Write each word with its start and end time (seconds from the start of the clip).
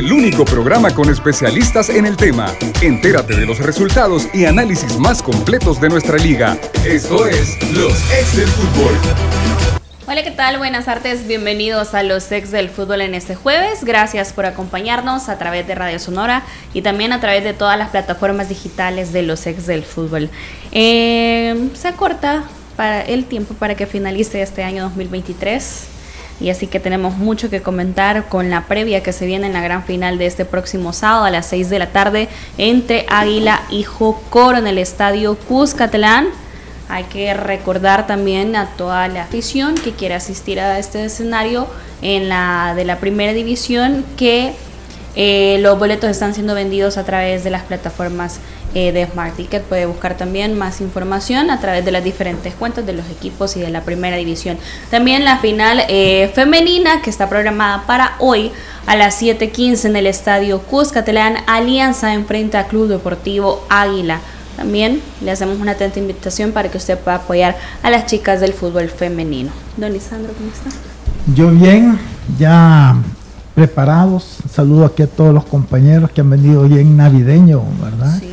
el 0.00 0.10
único 0.14 0.46
programa 0.46 0.94
con 0.94 1.10
especialistas 1.10 1.90
en 1.90 2.06
el 2.06 2.16
tema. 2.16 2.54
Entérate 2.80 3.36
de 3.36 3.44
los 3.44 3.58
resultados 3.58 4.28
y 4.32 4.46
análisis 4.46 4.98
más 4.98 5.22
completos 5.22 5.78
de 5.78 5.90
nuestra 5.90 6.16
liga. 6.16 6.56
Esto 6.86 7.26
es 7.26 7.58
Los 7.74 7.92
Ex 8.10 8.34
del 8.34 8.48
Fútbol. 8.48 8.94
Hola, 10.06 10.22
¿qué 10.22 10.30
tal? 10.30 10.56
Buenas 10.56 10.86
tardes, 10.86 11.26
bienvenidos 11.26 11.92
a 11.92 12.02
los 12.02 12.32
ex 12.32 12.50
del 12.50 12.70
fútbol 12.70 13.02
en 13.02 13.14
este 13.14 13.34
jueves. 13.34 13.84
Gracias 13.84 14.32
por 14.32 14.46
acompañarnos 14.46 15.28
a 15.28 15.38
través 15.38 15.66
de 15.66 15.74
Radio 15.74 15.98
Sonora 15.98 16.44
y 16.72 16.80
también 16.80 17.12
a 17.12 17.20
través 17.20 17.44
de 17.44 17.52
todas 17.52 17.78
las 17.78 17.90
plataformas 17.90 18.48
digitales 18.48 19.12
de 19.12 19.22
los 19.22 19.46
ex 19.46 19.66
del 19.66 19.84
fútbol. 19.84 20.30
Eh, 20.72 21.68
se 21.74 21.88
acorta 21.88 22.44
para 22.74 23.02
el 23.02 23.26
tiempo 23.26 23.52
para 23.52 23.74
que 23.74 23.86
finalice 23.86 24.40
este 24.40 24.64
año 24.64 24.84
2023 24.84 25.99
y 26.40 26.50
así 26.50 26.66
que 26.66 26.80
tenemos 26.80 27.16
mucho 27.16 27.50
que 27.50 27.60
comentar 27.62 28.28
con 28.28 28.50
la 28.50 28.62
previa 28.62 29.02
que 29.02 29.12
se 29.12 29.26
viene 29.26 29.46
en 29.46 29.52
la 29.52 29.60
gran 29.60 29.84
final 29.84 30.18
de 30.18 30.26
este 30.26 30.44
próximo 30.44 30.92
sábado 30.92 31.24
a 31.24 31.30
las 31.30 31.46
6 31.46 31.68
de 31.68 31.78
la 31.78 31.92
tarde 31.92 32.28
entre 32.56 33.04
Águila 33.08 33.62
y 33.70 33.82
Jocoro 33.82 34.58
en 34.58 34.66
el 34.66 34.78
estadio 34.78 35.36
Cuscatlán. 35.36 36.28
Hay 36.88 37.04
que 37.04 37.34
recordar 37.34 38.06
también 38.06 38.56
a 38.56 38.66
toda 38.70 39.06
la 39.08 39.22
afición 39.22 39.74
que 39.74 39.92
quiere 39.92 40.14
asistir 40.14 40.58
a 40.58 40.78
este 40.78 41.04
escenario 41.04 41.68
en 42.02 42.28
la 42.28 42.72
de 42.74 42.84
la 42.84 42.98
primera 42.98 43.32
división 43.32 44.04
que 44.16 44.54
eh, 45.16 45.58
los 45.60 45.78
boletos 45.78 46.10
están 46.10 46.34
siendo 46.34 46.54
vendidos 46.54 46.96
a 46.96 47.04
través 47.04 47.42
de 47.42 47.50
las 47.50 47.62
plataformas 47.64 48.38
eh, 48.74 48.92
de 48.92 49.06
Smart 49.06 49.34
Ticket. 49.34 49.62
Puede 49.64 49.86
buscar 49.86 50.16
también 50.16 50.56
más 50.56 50.80
información 50.80 51.50
a 51.50 51.60
través 51.60 51.84
de 51.84 51.90
las 51.90 52.04
diferentes 52.04 52.54
cuentas 52.54 52.86
de 52.86 52.92
los 52.92 53.08
equipos 53.10 53.56
y 53.56 53.60
de 53.60 53.70
la 53.70 53.82
primera 53.82 54.16
división. 54.16 54.58
También 54.90 55.24
la 55.24 55.38
final 55.38 55.82
eh, 55.88 56.30
femenina 56.34 57.02
que 57.02 57.10
está 57.10 57.28
programada 57.28 57.84
para 57.86 58.14
hoy 58.18 58.52
a 58.86 58.96
las 58.96 59.20
7:15 59.20 59.86
en 59.86 59.96
el 59.96 60.06
estadio 60.06 60.60
Cuscatlán. 60.62 61.38
Alianza 61.46 62.14
enfrenta 62.14 62.60
a 62.60 62.66
Club 62.68 62.88
Deportivo 62.88 63.66
Águila. 63.68 64.20
También 64.56 65.00
le 65.22 65.30
hacemos 65.30 65.58
una 65.58 65.72
atenta 65.72 65.98
invitación 65.98 66.52
para 66.52 66.70
que 66.70 66.76
usted 66.76 66.98
pueda 66.98 67.16
apoyar 67.16 67.56
a 67.82 67.90
las 67.90 68.06
chicas 68.06 68.40
del 68.40 68.52
fútbol 68.52 68.88
femenino. 68.88 69.50
Don 69.76 69.92
Lisandro, 69.92 70.32
¿cómo 70.34 70.50
está? 70.50 70.70
Yo 71.34 71.48
bien, 71.50 71.98
ya 72.38 72.94
preparados. 73.54 74.38
Saludo 74.50 74.86
aquí 74.86 75.02
a 75.02 75.06
todos 75.06 75.34
los 75.34 75.44
compañeros 75.44 76.10
que 76.10 76.20
han 76.20 76.30
venido 76.30 76.62
bien 76.62 76.96
navideño, 76.96 77.62
¿verdad? 77.82 78.18
Sí. 78.18 78.30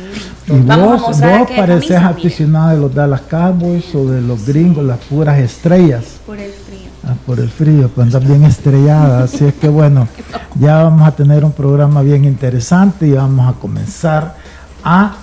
Y 0.48 0.60
vos, 0.60 1.02
vos 1.02 1.20
pareces 1.56 1.98
aficionado 1.98 2.70
de 2.70 2.80
los 2.80 2.94
Dallas 2.94 3.20
Cowboys 3.22 3.94
o 3.94 4.06
de 4.06 4.22
los 4.22 4.46
gringos, 4.46 4.82
las 4.84 4.98
puras 4.98 5.38
estrellas. 5.38 6.04
Por 6.24 6.38
el 6.38 6.50
frío. 6.52 6.88
Ah, 7.04 7.14
por 7.26 7.38
el 7.38 7.50
frío, 7.50 7.90
pues 7.94 8.06
andas 8.06 8.26
bien 8.26 8.44
estrellada. 8.44 9.24
Así 9.24 9.44
es 9.44 9.54
que 9.54 9.68
bueno, 9.68 10.08
ya 10.58 10.82
vamos 10.82 11.06
a 11.06 11.12
tener 11.12 11.44
un 11.44 11.52
programa 11.52 12.00
bien 12.00 12.24
interesante 12.24 13.06
y 13.06 13.12
vamos 13.12 13.46
a 13.48 13.58
comenzar 13.58 14.36
a 14.82 15.16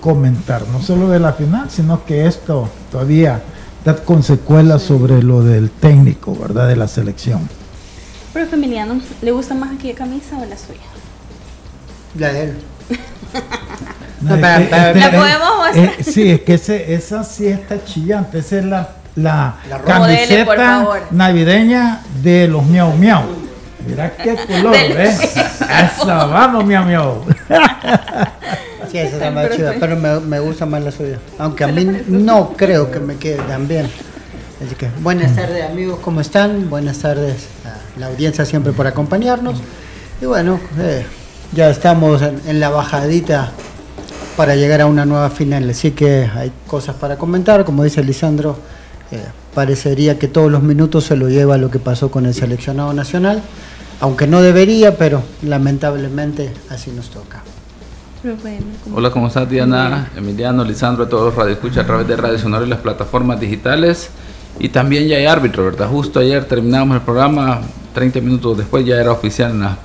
comentar, 0.00 0.62
no 0.70 0.82
solo 0.82 1.08
de 1.08 1.20
la 1.20 1.32
final, 1.32 1.70
sino 1.70 2.04
que 2.04 2.26
esto 2.26 2.68
todavía 2.92 3.40
da 3.82 3.96
consecuencias 3.96 4.82
sobre 4.82 5.22
lo 5.22 5.42
del 5.42 5.70
técnico, 5.70 6.36
¿verdad? 6.36 6.68
De 6.68 6.76
la 6.76 6.86
selección. 6.86 7.48
Pero 8.36 8.52
Emiliano, 8.52 9.00
¿le 9.22 9.30
gusta 9.30 9.54
más 9.54 9.74
aquella 9.74 9.94
camisa 9.94 10.36
o 10.36 10.44
la 10.44 10.58
suya? 10.58 10.80
La 12.18 12.34
de 12.34 12.42
él. 12.42 12.56
¿La 14.28 15.10
podemos 15.10 15.56
mostrar? 15.56 15.84
Eh, 15.98 16.04
sí, 16.04 16.30
es 16.32 16.40
que 16.42 16.52
ese, 16.52 16.92
esa 16.92 17.24
sí 17.24 17.46
está 17.46 17.82
chillante. 17.82 18.40
Esa 18.40 18.58
es 18.58 18.64
la, 18.66 18.90
la, 19.14 19.54
camiseta 19.86 20.86
navideña 21.12 22.02
de 22.22 22.46
los 22.46 22.62
miau 22.66 22.92
miau. 22.92 23.22
Mira 23.86 24.14
qué 24.14 24.36
color, 24.46 24.72
¿ves? 24.72 25.18
Eso, 25.18 26.06
vamos, 26.06 26.66
miau 26.66 26.84
miau. 26.84 27.24
Sí, 28.90 28.98
esa 28.98 29.16
está 29.16 29.30
más 29.30 29.50
chida, 29.50 29.74
pero 29.80 29.96
me, 29.96 30.20
me, 30.20 30.40
gusta 30.40 30.66
más 30.66 30.82
la 30.82 30.92
suya. 30.92 31.18
Aunque 31.38 31.64
a 31.64 31.68
mí 31.68 31.86
no 32.06 32.52
creo 32.54 32.90
que 32.90 33.00
me 33.00 33.16
quede 33.16 33.38
tan 33.38 33.66
bien. 33.66 33.90
Así 34.62 34.74
que 34.74 34.88
buenas 35.00 35.34
tardes 35.34 35.64
amigos, 35.64 36.00
¿cómo 36.00 36.20
están? 36.20 36.68
Buenas 36.68 36.98
tardes 36.98 37.55
la 37.98 38.06
audiencia 38.06 38.44
siempre 38.44 38.72
por 38.72 38.86
acompañarnos. 38.86 39.60
Y 40.20 40.26
bueno, 40.26 40.60
eh, 40.78 41.04
ya 41.52 41.70
estamos 41.70 42.22
en, 42.22 42.60
la 42.60 42.70
bajadita 42.70 43.52
para 44.36 44.54
llegar 44.54 44.80
a 44.80 44.86
una 44.86 45.04
nueva 45.04 45.30
final, 45.30 45.68
así 45.70 45.92
que 45.92 46.28
hay 46.34 46.52
cosas 46.66 46.96
para 46.96 47.16
comentar, 47.16 47.64
como 47.64 47.84
dice 47.84 48.02
Lisandro, 48.02 48.56
eh, 49.10 49.24
parecería 49.54 50.18
que 50.18 50.28
todos 50.28 50.50
los 50.50 50.62
minutos 50.62 51.04
se 51.04 51.16
lo 51.16 51.28
lleva 51.28 51.56
lo 51.56 51.70
que 51.70 51.78
pasó 51.78 52.10
con 52.10 52.26
el 52.26 52.34
seleccionado 52.34 52.92
nacional, 52.92 53.42
aunque 54.00 54.26
no 54.26 54.42
debería, 54.42 54.98
pero 54.98 55.22
lamentablemente 55.42 56.52
así 56.70 56.90
nos 56.90 57.10
toca. 57.10 57.42
Hola, 58.92 59.10
¿cómo 59.10 59.28
estás 59.28 59.48
Diana, 59.48 60.10
Emiliano, 60.16 60.64
Lisandro, 60.64 61.06
todos 61.06 61.26
los 61.26 61.34
radioescuchas 61.34 61.84
a 61.84 61.86
través 61.86 62.08
de 62.08 62.16
Radio 62.16 62.38
Sonora 62.38 62.66
y 62.66 62.68
las 62.68 62.80
plataformas 62.80 63.38
digitales? 63.38 64.10
Y 64.58 64.68
también 64.68 65.06
ya 65.06 65.16
hay 65.16 65.26
árbitro, 65.26 65.64
¿verdad? 65.64 65.88
Justo 65.88 66.20
ayer 66.20 66.44
terminamos 66.44 66.96
el 66.96 67.02
programa, 67.02 67.60
30 67.94 68.20
minutos 68.20 68.56
después 68.56 68.84
ya 68.84 68.96
era 68.96 69.12
oficial 69.12 69.50
en 69.52 69.60
las 69.60 69.76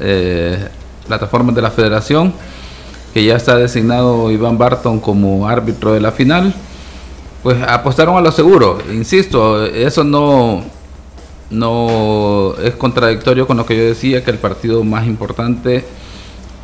eh, 0.00 0.68
plataformas 1.06 1.54
de 1.54 1.62
la 1.62 1.70
federación, 1.70 2.32
que 3.14 3.24
ya 3.24 3.36
está 3.36 3.56
designado 3.56 4.30
Iván 4.30 4.58
Barton 4.58 5.00
como 5.00 5.48
árbitro 5.48 5.92
de 5.92 6.00
la 6.00 6.12
final. 6.12 6.54
Pues 7.42 7.56
apostaron 7.62 8.16
a 8.16 8.20
lo 8.20 8.32
seguro, 8.32 8.78
insisto, 8.92 9.64
eso 9.64 10.02
no, 10.02 10.64
no 11.50 12.54
es 12.60 12.74
contradictorio 12.74 13.46
con 13.46 13.56
lo 13.56 13.64
que 13.64 13.76
yo 13.76 13.84
decía, 13.84 14.24
que 14.24 14.32
el 14.32 14.38
partido 14.38 14.82
más 14.82 15.06
importante 15.06 15.84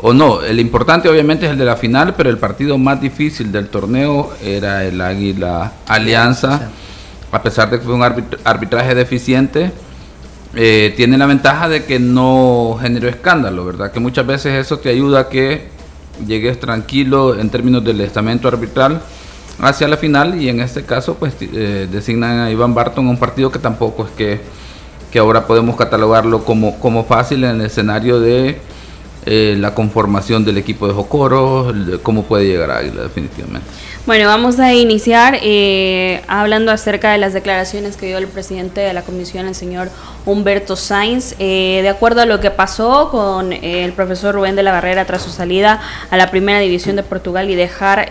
o 0.05 0.13
no, 0.13 0.43
el 0.43 0.59
importante 0.59 1.09
obviamente 1.09 1.47
es 1.47 1.53
el 1.53 1.59
de 1.59 1.65
la 1.65 1.77
final, 1.77 2.15
pero 2.17 2.29
el 2.29 2.39
partido 2.39 2.77
más 2.77 3.01
difícil 3.01 3.53
del 3.53 3.69
torneo 3.69 4.33
era 4.43 4.85
el 4.85 5.01
Águila 5.01 5.75
Alianza, 5.87 6.71
a 7.33 7.43
pesar 7.43 7.71
de 7.71 7.79
que 7.79 7.85
fue 7.85 7.95
un 7.95 8.03
arbitraje 8.03 8.95
deficiente, 8.95 9.73
eh, 10.55 10.93
tiene 10.97 11.17
la 11.17 11.27
ventaja 11.27 11.69
de 11.69 11.85
que 11.85 11.99
no 11.99 12.77
generó 12.81 13.09
escándalo, 13.09 13.65
¿verdad? 13.65 13.91
Que 13.91 14.01
muchas 14.01 14.27
veces 14.27 14.55
eso 14.65 14.79
te 14.79 14.91
ayuda 14.91 15.21
a 15.21 15.29
que 15.29 15.69
llegues 16.27 16.61
tranquilo 16.61 17.39
en 17.39 17.49
términos 17.49 17.83
del 17.83 18.03
estamento 18.03 18.49
arbitral 18.49 19.01
hacia 19.61 19.89
la 19.89 19.97
final 19.97 20.41
y 20.41 20.51
en 20.51 20.61
este 20.61 20.85
caso 20.85 21.15
pues 21.15 21.35
eh, 21.41 21.89
designan 21.91 22.41
a 22.41 22.51
Iván 22.51 22.75
Barton 22.75 23.09
un 23.09 23.17
partido 23.17 23.51
que 23.51 23.59
tampoco 23.59 24.05
es 24.05 24.11
que, 24.13 24.41
que 25.11 25.19
ahora 25.19 25.47
podemos 25.47 25.77
catalogarlo 25.77 26.45
como, 26.45 26.79
como 26.79 27.05
fácil 27.05 27.45
en 27.45 27.61
el 27.61 27.61
escenario 27.63 28.21
de 28.21 28.61
eh, 29.25 29.57
la 29.59 29.75
conformación 29.75 30.45
del 30.45 30.59
equipo 30.59 30.89
de 30.89 30.95
Jocoro, 30.95 31.73
cómo 32.03 32.25
puede 32.25 32.47
llegar 32.47 32.71
a 32.71 32.79
Águila 32.79 33.03
definitivamente. 33.03 33.67
Bueno, 34.05 34.27
vamos 34.27 34.59
a 34.59 34.75
iniciar 34.75 35.39
eh, 35.41 36.23
hablando 36.27 36.73
acerca 36.73 37.13
de 37.13 37.19
las 37.19 37.35
declaraciones 37.35 37.97
que 37.97 38.07
dio 38.07 38.19
el 38.19 38.27
presidente 38.27 38.81
de 38.81 38.93
la 38.93 39.03
comisión, 39.03 39.47
el 39.47 39.55
señor 39.55 39.91
Humberto 40.27 40.77
Sainz. 40.77 41.35
Eh, 41.39 41.81
de 41.83 41.89
acuerdo 41.89 42.23
a 42.23 42.27
lo 42.27 42.41
que 42.41 42.51
pasó 42.51 43.11
con 43.11 43.53
el 43.53 43.93
profesor 43.93 44.35
Rubén 44.35 44.57
de 44.57 44.63
la 44.63 44.73
Barrera 44.73 45.05
tras 45.05 45.23
su 45.23 45.31
salida 45.31 45.81
a 46.11 46.17
la 46.17 46.31
primera 46.31 46.59
división 46.61 46.97
de 46.97 47.03
Portugal 47.03 47.51
y 47.51 47.55
dejar 47.55 48.09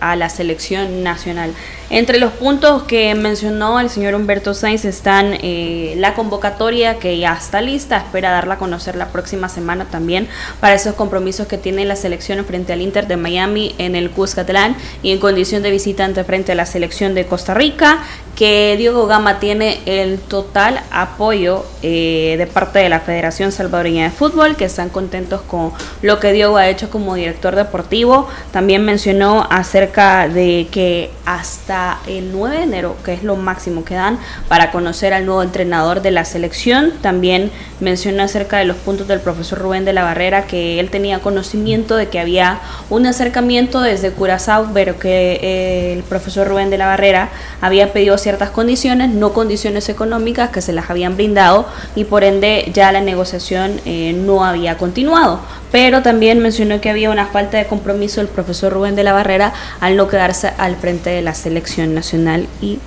a 0.00 0.16
la 0.16 0.28
selección 0.28 1.02
nacional. 1.02 1.52
Entre 1.90 2.18
los 2.18 2.32
puntos 2.32 2.82
que 2.82 3.14
mencionó 3.14 3.80
el 3.80 3.88
señor 3.88 4.14
Humberto 4.14 4.52
Sainz 4.52 4.84
están 4.84 5.38
eh, 5.40 5.94
la 5.96 6.12
convocatoria 6.12 6.98
que 6.98 7.16
ya 7.16 7.32
está 7.32 7.62
lista, 7.62 7.96
espera 7.96 8.30
darla 8.30 8.54
a 8.54 8.58
conocer 8.58 8.94
la 8.94 9.08
próxima 9.08 9.48
semana 9.48 9.86
también 9.86 10.28
para 10.60 10.74
esos 10.74 10.94
compromisos 10.94 11.46
que 11.46 11.56
tiene 11.56 11.86
la 11.86 11.96
selección 11.96 12.44
frente 12.44 12.74
al 12.74 12.82
Inter 12.82 13.06
de 13.06 13.16
Miami 13.16 13.74
en 13.78 13.96
el 13.96 14.10
Cuscatlán 14.10 14.76
y 15.02 15.12
en 15.12 15.18
condición 15.18 15.62
de 15.62 15.70
visitante 15.70 16.24
frente 16.24 16.52
a 16.52 16.54
la 16.56 16.66
selección 16.66 17.14
de 17.14 17.24
Costa 17.24 17.54
Rica 17.54 18.02
que 18.36 18.76
Diego 18.76 19.06
Gama 19.06 19.40
tiene 19.40 19.80
el 19.86 20.18
total 20.18 20.80
apoyo 21.12 21.64
eh, 21.82 22.36
de 22.38 22.46
parte 22.46 22.78
de 22.78 22.88
la 22.88 23.00
Federación 23.00 23.52
Salvadoreña 23.52 24.04
de 24.04 24.10
Fútbol, 24.10 24.56
que 24.56 24.64
están 24.64 24.88
contentos 24.88 25.42
con 25.42 25.72
lo 26.02 26.18
que 26.20 26.32
Diego 26.32 26.56
ha 26.56 26.68
hecho 26.68 26.90
como 26.90 27.14
director 27.14 27.56
deportivo. 27.56 28.28
También 28.52 28.84
mencionó 28.84 29.46
acerca 29.50 30.28
de 30.28 30.68
que 30.70 31.10
hasta 31.24 31.98
el 32.06 32.32
9 32.32 32.56
de 32.56 32.62
enero, 32.62 32.96
que 33.04 33.14
es 33.14 33.22
lo 33.22 33.36
máximo 33.36 33.84
que 33.84 33.94
dan 33.94 34.18
para 34.48 34.70
conocer 34.70 35.12
al 35.12 35.26
nuevo 35.26 35.42
entrenador 35.42 36.02
de 36.02 36.10
la 36.10 36.24
selección, 36.24 36.92
también 37.02 37.50
mencionó 37.80 38.22
acerca 38.22 38.58
de 38.58 38.64
los 38.64 38.76
puntos 38.76 39.08
del 39.08 39.20
profesor 39.20 39.58
Rubén 39.58 39.84
de 39.84 39.92
la 39.92 40.02
Barrera, 40.02 40.46
que 40.46 40.80
él 40.80 40.90
tenía 40.90 41.20
conocimiento 41.20 41.96
de 41.96 42.08
que 42.08 42.18
había 42.18 42.60
un 42.90 43.06
acercamiento 43.06 43.80
desde 43.80 44.10
Curazao, 44.10 44.70
pero 44.72 44.98
que 44.98 45.38
eh, 45.42 45.92
el 45.92 46.02
profesor 46.02 46.48
Rubén 46.48 46.70
de 46.70 46.78
la 46.78 46.86
Barrera 46.86 47.28
había 47.60 47.92
pedido 47.92 48.18
ciertas 48.18 48.50
condiciones, 48.50 49.10
no 49.10 49.32
condiciones 49.32 49.88
económicas 49.88 50.50
que 50.50 50.60
se 50.60 50.72
las 50.72 50.86
habían 50.98 51.16
brindado 51.16 51.66
y 51.94 52.04
por 52.04 52.24
ende 52.24 52.70
ya 52.74 52.90
la 52.92 53.00
negociación 53.00 53.80
eh, 53.84 54.12
no 54.12 54.44
había 54.44 54.76
continuado. 54.76 55.40
Pero 55.70 56.02
también 56.02 56.40
mencionó 56.40 56.80
que 56.80 56.90
había 56.90 57.10
una 57.10 57.26
falta 57.26 57.58
de 57.58 57.66
compromiso 57.66 58.20
del 58.20 58.28
profesor 58.28 58.72
Rubén 58.72 58.96
de 58.96 59.04
la 59.04 59.12
Barrera 59.12 59.52
al 59.80 59.96
no 59.96 60.08
quedarse 60.08 60.52
al 60.58 60.76
frente 60.76 61.10
de 61.10 61.22
la 61.22 61.34
selección 61.34 61.94
nacional 61.94 62.46
y 62.60 62.78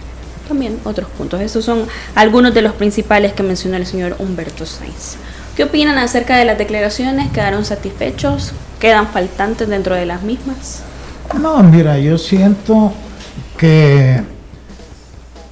también 0.47 0.79
otros 0.83 1.07
puntos. 1.17 1.39
Estos 1.39 1.63
son 1.63 1.85
algunos 2.15 2.53
de 2.53 2.61
los 2.61 2.73
principales 2.73 3.33
que 3.33 3.43
mencionó 3.43 3.77
el 3.77 3.85
señor 3.85 4.15
Humberto 4.19 4.65
Sainz. 4.65 5.15
¿Qué 5.55 5.63
opinan 5.63 5.97
acerca 5.97 6.37
de 6.37 6.45
las 6.45 6.57
declaraciones? 6.57 7.31
¿Quedaron 7.31 7.63
satisfechos? 7.63 8.53
¿Quedan 8.79 9.07
faltantes 9.07 9.69
dentro 9.69 9.95
de 9.95 10.05
las 10.05 10.23
mismas? 10.23 10.83
No, 11.39 11.61
mira, 11.63 11.97
yo 11.99 12.17
siento 12.17 12.91
que 13.57 14.21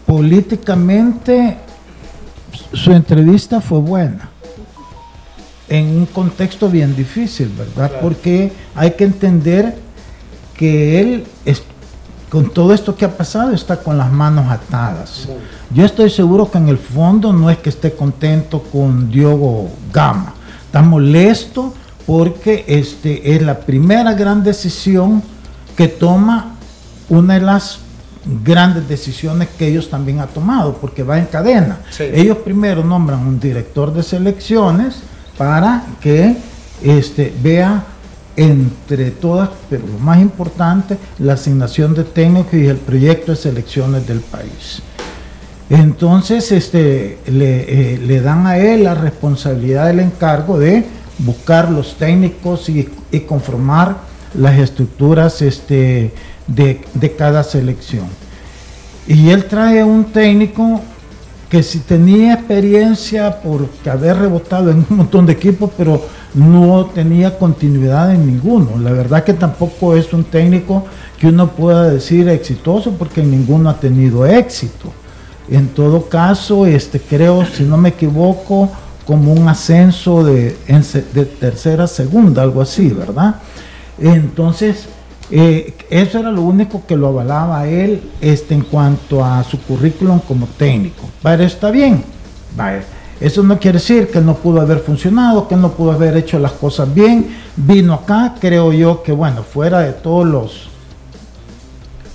políticamente 0.05 1.57
su 2.73 2.91
entrevista 2.91 3.61
fue 3.61 3.79
buena 3.79 4.29
en 5.69 5.85
un 5.87 6.05
contexto 6.07 6.69
bien 6.69 6.95
difícil, 6.95 7.51
¿verdad? 7.57 7.91
Porque 8.01 8.51
hay 8.75 8.91
que 8.91 9.03
entender 9.03 9.75
que 10.57 10.99
él, 10.99 11.23
con 12.29 12.51
todo 12.51 12.73
esto 12.73 12.95
que 12.95 13.05
ha 13.05 13.15
pasado, 13.15 13.51
está 13.51 13.77
con 13.77 13.97
las 13.97 14.11
manos 14.11 14.49
atadas. 14.51 15.27
Yo 15.71 15.85
estoy 15.85 16.09
seguro 16.09 16.49
que 16.49 16.57
en 16.57 16.69
el 16.69 16.77
fondo 16.77 17.31
no 17.31 17.49
es 17.49 17.59
que 17.59 17.69
esté 17.69 17.93
contento 17.93 18.63
con 18.63 19.11
Diogo 19.11 19.69
Gama, 19.93 20.33
está 20.65 20.81
molesto 20.81 21.73
porque 22.05 22.65
este, 22.67 23.35
es 23.35 23.41
la 23.43 23.59
primera 23.59 24.13
gran 24.13 24.43
decisión 24.43 25.21
que 25.77 25.87
toma 25.87 26.55
una 27.09 27.35
de 27.35 27.41
las 27.41 27.79
grandes 28.43 28.87
decisiones 28.87 29.49
que 29.57 29.67
ellos 29.67 29.89
también 29.89 30.19
han 30.19 30.29
tomado, 30.29 30.73
porque 30.75 31.03
va 31.03 31.17
en 31.17 31.25
cadena. 31.25 31.79
Ellos 31.99 32.37
primero 32.39 32.83
nombran 32.83 33.19
un 33.25 33.39
director 33.39 33.93
de 33.93 34.03
selecciones 34.03 35.01
para 35.37 35.83
que 36.01 36.35
este, 36.83 37.33
vea 37.41 37.83
entre 38.35 39.11
todas, 39.11 39.49
pero 39.69 39.85
lo 39.85 39.99
más 39.99 40.19
importante, 40.19 40.97
la 41.19 41.33
asignación 41.33 41.93
de 41.93 42.03
técnicos 42.03 42.53
y 42.53 42.67
el 42.67 42.77
proyecto 42.77 43.31
de 43.31 43.37
selecciones 43.37 44.07
del 44.07 44.21
país. 44.21 44.81
Entonces 45.69 46.51
este, 46.51 47.19
le, 47.27 47.95
eh, 48.15 48.21
dan 48.21 48.47
a 48.47 48.57
él 48.57 48.83
la 48.83 48.95
responsabilidad 48.95 49.87
del 49.87 49.99
encargo 49.99 50.57
de 50.57 50.85
buscar 51.19 51.69
los 51.69 51.95
técnicos 51.95 52.69
y, 52.69 52.89
conformar 53.27 53.97
las 54.33 54.57
estructuras 54.57 55.41
este, 55.41 56.13
de, 56.49 56.81
de, 56.93 57.15
cada 57.15 57.43
selección. 57.43 58.07
Y 59.07 59.29
él 59.29 59.45
trae 59.45 59.83
un 59.83 60.05
técnico 60.05 60.81
que 61.49 61.63
si 61.63 61.79
tenía 61.79 62.35
experiencia 62.35 63.41
por 63.41 63.67
haber 63.89 64.17
rebotado 64.17 64.69
en 64.69 64.85
un 64.89 64.97
montón 64.97 65.25
de 65.25 65.33
equipos, 65.33 65.71
pero 65.75 66.05
no 66.35 66.85
tenía 66.93 67.37
continuidad 67.37 68.13
en 68.13 68.27
ninguno. 68.27 68.77
La 68.77 68.91
verdad 68.91 69.23
que 69.23 69.33
tampoco 69.33 69.95
es 69.95 70.13
un 70.13 70.25
técnico 70.25 70.85
que 71.19 71.27
uno 71.27 71.49
pueda 71.49 71.89
decir 71.89 72.29
exitoso 72.29 72.91
porque 72.91 73.23
ninguno 73.23 73.69
ha 73.69 73.79
tenido 73.79 74.25
éxito. 74.25 74.93
En 75.49 75.69
todo 75.69 76.07
caso, 76.07 76.67
este, 76.67 76.99
creo, 76.99 77.43
si 77.45 77.63
no 77.63 77.77
me 77.77 77.89
equivoco, 77.89 78.69
como 79.07 79.33
un 79.33 79.47
ascenso 79.49 80.23
de, 80.23 80.55
de 81.13 81.25
tercera 81.25 81.85
a 81.85 81.87
segunda, 81.87 82.43
algo 82.43 82.61
así, 82.61 82.89
¿verdad? 82.89 83.37
Entonces, 83.97 84.87
eh, 85.31 85.75
eso 85.89 86.19
era 86.19 86.31
lo 86.31 86.41
único 86.41 86.85
que 86.87 86.95
lo 86.95 87.07
avalaba 87.07 87.67
él 87.67 88.01
este, 88.21 88.55
en 88.55 88.61
cuanto 88.61 89.23
a 89.23 89.43
su 89.43 89.59
currículum 89.61 90.19
como 90.19 90.47
técnico. 90.47 91.09
Pero 91.21 91.43
está 91.43 91.71
bien. 91.71 92.03
Eso 93.21 93.43
no 93.43 93.59
quiere 93.59 93.77
decir 93.77 94.07
que 94.07 94.21
no 94.21 94.35
pudo 94.35 94.61
haber 94.61 94.79
funcionado, 94.79 95.47
que 95.47 95.55
no 95.55 95.71
pudo 95.71 95.91
haber 95.91 96.17
hecho 96.17 96.39
las 96.39 96.53
cosas 96.53 96.93
bien. 96.93 97.27
Vino 97.55 97.93
acá, 97.93 98.35
creo 98.39 98.71
yo 98.73 99.03
que, 99.03 99.11
bueno, 99.11 99.43
fuera 99.43 99.79
de 99.79 99.93
todos 99.93 100.25
los, 100.25 100.69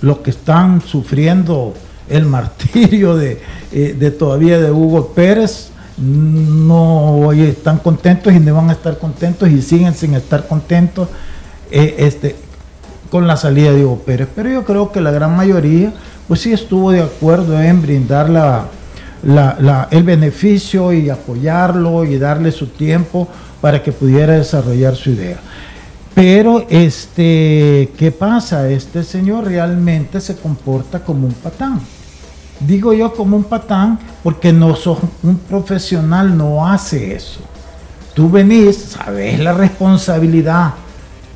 los 0.00 0.19
que 0.19 0.31
están 0.31 0.81
sufriendo 0.81 1.75
el 2.08 2.26
martirio 2.26 3.16
de, 3.16 3.40
eh, 3.72 4.16
todavía 4.19 4.58
de 4.58 4.70
Hugo 4.70 5.08
Pérez, 5.08 5.70
no 5.96 7.31
están 7.32 7.78
contentos 7.78 8.32
y 8.32 8.40
no 8.40 8.55
van 8.55 8.70
a 8.70 8.72
estar 8.72 8.99
contentos 8.99 9.49
y 9.49 9.62
siguen 9.62 9.94
sin 9.94 10.14
estar 10.14 10.49
contentos. 10.49 11.08
Eh, 11.70 11.94
este, 11.99 12.37
con 13.10 13.26
la 13.26 13.36
salida 13.36 13.72
de 13.72 13.84
Hugo 13.84 14.00
Pérez. 14.00 14.28
Pero 14.34 14.50
yo 14.50 14.64
creo 14.64 14.92
que 14.92 15.00
la 15.00 15.10
gran 15.10 15.36
mayoría, 15.36 15.92
pues 16.28 16.40
sí 16.40 16.52
estuvo 16.52 16.90
de 16.90 17.02
acuerdo 17.02 17.60
en 17.60 17.82
brindar 17.82 18.28
el 19.90 20.02
beneficio 20.02 20.92
y 20.92 21.10
apoyarlo 21.10 22.04
y 22.04 22.18
darle 22.18 22.52
su 22.52 22.68
tiempo 22.68 23.28
para 23.60 23.82
que 23.82 23.92
pudiera 23.92 24.34
desarrollar 24.34 24.94
su 24.96 25.10
idea. 25.10 25.38
Pero, 26.14 26.64
este, 26.68 27.90
¿qué 27.98 28.12
pasa? 28.16 28.68
Este 28.70 29.02
señor 29.02 29.46
realmente 29.46 30.20
se 30.20 30.36
comporta 30.36 31.00
como 31.00 31.26
un 31.26 31.32
patán. 31.32 31.80
Digo 32.60 32.92
yo 32.92 33.12
como 33.12 33.36
un 33.36 33.44
patán 33.44 33.98
porque 34.22 34.52
no 34.52 34.76
sos 34.76 34.98
un 35.24 35.38
profesional, 35.38 36.36
no 36.36 36.66
hace 36.66 37.16
eso. 37.16 37.40
Tú 38.14 38.30
venís, 38.30 38.76
sabes 38.76 39.40
la 39.40 39.52
responsabilidad, 39.52 40.74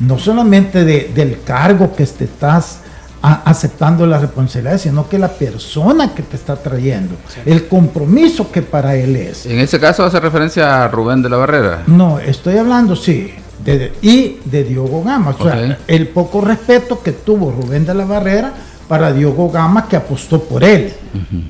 no 0.00 0.18
solamente 0.18 0.84
del 0.84 1.42
cargo 1.42 1.94
que 1.94 2.06
te 2.06 2.24
estás 2.24 2.80
aceptando 3.20 4.06
la 4.06 4.18
responsabilidad, 4.18 4.78
sino 4.78 5.08
que 5.08 5.18
la 5.18 5.28
persona 5.28 6.14
que 6.14 6.22
te 6.22 6.36
está 6.36 6.56
trayendo, 6.56 7.16
el 7.44 7.66
compromiso 7.66 8.50
que 8.52 8.62
para 8.62 8.94
él 8.94 9.16
es. 9.16 9.46
En 9.46 9.58
ese 9.58 9.80
caso 9.80 10.04
hace 10.04 10.20
referencia 10.20 10.84
a 10.84 10.88
Rubén 10.88 11.22
de 11.22 11.28
la 11.28 11.36
Barrera. 11.36 11.82
No, 11.86 12.20
estoy 12.20 12.58
hablando, 12.58 12.94
sí, 12.94 13.32
de, 13.64 13.92
y 14.02 14.38
de 14.44 14.64
Diogo 14.64 15.02
Gama. 15.02 15.34
O 15.38 15.42
sea, 15.42 15.78
el 15.86 16.08
poco 16.08 16.40
respeto 16.40 17.02
que 17.02 17.12
tuvo 17.12 17.50
Rubén 17.50 17.84
de 17.84 17.94
la 17.94 18.04
Barrera 18.04 18.52
para 18.86 19.12
Diogo 19.12 19.50
Gama 19.50 19.88
que 19.88 19.96
apostó 19.96 20.42
por 20.44 20.62
él, 20.62 20.92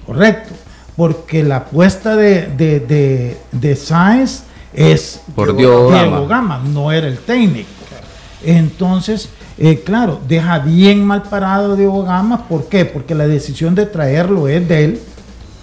correcto. 0.06 0.54
Porque 0.96 1.44
la 1.44 1.56
apuesta 1.58 2.16
de, 2.16 2.48
de, 2.56 3.36
de, 3.52 3.76
Sáenz 3.76 4.42
es 4.72 5.20
por 5.36 5.56
Diogo, 5.56 5.90
Gama. 5.90 6.20
Gama, 6.26 6.62
no 6.64 6.90
era 6.90 7.06
el 7.06 7.18
técnico. 7.18 7.68
Entonces, 8.44 9.30
eh, 9.58 9.82
claro, 9.84 10.20
deja 10.28 10.58
bien 10.60 11.04
mal 11.04 11.22
parado 11.22 11.76
Diego 11.76 12.04
Gama. 12.04 12.46
¿Por 12.48 12.68
qué? 12.68 12.84
Porque 12.84 13.14
la 13.14 13.26
decisión 13.26 13.74
de 13.74 13.86
traerlo 13.86 14.48
es 14.48 14.68
de 14.68 14.84
él. 14.84 15.00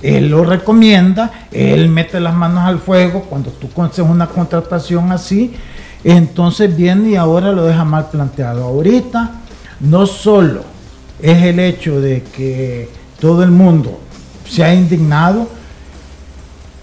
Él 0.01 0.29
lo 0.29 0.43
recomienda, 0.43 1.31
él 1.51 1.89
mete 1.89 2.19
las 2.19 2.35
manos 2.35 2.63
al 2.65 2.79
fuego 2.79 3.21
cuando 3.21 3.49
tú 3.49 3.69
concedes 3.71 4.09
una 4.09 4.27
contratación 4.27 5.11
así. 5.11 5.55
Entonces 6.03 6.75
viene 6.75 7.11
y 7.11 7.15
ahora 7.15 7.51
lo 7.51 7.63
deja 7.63 7.85
mal 7.85 8.09
planteado. 8.09 8.65
Ahorita 8.65 9.31
no 9.79 10.05
solo 10.05 10.63
es 11.21 11.41
el 11.43 11.59
hecho 11.59 11.99
de 12.01 12.21
que 12.21 12.89
todo 13.19 13.43
el 13.43 13.51
mundo 13.51 13.99
se 14.47 14.63
ha 14.63 14.75
indignado, 14.75 15.47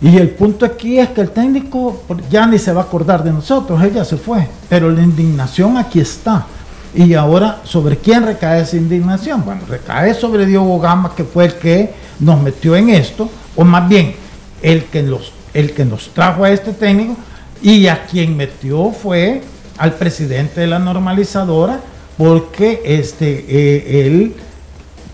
y 0.02 0.16
el 0.16 0.30
punto 0.30 0.66
aquí 0.66 0.98
es 0.98 1.10
que 1.10 1.20
el 1.20 1.30
técnico 1.30 2.02
ya 2.28 2.44
ni 2.44 2.58
se 2.58 2.72
va 2.72 2.80
a 2.80 2.84
acordar 2.84 3.22
de 3.22 3.32
nosotros, 3.32 3.80
ella 3.84 4.04
se 4.04 4.16
fue, 4.16 4.48
pero 4.68 4.90
la 4.90 5.00
indignación 5.00 5.78
aquí 5.78 6.00
está. 6.00 6.44
Y 6.92 7.14
ahora, 7.14 7.60
¿sobre 7.62 7.96
quién 7.96 8.24
recae 8.24 8.62
esa 8.62 8.76
indignación? 8.76 9.44
Bueno, 9.44 9.62
recae 9.68 10.12
sobre 10.12 10.44
Diogo 10.44 10.80
Gama, 10.80 11.14
que 11.14 11.22
fue 11.22 11.44
el 11.44 11.54
que 11.54 11.94
nos 12.18 12.42
metió 12.42 12.74
en 12.74 12.90
esto, 12.90 13.30
o 13.54 13.64
más 13.64 13.88
bien, 13.88 14.16
el 14.60 14.84
que, 14.86 15.04
los, 15.04 15.32
el 15.54 15.72
que 15.72 15.84
nos 15.84 16.08
trajo 16.08 16.42
a 16.42 16.50
este 16.50 16.72
técnico, 16.72 17.16
y 17.62 17.86
a 17.86 18.04
quien 18.04 18.36
metió 18.36 18.90
fue 18.90 19.40
al 19.78 19.94
presidente 19.94 20.62
de 20.62 20.66
la 20.66 20.80
normalizadora, 20.80 21.80
porque 22.18 22.82
este, 22.84 23.46
eh, 23.48 24.06
él, 24.06 24.34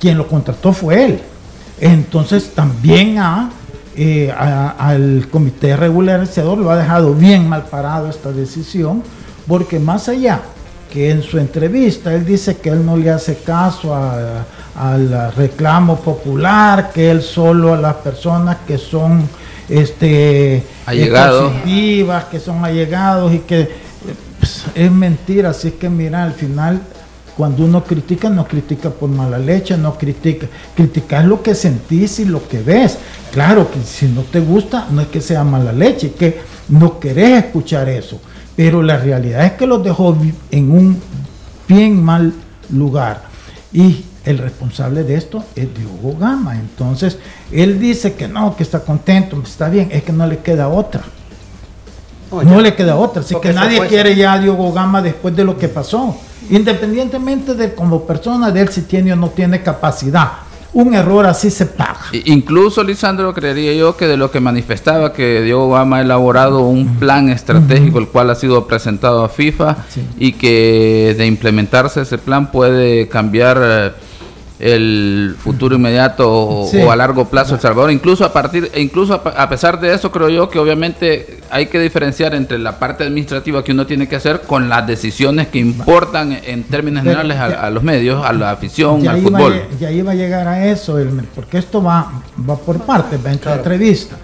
quien 0.00 0.16
lo 0.16 0.26
contrató 0.26 0.72
fue 0.72 1.04
él. 1.04 1.20
Entonces 1.78 2.52
también 2.54 3.18
a 3.18 3.50
eh, 4.00 4.30
al 4.30 5.26
comité 5.28 5.76
regularizador 5.76 6.56
lo 6.56 6.70
ha 6.70 6.76
dejado 6.76 7.14
bien 7.14 7.48
mal 7.48 7.64
parado 7.64 8.08
esta 8.08 8.30
decisión, 8.30 9.02
porque 9.48 9.80
más 9.80 10.08
allá 10.08 10.40
que 10.92 11.10
en 11.10 11.20
su 11.20 11.36
entrevista 11.36 12.14
él 12.14 12.24
dice 12.24 12.58
que 12.58 12.68
él 12.68 12.86
no 12.86 12.96
le 12.96 13.10
hace 13.10 13.38
caso 13.38 13.96
al 13.96 15.32
reclamo 15.34 15.96
popular, 15.96 16.92
que 16.94 17.10
él 17.10 17.22
solo 17.22 17.74
a 17.74 17.76
las 17.76 17.96
personas 17.96 18.58
que 18.68 18.78
son 18.78 19.28
este 19.68 20.62
positivas, 20.86 22.24
que 22.26 22.38
son 22.38 22.64
allegados 22.64 23.34
y 23.34 23.40
que 23.40 23.68
pues, 24.38 24.64
es 24.76 24.92
mentira, 24.92 25.50
así 25.50 25.72
que 25.72 25.88
mira, 25.90 26.22
al 26.22 26.34
final 26.34 26.80
cuando 27.38 27.64
uno 27.64 27.84
critica, 27.84 28.28
no 28.28 28.48
critica 28.48 28.90
por 28.90 29.08
mala 29.08 29.38
leche, 29.38 29.78
no 29.78 29.96
critica. 29.96 30.48
Criticar 30.74 31.24
lo 31.24 31.40
que 31.40 31.54
sentís 31.54 32.18
y 32.18 32.24
lo 32.24 32.48
que 32.48 32.58
ves. 32.58 32.98
Claro 33.32 33.70
que 33.70 33.80
si 33.80 34.06
no 34.06 34.22
te 34.22 34.40
gusta, 34.40 34.88
no 34.90 35.02
es 35.02 35.06
que 35.06 35.20
sea 35.20 35.44
mala 35.44 35.72
leche, 35.72 36.08
es 36.08 36.12
que 36.14 36.40
no 36.68 36.98
querés 36.98 37.44
escuchar 37.44 37.88
eso. 37.88 38.20
Pero 38.56 38.82
la 38.82 38.96
realidad 38.96 39.46
es 39.46 39.52
que 39.52 39.68
los 39.68 39.84
dejó 39.84 40.16
en 40.50 40.70
un 40.72 41.00
bien 41.68 42.02
mal 42.02 42.32
lugar. 42.70 43.22
Y 43.72 44.04
el 44.24 44.38
responsable 44.38 45.04
de 45.04 45.14
esto 45.14 45.44
es 45.54 45.68
Diogo 45.72 46.18
Gama. 46.18 46.56
Entonces, 46.56 47.18
él 47.52 47.78
dice 47.78 48.14
que 48.14 48.26
no, 48.26 48.56
que 48.56 48.64
está 48.64 48.80
contento, 48.80 49.40
está 49.46 49.68
bien, 49.68 49.90
es 49.92 50.02
que 50.02 50.12
no 50.12 50.26
le 50.26 50.38
queda 50.38 50.66
otra. 50.66 51.04
No 52.30 52.60
le 52.60 52.74
queda 52.74 52.96
otra. 52.96 53.22
Así 53.22 53.34
que 53.40 53.52
nadie 53.52 53.86
quiere 53.86 54.14
ya 54.14 54.34
a 54.34 54.38
Diogo 54.38 54.72
Gama 54.72 55.02
después 55.02 55.34
de 55.34 55.44
lo 55.44 55.56
que 55.56 55.68
pasó. 55.68 56.16
Independientemente 56.50 57.54
de 57.54 57.74
como 57.74 58.04
persona, 58.04 58.50
de 58.50 58.62
él 58.62 58.68
si 58.68 58.82
tiene 58.82 59.12
o 59.12 59.16
no 59.16 59.28
tiene 59.30 59.62
capacidad. 59.62 60.30
un 60.72 60.94
error 60.94 61.26
así 61.26 61.50
se 61.50 61.66
paga. 61.66 62.00
Incluso, 62.26 62.84
Lisandro, 62.84 63.32
creería 63.32 63.72
yo 63.74 63.96
que 63.96 64.06
de 64.06 64.16
lo 64.16 64.30
que 64.30 64.40
manifestaba 64.40 65.12
que 65.12 65.42
Diego 65.42 65.64
Obama 65.66 65.96
ha 65.96 66.00
elaborado 66.02 66.60
un 66.60 66.96
plan 66.96 67.30
estratégico, 67.30 67.98
el 67.98 68.08
cual 68.08 68.30
ha 68.30 68.34
sido 68.34 68.66
presentado 68.66 69.24
a 69.24 69.28
FIFA, 69.28 69.76
y 70.18 70.32
que 70.32 71.14
de 71.16 71.26
implementarse 71.26 72.02
ese 72.02 72.18
plan 72.18 72.50
puede 72.52 73.08
cambiar 73.08 73.60
eh, 73.62 73.92
el 74.58 75.36
futuro 75.38 75.76
inmediato 75.76 76.28
o, 76.28 76.90
a 76.90 76.96
largo 76.96 77.26
plazo 77.26 77.54
El 77.54 77.60
Salvador. 77.60 77.92
Incluso 77.92 78.24
a 78.24 78.32
partir, 78.32 78.70
incluso 78.76 79.14
a, 79.14 79.48
pesar 79.48 79.80
de 79.80 79.94
eso, 79.94 80.10
creo 80.10 80.28
yo 80.28 80.48
que 80.48 80.58
obviamente 80.58 81.38
hay 81.50 81.66
que 81.66 81.78
diferenciar 81.78 82.34
entre 82.34 82.58
la 82.58 82.78
parte 82.78 83.04
administrativa 83.04 83.62
que 83.62 83.72
uno 83.72 83.86
tiene 83.86 84.08
que 84.08 84.16
hacer 84.16 84.42
con 84.42 84.68
las 84.68 84.86
decisiones 84.86 85.48
que 85.48 85.58
importan 85.58 86.38
en 86.44 86.64
términos 86.64 87.04
generales 87.04 87.38
a, 87.38 87.70
los 87.70 87.82
medios, 87.82 88.24
a 88.24 88.32
la 88.32 88.50
afición, 88.50 89.06
al 89.06 89.22
fútbol. 89.22 89.62
y 89.80 89.84
ahí 89.84 90.02
va 90.02 90.12
a 90.12 90.16
llegar 90.16 90.48
a 90.48 90.66
eso, 90.66 90.98
porque 91.34 91.58
esto 91.58 91.82
va, 91.82 92.22
va 92.48 92.56
por 92.56 92.80
partes, 92.80 93.24
va 93.24 93.32
en 93.32 93.38
cada 93.38 93.56
entrevista. 93.56 94.16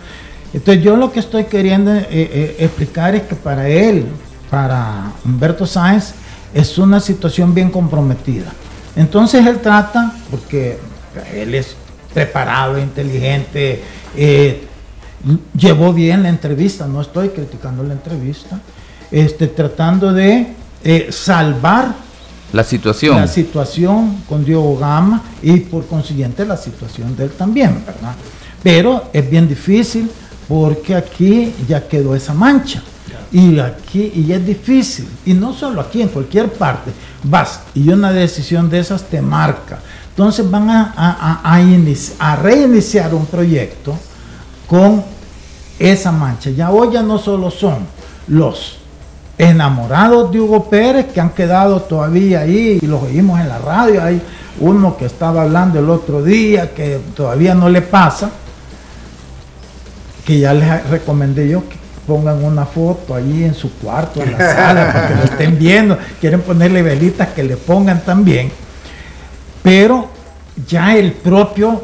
Entonces 0.53 0.85
yo 0.85 0.97
lo 0.97 1.13
que 1.13 1.21
estoy 1.21 1.45
queriendo 1.45 1.93
eh, 1.93 2.07
eh, 2.11 2.57
explicar 2.61 3.15
es 3.15 3.23
que 3.23 3.35
para 3.35 3.69
él, 3.69 4.07
para 4.51 5.13
Humberto 5.25 5.67
Sáenz, 5.67 6.15
es 6.53 6.79
una 6.79 7.01
situación 7.01 7.53
bien 7.55 7.71
comprometida 7.71 8.53
entonces 8.97 9.47
él 9.47 9.61
trata, 9.61 10.13
porque 10.31 10.79
él 11.35 11.55
es 11.55 11.77
preparado, 12.13 12.79
inteligente, 12.79 13.83
eh, 14.17 14.65
llevó 15.57 15.93
bien 15.93 16.23
la 16.23 16.29
entrevista, 16.29 16.87
no 16.87 17.01
estoy 17.01 17.31
criticando 17.31 17.83
la 17.83 17.95
entrevista, 17.95 18.61
este, 19.11 19.49
tratando 19.49 20.13
de 20.13 20.49
eh, 20.85 21.09
salvar 21.11 21.95
la 22.53 22.63
situación. 22.63 23.17
La 23.17 23.27
situación 23.27 24.23
con 24.29 24.45
Diego 24.45 24.79
Gama 24.79 25.23
y 25.43 25.59
por 25.61 25.87
consiguiente 25.87 26.45
la 26.45 26.57
situación 26.57 27.17
de 27.17 27.25
él 27.25 27.31
también, 27.31 27.83
¿verdad? 27.85 28.15
Pero 28.63 29.11
es 29.13 29.29
bien 29.29 29.49
difícil 29.49 30.09
porque 30.47 30.95
aquí 30.95 31.53
ya 31.67 31.89
quedó 31.89 32.15
esa 32.15 32.33
mancha. 32.33 32.83
Y 33.33 33.59
aquí, 33.59 34.13
y 34.15 34.33
es 34.33 34.47
difícil, 34.47 35.09
y 35.27 35.35
no 35.35 35.53
solo 35.53 35.81
aquí, 35.81 36.01
en 36.01 36.09
cualquier 36.09 36.53
parte, 36.53 36.93
vas 37.25 37.61
y 37.75 37.89
una 37.89 38.13
decisión 38.13 38.71
de 38.71 38.79
esas 38.79 39.03
te 39.05 39.21
marca. 39.21 39.81
Entonces 40.11 40.49
van 40.49 40.71
a, 40.71 40.95
a, 40.97 41.57
a, 42.19 42.37
reiniciar 42.37 43.13
un 43.15 43.27
proyecto 43.27 43.99
con 44.69 45.03
esa 45.79 46.13
mancha. 46.13 46.51
Ya 46.51 46.71
hoy 46.71 46.93
ya 46.93 47.03
no 47.03 47.19
solo 47.19 47.51
son 47.51 47.79
los 48.29 48.77
enamorados 49.37 50.31
de 50.31 50.41
Hugo 50.41 50.71
Pérez 50.71 51.07
que 51.07 51.21
han 51.21 51.31
quedado 51.31 51.83
todavía 51.83 52.41
ahí 52.41 52.79
y 52.81 52.87
los 52.87 53.03
oímos 53.03 53.41
en 53.41 53.49
la 53.49 53.59
radio. 53.59 54.05
Hay 54.05 54.23
uno 54.61 54.97
que 54.97 55.07
estaba 55.07 55.43
hablando 55.43 55.81
el 55.81 55.91
otro 55.91 56.23
día 56.23 56.73
que 56.73 57.01
todavía 57.17 57.57
no 57.57 57.69
le 57.69 57.83
pasa, 57.83 58.31
que 60.25 60.39
ya 60.39 60.55
les 60.55 60.89
recomendé 60.89 61.49
yo 61.49 61.69
que 61.69 61.84
pongan 62.07 62.45
una 62.45 62.67
foto 62.67 63.15
allí 63.15 63.45
en 63.45 63.55
su 63.55 63.73
cuarto, 63.73 64.23
en 64.23 64.33
la 64.33 64.39
sala, 64.39 64.93
para 64.93 65.09
que 65.09 65.15
lo 65.15 65.25
estén 65.25 65.59
viendo. 65.59 65.99
Quieren 66.21 66.41
ponerle 66.41 66.83
velitas 66.83 67.29
que 67.29 67.43
le 67.43 67.57
pongan 67.57 68.03
también. 68.05 68.51
Pero 69.63 70.11
ya 70.69 70.97
el 70.97 71.13
propio 71.13 71.83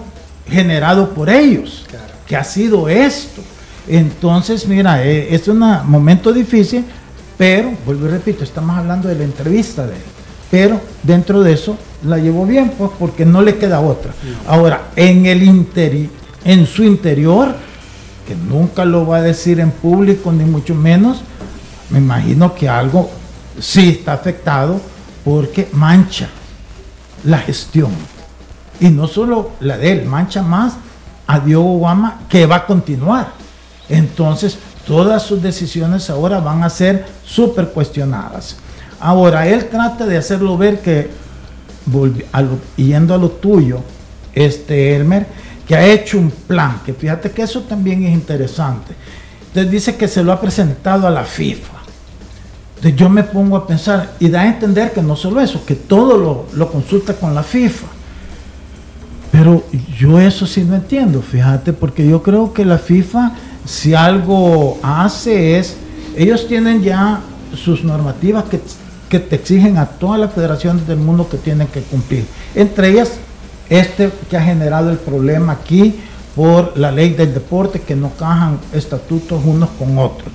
generado 0.49 1.11
por 1.11 1.31
ellos, 1.31 1.87
que 2.27 2.37
ha 2.37 2.45
sido 2.45 2.89
esto. 2.89 3.43
Entonces, 3.89 4.67
mira, 4.69 5.05
eh, 5.05 5.35
es 5.35 5.49
un 5.49 5.59
momento 5.59 6.33
difícil, 6.33 6.85
pero, 7.37 7.73
vuelvo 7.87 8.07
y 8.07 8.11
repito, 8.11 8.45
estamos 8.45 8.77
hablando 8.77 9.09
de 9.09 9.15
la 9.15 9.25
entrevista 9.25 9.87
de 9.87 9.95
él. 9.95 10.03
Pero 10.51 10.81
dentro 11.03 11.43
de 11.43 11.53
eso 11.53 11.77
la 12.05 12.19
llevó 12.19 12.45
bien, 12.45 12.73
pues, 12.77 12.91
porque 12.99 13.25
no 13.25 13.41
le 13.41 13.57
queda 13.57 13.81
otra. 13.81 14.13
Ahora, 14.47 14.89
en 14.97 15.27
el 15.27 15.43
interior, 15.43 16.11
en 16.45 16.67
su 16.67 16.85
interior, 16.85 17.55
nunca 18.35 18.85
lo 18.85 19.07
va 19.07 19.19
a 19.19 19.23
decir 19.23 19.61
en 19.61 19.71
público, 19.71 20.33
ni 20.33 20.45
mucho 20.45 20.75
menos, 20.75 21.23
me 21.91 21.99
imagino 21.99 22.55
que 22.55 22.69
algo 22.69 23.11
sí 23.59 23.91
está 23.91 24.15
afectado 24.15 24.81
porque 25.25 25.69
mancha 25.73 26.29
la 27.25 27.39
gestión. 27.39 27.91
Y 28.81 28.89
no 28.89 29.07
solo 29.07 29.53
la 29.61 29.77
de 29.77 29.93
él, 29.93 30.07
mancha 30.07 30.43
más 30.43 30.75
a 31.27 31.41
Diego 31.41 31.77
Obama 31.79 32.21
que 32.29 32.47
va 32.47 32.57
a 32.57 32.67
continuar. 32.67 33.33
Entonces, 33.89 34.59
todas 34.87 35.23
sus 35.23 35.43
decisiones 35.43 36.09
ahora 36.11 36.41
van 36.41 36.65
a 36.65 36.71
ser 36.71 37.07
súper 37.25 37.69
cuestionadas. 37.69 38.57
Ahora, 38.99 39.47
él 39.47 39.69
trata 39.69 40.07
de 40.07 40.17
hacerlo 40.17 40.57
ver 40.57 40.81
que, 40.81 41.11
yendo 42.77 43.15
a 43.15 43.19
lo 43.19 43.31
tuyo, 43.31 43.81
este 44.35 44.95
Elmer, 44.97 45.27
que 45.71 45.77
ha 45.77 45.87
hecho 45.87 46.19
un 46.19 46.33
plan, 46.33 46.81
que 46.85 46.93
fíjate 46.93 47.31
que 47.31 47.43
eso 47.43 47.61
también 47.61 48.03
es 48.03 48.13
interesante. 48.13 48.93
Entonces 49.47 49.71
dice 49.71 49.95
que 49.95 50.09
se 50.09 50.25
lo 50.25 50.33
ha 50.33 50.41
presentado 50.41 51.07
a 51.07 51.11
la 51.11 51.23
FIFA. 51.23 51.79
Entonces 52.75 52.97
yo 52.97 53.09
me 53.09 53.23
pongo 53.23 53.57
a 53.57 53.69
pensar 53.69 54.15
y 54.19 54.29
da 54.29 54.41
a 54.41 54.49
entender 54.49 54.91
que 54.91 55.01
no 55.01 55.15
solo 55.15 55.41
eso, 55.41 55.65
que 55.65 55.77
todo 55.77 56.17
lo, 56.19 56.47
lo 56.55 56.73
consulta 56.73 57.15
con 57.15 57.37
la 57.37 57.45
FIFA. 57.45 57.87
Pero 59.31 59.63
yo 59.97 60.19
eso 60.19 60.45
sí 60.45 60.65
no 60.65 60.75
entiendo, 60.75 61.23
fíjate, 61.23 61.73
porque 61.73 62.05
yo 62.05 62.21
creo 62.21 62.53
que 62.53 62.65
la 62.65 62.79
FIFA, 62.79 63.35
si 63.65 63.95
algo 63.95 64.77
hace 64.83 65.57
es, 65.61 65.77
ellos 66.17 66.49
tienen 66.49 66.83
ya 66.83 67.21
sus 67.55 67.85
normativas 67.85 68.43
que, 68.47 68.61
que 69.09 69.21
te 69.21 69.37
exigen 69.37 69.79
a 69.79 69.87
todas 69.87 70.19
las 70.19 70.33
federaciones 70.33 70.89
del 70.89 70.99
mundo 70.99 71.29
que 71.29 71.37
tienen 71.37 71.69
que 71.69 71.83
cumplir. 71.83 72.25
Entre 72.57 72.89
ellas 72.89 73.21
este 73.71 74.11
que 74.29 74.37
ha 74.37 74.43
generado 74.43 74.91
el 74.91 74.99
problema 74.99 75.53
aquí 75.53 75.95
por 76.35 76.77
la 76.77 76.91
ley 76.91 77.15
del 77.15 77.33
deporte 77.33 77.81
que 77.81 77.97
no 77.97 78.11
cajan 78.11 78.59
estatutos 78.75 79.41
unos 79.45 79.71
con 79.71 79.97
otros. 79.97 80.31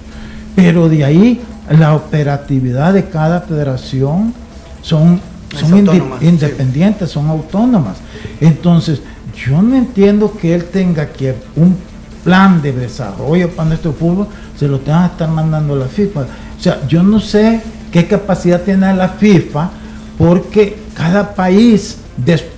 Pero 0.56 0.90
de 0.90 1.04
ahí 1.04 1.42
la 1.70 1.96
operatividad 1.96 2.94
de 2.94 3.06
cada 3.06 3.42
federación 3.42 4.34
son, 4.82 5.20
son 5.54 5.78
independientes, 6.22 7.10
son 7.12 7.30
autónomas. 7.30 7.98
Entonces, 8.40 9.02
yo 9.36 9.62
no 9.62 9.76
entiendo 9.76 10.36
que 10.40 10.56
él 10.56 10.66
tenga 10.66 11.08
que 11.08 11.36
un 11.58 11.78
plan 12.24 12.62
de 12.62 12.72
desarrollo 12.72 13.50
para 13.52 13.70
nuestro 13.70 13.94
fútbol, 13.94 14.28
se 14.58 14.68
lo 14.68 14.80
tenga 14.80 15.08
que 15.08 15.12
estar 15.14 15.30
mandando 15.30 15.74
a 15.74 15.78
la 15.78 15.86
FIFA. 15.88 16.22
O 16.22 16.62
sea, 16.62 16.88
yo 16.88 17.04
no 17.04 17.20
sé 17.20 17.62
qué 17.92 18.08
capacidad 18.08 18.62
tiene 18.62 18.94
la 18.94 19.10
FIFA, 19.10 19.70
porque 20.18 20.78
cada 20.94 21.36
país, 21.36 21.98
después 22.18 22.55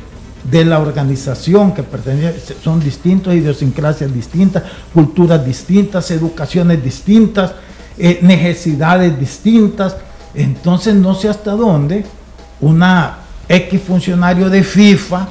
de 0.49 0.63
la 0.63 0.79
organización 0.79 1.73
que 1.73 1.83
pertenece, 1.83 2.55
son 2.63 2.79
distintos, 2.79 3.33
idiosincrasias 3.33 4.13
distintas, 4.13 4.63
culturas 4.93 5.45
distintas, 5.45 6.09
educaciones 6.11 6.83
distintas, 6.83 7.51
eh, 7.97 8.19
necesidades 8.21 9.19
distintas. 9.19 9.97
Entonces 10.33 10.95
no 10.95 11.15
sé 11.15 11.29
hasta 11.29 11.51
dónde 11.51 12.05
una 12.61 13.17
X 13.49 13.81
funcionario 13.81 14.49
de 14.49 14.63
FIFA 14.63 15.27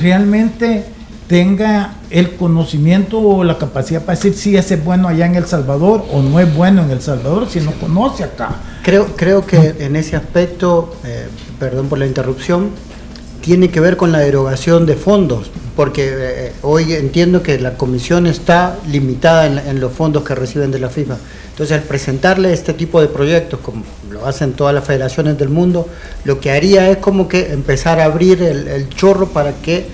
realmente 0.00 0.84
tenga 1.28 1.94
el 2.10 2.36
conocimiento 2.36 3.20
o 3.20 3.44
la 3.44 3.58
capacidad 3.58 4.02
para 4.02 4.16
decir 4.16 4.34
si 4.34 4.56
ese 4.56 4.74
es 4.74 4.84
bueno 4.84 5.08
allá 5.08 5.26
en 5.26 5.34
El 5.34 5.44
Salvador 5.44 6.04
o 6.10 6.22
no 6.22 6.40
es 6.40 6.52
bueno 6.54 6.82
en 6.82 6.90
El 6.90 7.02
Salvador 7.02 7.48
si 7.48 7.60
no 7.60 7.72
conoce 7.72 8.24
acá. 8.24 8.56
Creo, 8.82 9.14
creo 9.14 9.44
que 9.44 9.76
en 9.78 9.94
ese 9.96 10.16
aspecto, 10.16 10.96
eh, 11.04 11.28
perdón 11.58 11.88
por 11.88 11.98
la 11.98 12.06
interrupción, 12.06 12.70
tiene 13.40 13.70
que 13.70 13.80
ver 13.80 13.96
con 13.96 14.12
la 14.12 14.18
derogación 14.18 14.86
de 14.86 14.94
fondos, 14.94 15.50
porque 15.76 16.10
eh, 16.12 16.52
hoy 16.62 16.92
entiendo 16.92 17.42
que 17.42 17.58
la 17.58 17.74
comisión 17.74 18.26
está 18.26 18.78
limitada 18.90 19.46
en, 19.46 19.80
los 19.80 19.92
fondos 19.92 20.24
que 20.24 20.34
reciben 20.34 20.70
de 20.70 20.78
la 20.78 20.88
FIFA. 20.88 21.16
Entonces, 21.50 21.76
al 21.76 21.82
presentarle 21.82 22.52
este 22.52 22.72
tipo 22.72 23.00
de 23.00 23.08
proyectos, 23.08 23.60
como 23.60 23.84
lo 24.10 24.26
hacen 24.26 24.52
todas 24.52 24.74
las 24.74 24.84
federaciones 24.84 25.38
del 25.38 25.48
mundo, 25.48 25.88
lo 26.24 26.40
que 26.40 26.50
haría 26.50 26.90
es 26.90 26.98
como 26.98 27.28
que 27.28 27.52
empezar 27.52 28.00
a 28.00 28.04
abrir 28.04 28.42
el, 28.42 28.88
chorro 28.90 29.28
para 29.28 29.52
que 29.54 29.86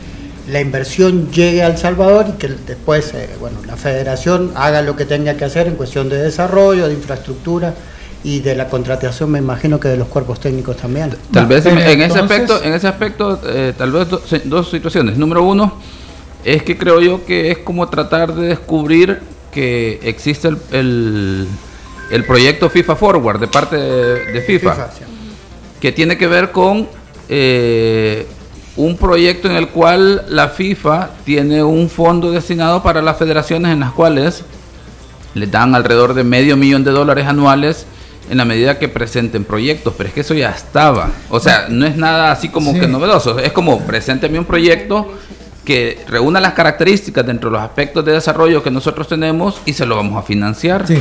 la 0.51 0.61
inversión 0.61 1.31
llegue 1.31 1.63
al 1.63 1.79
Salvador 1.79 2.27
y 2.29 2.33
que 2.33 2.49
después, 2.49 3.15
eh, 3.15 3.31
bueno, 3.41 3.59
la 3.67 3.77
federación 3.77 4.53
haga 4.55 4.83
lo 4.83 4.95
que 4.95 5.07
tenga 5.07 5.35
que 5.35 5.45
hacer 5.45 5.67
en 5.67 5.75
cuestión 5.75 6.09
de 6.11 6.19
desarrollo, 6.19 6.87
de 6.87 6.95
infraestructura 6.95 7.75
y 8.25 8.41
de 8.41 8.57
la 8.57 8.69
contratación 8.69 9.31
me 9.31 9.39
imagino 9.39 9.79
que 9.79 9.89
de 9.89 9.99
los 9.99 10.09
cuerpos 10.09 10.41
técnicos 10.41 10.79
también. 10.79 11.15
Tal 11.31 11.47
vez 11.47 11.67
en, 11.67 11.79
ese 11.79 12.19
aspecto, 12.19 12.63
en 12.63 12.73
ese 12.73 12.89
aspecto, 12.89 13.39
eh, 13.47 13.75
tal 13.77 13.93
vez 13.93 14.09
dos 14.45 14.71
situaciones. 14.71 15.19
Número 15.19 15.43
uno, 15.43 15.79
es 16.43 16.63
que 16.63 16.77
creo 16.79 17.01
yo 17.03 17.25
que 17.27 17.51
es 17.51 17.59
como 17.59 17.87
tratar 17.89 18.35
de 18.35 18.49
descubrir 18.49 19.21
que 19.53 20.01
existe 20.03 20.49
el, 20.49 21.47
el, 22.11 22.25
proyecto 22.25 22.71
FIFA 22.71 22.97
Forward 22.97 23.41
de 23.41 23.47
parte 23.47 23.77
de, 23.77 24.43
FIFA, 24.43 24.89
que 25.79 25.93
tiene 25.93 26.17
que 26.17 26.27
ver 26.27 26.51
con 26.51 26.89
eh, 27.29 28.27
un 28.77 28.97
proyecto 28.97 29.49
en 29.49 29.57
el 29.57 29.69
cual 29.69 30.25
la 30.29 30.49
FIFA 30.49 31.11
tiene 31.25 31.63
un 31.63 31.91
fondo 31.91 32.33
destinado 32.33 32.83
para 32.83 33.03
las 33.03 33.19
federaciones 33.19 33.71
en 33.73 33.81
las 33.81 33.93
cuales 33.93 34.45
le 35.35 35.47
dan 35.47 35.75
alrededor 35.75 36.15
de 36.15 36.25
medio 36.25 36.57
millón 36.57 36.85
de 36.85 36.91
dólares 36.91 37.27
anuales 37.27 37.87
en 38.31 38.39
la 38.39 38.45
medida 38.45 38.79
que 38.79 38.89
presenten 38.89 39.45
proyectos, 39.45 39.95
pero 39.97 40.09
es 40.09 40.15
que 40.15 40.21
eso 40.21 40.35
ya 40.35 40.51
estaba. 40.51 41.11
O 41.31 41.41
sea, 41.41 41.67
no 41.69 41.87
es 41.87 41.97
nada 41.97 42.33
así 42.33 42.49
como 42.49 42.73
que 42.73 42.87
novedoso. 42.87 43.39
Es 43.39 43.53
como, 43.53 43.81
presénteme 43.81 44.39
un 44.39 44.45
proyecto 44.45 45.13
que 45.65 46.05
reúna 46.09 46.41
las 46.41 46.53
características 46.53 47.27
dentro 47.27 47.49
de 47.49 47.57
los 47.57 47.63
aspectos 47.63 48.05
de 48.05 48.13
desarrollo 48.13 48.63
que 48.63 48.71
nosotros 48.71 49.09
tenemos 49.09 49.61
y 49.65 49.73
se 49.73 49.87
lo 49.87 49.97
vamos 49.97 50.23
a 50.23 50.23
financiar. 50.23 50.87
Sí, 50.87 50.99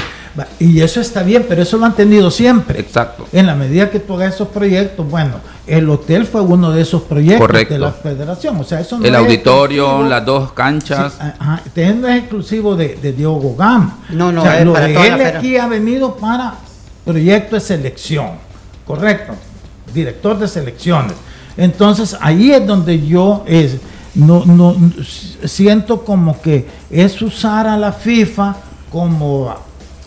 y 0.59 0.79
eso 0.79 1.01
está 1.01 1.21
bien, 1.21 1.45
pero 1.47 1.61
eso 1.61 1.77
lo 1.77 1.85
han 1.85 1.95
tenido 1.95 2.31
siempre. 2.31 2.79
Exacto. 2.79 3.27
En 3.33 3.45
la 3.45 3.55
medida 3.55 3.89
que 3.89 3.99
tú 3.99 4.15
hagas 4.15 4.35
esos 4.35 4.47
proyectos, 4.47 5.07
bueno, 5.09 5.33
el 5.67 5.89
hotel 5.89 6.25
fue 6.25 6.41
uno 6.41 6.71
de 6.71 6.81
esos 6.81 7.03
proyectos 7.03 7.69
de 7.69 7.77
la 7.77 7.91
federación. 7.91 8.57
O 8.57 8.63
sea, 8.63 8.79
eso 8.79 8.97
no 8.97 9.05
el 9.05 9.15
auditorio, 9.15 10.03
las 10.03 10.25
dos 10.25 10.53
canchas. 10.53 11.13
Sí, 11.13 11.27
ajá, 11.39 11.61
este 11.65 11.93
no 11.93 12.07
es 12.07 12.19
exclusivo 12.19 12.75
de, 12.75 12.95
de 12.95 13.11
Diogo 13.11 13.55
Gama. 13.55 13.99
No, 14.09 14.31
no, 14.31 14.41
o 14.41 14.45
sea, 14.45 14.63
lo 14.63 14.73
de 14.73 15.07
él 15.07 15.21
aquí 15.25 15.57
ha 15.57 15.67
venido 15.67 16.15
para 16.15 16.55
proyecto 17.05 17.55
de 17.55 17.61
selección, 17.61 18.31
correcto, 18.85 19.33
director 19.93 20.37
de 20.37 20.47
selecciones. 20.47 21.13
Entonces 21.57 22.17
ahí 22.19 22.51
es 22.51 22.65
donde 22.65 23.05
yo 23.05 23.43
es, 23.47 23.77
no, 24.15 24.45
no 24.45 24.75
siento 25.45 26.03
como 26.03 26.41
que 26.41 26.67
es 26.89 27.21
usar 27.21 27.67
a 27.67 27.77
la 27.77 27.91
FIFA 27.91 28.55
como 28.91 29.53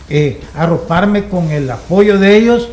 eh, 0.09 0.41
arroparme 0.55 1.27
con 1.27 1.51
el 1.51 1.69
apoyo 1.69 2.17
de 2.17 2.37
ellos 2.37 2.69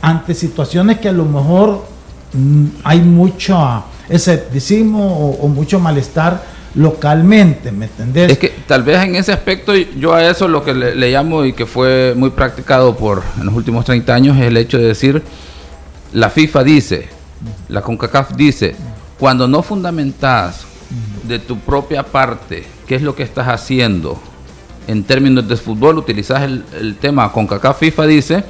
ante 0.00 0.34
situaciones 0.34 0.98
que 0.98 1.08
a 1.08 1.12
lo 1.12 1.24
mejor 1.24 1.84
mm, 2.32 2.66
hay 2.84 3.00
mucho 3.00 3.84
escepticismo 4.08 5.30
o, 5.32 5.48
mucho 5.48 5.78
malestar 5.78 6.42
localmente, 6.74 7.72
¿me 7.72 7.86
entendés? 7.86 8.32
Es 8.32 8.38
que 8.38 8.54
tal 8.68 8.82
vez 8.82 9.02
en 9.02 9.16
ese 9.16 9.32
aspecto 9.32 9.74
yo 9.74 10.12
a 10.14 10.24
eso 10.28 10.46
lo 10.46 10.62
que 10.62 10.74
le, 10.74 11.10
llamo 11.10 11.44
y 11.44 11.54
que 11.54 11.64
fue 11.64 12.12
muy 12.14 12.30
practicado 12.30 12.94
por 12.94 13.22
en 13.40 13.46
los 13.46 13.54
últimos 13.54 13.86
30 13.86 14.14
años 14.14 14.36
es 14.36 14.44
el 14.44 14.58
hecho 14.58 14.76
de 14.76 14.84
decir, 14.84 15.22
la 16.12 16.28
FIFA 16.28 16.64
dice, 16.64 17.08
la 17.68 17.80
CONCACAF 17.80 18.34
dice, 18.36 18.76
cuando 19.18 19.48
no 19.48 19.62
fundamentas 19.62 20.66
de 21.26 21.38
tu 21.38 21.58
propia 21.58 22.02
parte 22.02 22.64
qué 22.86 22.94
es 22.94 23.02
lo 23.02 23.14
que 23.16 23.22
estás 23.22 23.48
haciendo 23.48 24.20
en 24.86 25.02
términos 25.02 25.48
de 25.48 25.56
fútbol, 25.56 25.98
utilizas 25.98 26.42
el, 26.42 26.96
tema 27.00 27.32
CONCACAF 27.32 27.78
FIFA 27.78 28.06
dice, 28.06 28.44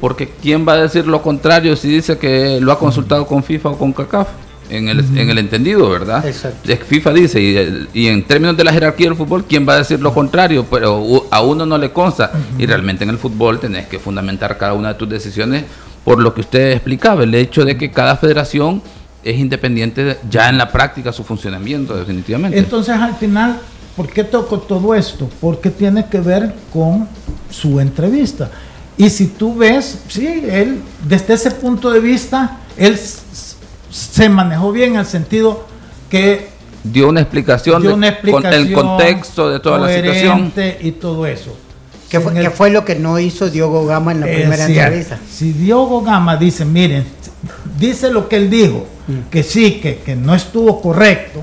porque 0.00 0.28
¿quién 0.42 0.66
va 0.66 0.72
a 0.72 0.82
decir 0.82 1.06
lo 1.06 1.22
contrario 1.22 1.76
si 1.76 1.88
dice 1.88 2.18
que 2.18 2.60
lo 2.60 2.72
ha 2.72 2.78
consultado 2.80 3.28
con 3.28 3.44
FIFA 3.44 3.70
o 3.70 3.78
con 3.78 3.92
CACAF? 3.92 4.26
En 4.72 4.88
el, 4.88 5.00
en 5.18 5.28
el 5.28 5.38
entendido, 5.38 5.90
¿verdad? 5.90 6.26
Exacto. 6.26 6.74
FIFA 6.86 7.12
dice, 7.12 7.40
y, 7.40 7.88
y, 7.92 8.06
en 8.08 8.24
términos 8.24 8.56
de 8.56 8.64
la 8.64 8.72
jerarquía 8.72 9.08
del 9.08 9.16
fútbol, 9.16 9.44
¿quién 9.44 9.68
va 9.68 9.74
a 9.74 9.78
decir 9.78 10.00
lo 10.00 10.14
contrario? 10.14 10.64
Pero 10.70 11.26
a 11.30 11.42
uno 11.42 11.66
no 11.66 11.76
le 11.76 11.92
consta. 11.92 12.32
Y 12.58 12.64
realmente 12.64 13.04
en 13.04 13.10
el 13.10 13.18
fútbol 13.18 13.60
tenés 13.60 13.86
que 13.86 13.98
fundamentar 13.98 14.56
cada 14.56 14.72
una 14.72 14.88
de 14.88 14.94
tus 14.94 15.08
decisiones 15.08 15.64
por 16.04 16.20
lo 16.20 16.34
que 16.34 16.40
usted 16.40 16.72
explicaba, 16.72 17.22
el 17.22 17.34
hecho 17.34 17.64
de 17.64 17.76
que 17.76 17.90
cada 17.90 18.16
federación 18.16 18.82
es 19.22 19.38
independiente 19.38 20.18
ya 20.28 20.48
en 20.48 20.58
la 20.58 20.70
práctica 20.70 21.12
su 21.12 21.22
funcionamiento, 21.22 21.96
definitivamente. 21.96 22.58
Entonces, 22.58 22.94
al 22.94 23.14
final, 23.16 23.60
¿por 23.96 24.08
qué 24.08 24.24
toco 24.24 24.58
todo 24.58 24.94
esto? 24.94 25.28
Porque 25.40 25.70
tiene 25.70 26.06
que 26.06 26.20
ver 26.20 26.54
con 26.72 27.08
su 27.50 27.78
entrevista. 27.78 28.50
Y 28.96 29.10
si 29.10 29.28
tú 29.28 29.54
ves, 29.54 30.00
sí, 30.08 30.26
él, 30.26 30.80
desde 31.06 31.34
ese 31.34 31.50
punto 31.52 31.90
de 31.90 32.00
vista, 32.00 32.58
él 32.76 32.98
se 33.92 34.28
manejó 34.28 34.72
bien 34.72 34.94
en 34.94 35.00
el 35.00 35.06
sentido 35.06 35.66
que 36.10 36.48
dio 36.82 37.08
una 37.08 37.20
explicación, 37.20 37.82
con 37.82 38.02
el 38.52 38.72
contexto 38.72 39.50
de 39.50 39.60
toda 39.60 39.78
la 39.78 39.94
situación 39.94 40.52
y 40.80 40.92
todo 40.92 41.26
eso. 41.26 41.56
¿Qué 42.08 42.20
fue, 42.20 42.50
fue, 42.50 42.70
lo 42.70 42.84
que 42.84 42.94
no 42.94 43.18
hizo 43.18 43.48
Diogo 43.48 43.86
Gama 43.86 44.12
en 44.12 44.20
la 44.20 44.26
primera 44.26 44.66
entrevista? 44.66 45.18
Si 45.30 45.52
Diogo 45.52 46.02
Gama 46.02 46.36
dice, 46.36 46.64
miren, 46.64 47.04
dice 47.78 48.10
lo 48.10 48.28
que 48.28 48.36
él 48.36 48.50
dijo, 48.50 48.86
mm. 49.06 49.30
que 49.30 49.42
sí, 49.42 49.80
que, 49.80 49.96
que, 49.96 50.14
no 50.14 50.34
estuvo 50.34 50.82
correcto, 50.82 51.42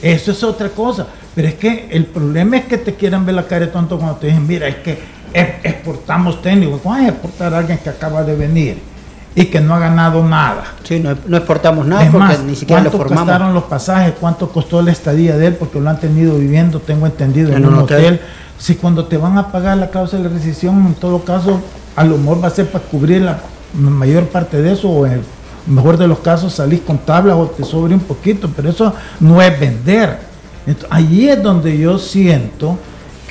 eso 0.00 0.30
es 0.30 0.44
otra 0.44 0.68
cosa. 0.68 1.08
Pero 1.34 1.48
es 1.48 1.54
que 1.54 1.88
el 1.90 2.06
problema 2.06 2.58
es 2.58 2.66
que 2.66 2.78
te 2.78 2.94
quieran 2.94 3.26
ver 3.26 3.34
la 3.34 3.46
cara 3.46 3.66
de 3.66 3.72
tonto 3.72 3.96
cuando 3.96 4.16
te 4.16 4.28
dicen, 4.28 4.46
mira, 4.46 4.68
es 4.68 4.76
que 4.76 4.98
exportamos 5.32 6.40
técnicos. 6.40 6.80
¿Cómo 6.80 6.96
es 6.96 7.08
exportar 7.08 7.54
a 7.54 7.58
alguien 7.58 7.78
que 7.78 7.88
acaba 7.88 8.22
de 8.22 8.36
venir? 8.36 8.91
Y 9.34 9.46
que 9.46 9.60
no 9.60 9.74
ha 9.74 9.78
ganado 9.78 10.22
nada. 10.22 10.64
Sí, 10.82 11.00
no, 11.00 11.10
exportamos 11.36 11.86
nada 11.86 12.08
porque 12.10 12.38
ni 12.46 12.54
siquiera 12.54 12.82
lo 12.82 12.90
formamos. 12.90 13.08
¿Cuánto 13.14 13.32
costaron 13.32 13.54
los 13.54 13.64
pasajes? 13.64 14.14
¿Cuánto 14.20 14.48
costó 14.50 14.82
la 14.82 14.92
estadía 14.92 15.36
de 15.36 15.48
él? 15.48 15.54
Porque 15.54 15.80
lo 15.80 15.88
han 15.88 16.00
tenido 16.00 16.38
viviendo, 16.38 16.80
tengo 16.80 17.06
entendido, 17.06 17.52
en, 17.54 17.64
un 17.64 17.74
hotel 17.74 18.20
si 18.62 18.76
cuando 18.76 19.06
te 19.06 19.16
van 19.16 19.36
a 19.38 19.50
pagar 19.50 19.76
la 19.76 19.90
cláusula 19.90 20.22
de 20.22 20.28
rescisión, 20.28 20.86
en 20.86 20.94
todo 20.94 21.24
caso, 21.24 21.60
a 21.96 22.04
lo 22.04 22.16
mejor 22.16 22.44
va 22.44 22.46
a 22.46 22.50
ser 22.50 22.70
para 22.70 22.84
cubrir 22.84 23.22
la 23.22 23.40
mayor 23.74 24.26
parte 24.26 24.62
de 24.62 24.72
eso, 24.72 24.88
o 24.88 25.04
en 25.04 25.14
el 25.14 25.24
mejor 25.66 25.96
de 25.96 26.06
los 26.06 26.20
casos 26.20 26.52
salís 26.54 26.80
con 26.80 26.98
tablas 26.98 27.34
o 27.36 27.46
te 27.46 27.64
sobre 27.64 27.92
un 27.92 28.00
poquito, 28.00 28.48
pero 28.54 28.70
eso 28.70 28.94
no 29.18 29.42
es 29.42 29.58
vender. 29.58 30.16
Entonces, 30.64 30.88
allí 30.92 31.28
es 31.28 31.42
donde 31.42 31.76
yo 31.76 31.98
siento 31.98 32.78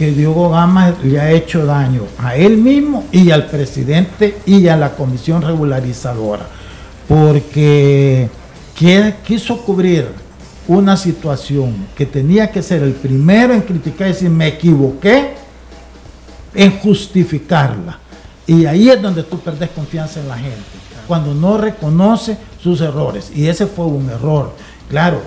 que 0.02 0.12
Diogo 0.14 0.50
Gama 0.50 0.96
le 1.04 1.20
ha 1.20 1.30
hecho 1.30 1.64
daño 1.64 2.08
a 2.18 2.36
él 2.36 2.58
mismo 2.58 3.04
y 3.12 3.30
al 3.30 3.46
presidente 3.46 4.40
y 4.48 4.68
a 4.68 4.76
la 4.76 4.96
comisión 4.96 5.44
regularizadora, 5.44 6.48
porque 7.08 8.28
quiso 9.24 9.62
cubrir 9.62 10.08
una 10.68 10.98
situación 10.98 11.86
que 11.96 12.08
tenía 12.08 12.50
que 12.50 12.64
ser 12.64 12.82
el 12.82 12.94
primero 12.94 13.54
en 13.54 13.62
criticar 13.62 14.08
y 14.08 14.14
decir 14.14 14.32
me 14.32 14.48
equivoqué, 14.48 15.36
en 16.56 16.80
justificarla. 16.80 18.00
Y 18.48 18.66
ahí 18.66 18.90
es 18.90 19.00
donde 19.00 19.22
tú 19.22 19.38
perdes 19.38 19.70
confianza 19.70 20.20
en 20.20 20.30
la 20.30 20.38
gente, 20.40 20.64
cuando 21.08 21.36
no 21.36 21.60
reconoce 21.60 22.40
sus 22.60 22.82
errores. 22.82 23.32
Y 23.36 23.48
ese 23.48 23.68
fue 23.68 23.86
un 23.86 24.10
error. 24.10 24.52
Claro, 24.90 25.22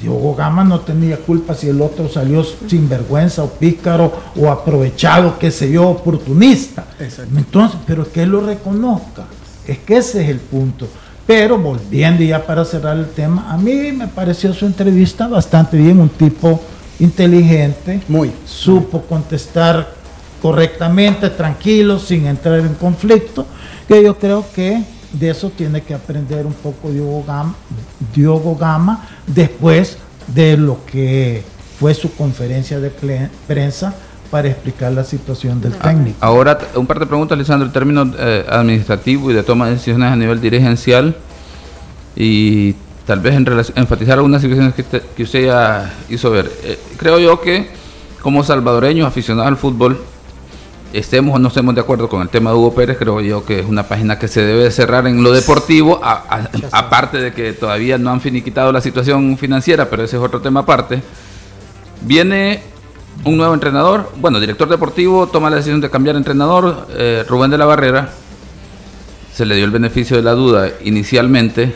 Diogo 0.00 0.34
Gama 0.34 0.64
no 0.64 0.80
tenía 0.80 1.16
culpa 1.16 1.54
si 1.54 1.68
el 1.68 1.80
otro 1.80 2.08
salió 2.08 2.44
sin 2.44 2.88
vergüenza 2.88 3.42
o 3.42 3.50
pícaro 3.50 4.12
o 4.36 4.50
aprovechado, 4.50 5.38
qué 5.38 5.50
sé 5.50 5.70
yo, 5.70 5.88
oportunista. 5.88 6.84
Entonces, 7.34 7.78
pero 7.86 8.10
que 8.10 8.22
él 8.22 8.30
lo 8.30 8.40
reconozca. 8.40 9.24
Es 9.66 9.78
que 9.78 9.96
ese 9.96 10.22
es 10.24 10.28
el 10.28 10.40
punto. 10.40 10.86
Pero 11.26 11.58
volviendo 11.58 12.22
ya 12.22 12.44
para 12.44 12.64
cerrar 12.64 12.98
el 12.98 13.08
tema, 13.08 13.50
a 13.50 13.56
mí 13.56 13.92
me 13.92 14.08
pareció 14.08 14.52
su 14.52 14.66
entrevista 14.66 15.26
bastante 15.26 15.76
bien, 15.78 16.00
un 16.00 16.10
tipo 16.10 16.60
inteligente, 16.98 18.02
muy 18.08 18.30
supo 18.44 19.00
contestar 19.02 19.94
correctamente, 20.42 21.30
tranquilo, 21.30 21.98
sin 21.98 22.26
entrar 22.26 22.60
en 22.60 22.74
conflicto, 22.74 23.46
que 23.88 24.02
yo 24.02 24.18
creo 24.18 24.44
que 24.54 24.82
de 25.18 25.30
eso 25.30 25.50
tiene 25.50 25.82
que 25.82 25.94
aprender 25.94 26.46
un 26.46 26.52
poco 26.54 26.90
Diogo 26.90 27.24
Gama, 27.26 27.54
Diogo 28.14 28.56
Gama 28.56 29.06
después 29.26 29.98
de 30.26 30.56
lo 30.56 30.84
que 30.86 31.42
fue 31.78 31.94
su 31.94 32.14
conferencia 32.14 32.80
de 32.80 32.90
prensa 33.46 33.94
para 34.30 34.48
explicar 34.48 34.92
la 34.92 35.04
situación 35.04 35.60
del 35.60 35.74
técnico. 35.74 36.16
Ahora, 36.20 36.58
un 36.74 36.86
par 36.86 36.98
de 36.98 37.06
preguntas, 37.06 37.38
Lisandro, 37.38 37.66
en 37.66 37.72
términos 37.72 38.08
eh, 38.18 38.44
administrativos 38.48 39.32
y 39.32 39.34
de 39.34 39.42
toma 39.42 39.66
de 39.66 39.72
decisiones 39.74 40.10
a 40.10 40.16
nivel 40.16 40.40
dirigencial 40.40 41.14
y 42.16 42.74
tal 43.06 43.20
vez 43.20 43.34
en 43.34 43.46
enfatizar 43.76 44.14
algunas 44.14 44.42
situaciones 44.42 44.74
que, 44.74 45.22
usted 45.22 45.44
ya 45.44 45.92
hizo 46.08 46.30
ver. 46.30 46.50
Eh, 46.64 46.78
creo 46.96 47.18
yo 47.18 47.40
que 47.40 47.68
como 48.22 48.42
salvadoreños 48.42 49.06
aficionados 49.06 49.48
al 49.48 49.56
fútbol, 49.56 50.00
estemos 50.94 51.34
o 51.34 51.38
no 51.38 51.48
estemos 51.48 51.74
de 51.74 51.80
acuerdo 51.80 52.08
con 52.08 52.22
el 52.22 52.28
tema 52.28 52.50
de 52.50 52.56
Hugo 52.56 52.74
Pérez, 52.74 52.96
creo 52.96 53.20
yo 53.20 53.44
que 53.44 53.60
es 53.60 53.66
una 53.66 53.82
página 53.82 54.18
que 54.18 54.28
se 54.28 54.42
debe 54.42 54.70
cerrar 54.70 55.06
en 55.06 55.22
lo 55.22 55.32
deportivo, 55.32 56.00
aparte 56.70 57.18
de 57.18 57.32
que 57.32 57.52
todavía 57.52 57.98
no 57.98 58.10
han 58.10 58.20
finiquitado 58.20 58.70
la 58.70 58.80
situación 58.80 59.36
financiera, 59.36 59.90
pero 59.90 60.04
ese 60.04 60.16
es 60.16 60.22
otro 60.22 60.40
tema 60.40 60.60
aparte. 60.60 61.02
Viene 62.02 62.62
un 63.24 63.36
nuevo 63.36 63.54
entrenador, 63.54 64.10
bueno, 64.16 64.38
director 64.38 64.68
deportivo 64.68 65.26
toma 65.26 65.50
la 65.50 65.56
decisión 65.56 65.80
de 65.80 65.90
cambiar 65.90 66.16
entrenador, 66.16 66.86
eh, 66.96 67.24
Rubén 67.28 67.50
de 67.50 67.58
la 67.58 67.66
Barrera, 67.66 68.10
se 69.32 69.44
le 69.44 69.56
dio 69.56 69.64
el 69.64 69.72
beneficio 69.72 70.16
de 70.16 70.22
la 70.22 70.32
duda 70.32 70.70
inicialmente 70.84 71.74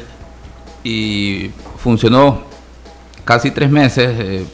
y 0.84 1.50
funcionó 1.78 2.42
casi 3.24 3.50
tres 3.50 3.70
meses, 3.70 4.10
eh, 4.18 4.46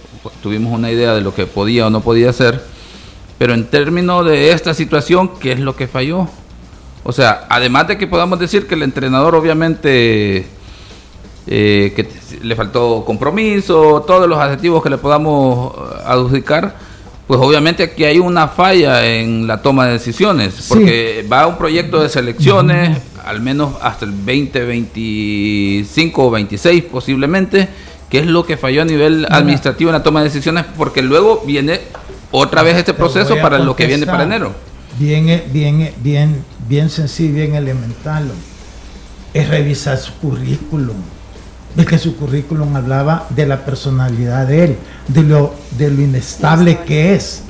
tuvimos 0.43 0.73
una 0.73 0.91
idea 0.91 1.15
de 1.15 1.21
lo 1.21 1.35
que 1.35 1.47
podía 1.47 1.87
o 1.87 1.91
no 1.91 2.01
podía 2.01 2.31
hacer, 2.31 2.74
pero 3.45 3.53
en 3.53 3.67
términos 3.67 4.25
de 4.25 4.53
esta 4.53 4.73
situación, 4.73 5.33
¿qué 5.39 5.53
es 5.53 5.61
lo 5.61 5.77
que 5.77 5.87
falló? 5.87 6.27
O 7.03 7.13
sea, 7.13 7.45
además 7.51 7.87
de 7.87 7.99
que 7.99 8.07
podamos 8.07 8.39
decir 8.39 8.67
que 8.67 8.75
el 8.75 8.83
entrenador 8.83 9.35
obviamente 9.35 10.47
eh, 11.47 11.93
que 11.95 12.09
le 12.43 12.57
faltó 12.57 13.05
compromiso, 13.05 14.03
todos 14.07 14.27
los 14.27 14.39
adjetivos 14.39 14.83
que 14.83 14.89
le 14.89 14.97
podamos 14.97 15.75
eh, 15.75 15.77
adjudicar, 16.07 16.75
pues 17.27 17.39
obviamente 17.39 17.83
aquí 17.83 18.05
hay 18.05 18.19
una 18.19 18.49
falla 18.49 19.07
en 19.07 19.47
la 19.47 19.61
toma 19.61 19.89
de 19.89 19.93
decisiones, 19.93 20.65
porque 20.67 21.27
va 21.31 21.47
un 21.47 21.59
proyecto 21.59 22.01
de 22.01 22.09
selecciones, 22.09 22.99
al 23.27 23.43
menos 23.43 23.75
hasta 23.83 24.07
el 24.07 24.13
2025 24.13 26.27
o 26.27 26.31
26 26.31 26.85
posiblemente, 26.85 27.69
que 28.09 28.21
es 28.21 28.27
lo 28.27 28.47
que 28.47 28.57
falló 28.57 28.81
a 28.81 28.87
nivel 28.87 29.27
administrativo 29.29 29.91
en 29.91 29.97
la 29.97 30.03
toma 30.03 30.21
de 30.21 30.29
decisiones, 30.29 30.65
porque 30.79 31.03
luego 31.03 31.43
viene 31.45 31.83
otra 32.37 32.65
vez 32.65 32.77
este 32.77 32.93
proceso 32.93 33.37
para 33.41 33.61
lo 33.61 33.77
que 33.77 33.87
viene 33.87 34.07
para 34.07 34.25
enero. 34.25 34.53
Bien, 34.99 35.29
eh, 35.29 35.45
bien, 35.53 35.93
bien, 36.03 36.45
bien 36.69 36.91
sencillo, 36.91 37.35
bien 37.35 37.55
elemental. 37.55 38.29
Es 39.33 39.49
revisar 39.49 39.97
su 39.99 40.13
currículum 40.15 40.97
de 41.77 41.85
que 41.85 41.97
su 41.97 42.17
currículum 42.17 42.75
hablaba 42.75 43.27
de 43.31 43.47
la 43.47 43.65
personalidad 43.65 44.49
de 44.49 44.65
él, 44.65 44.77
de 45.07 45.23
lo, 45.23 45.55
de 45.79 45.91
lo 45.91 46.03
inestable 46.03 46.81
que 46.81 47.15
es. 47.15 47.43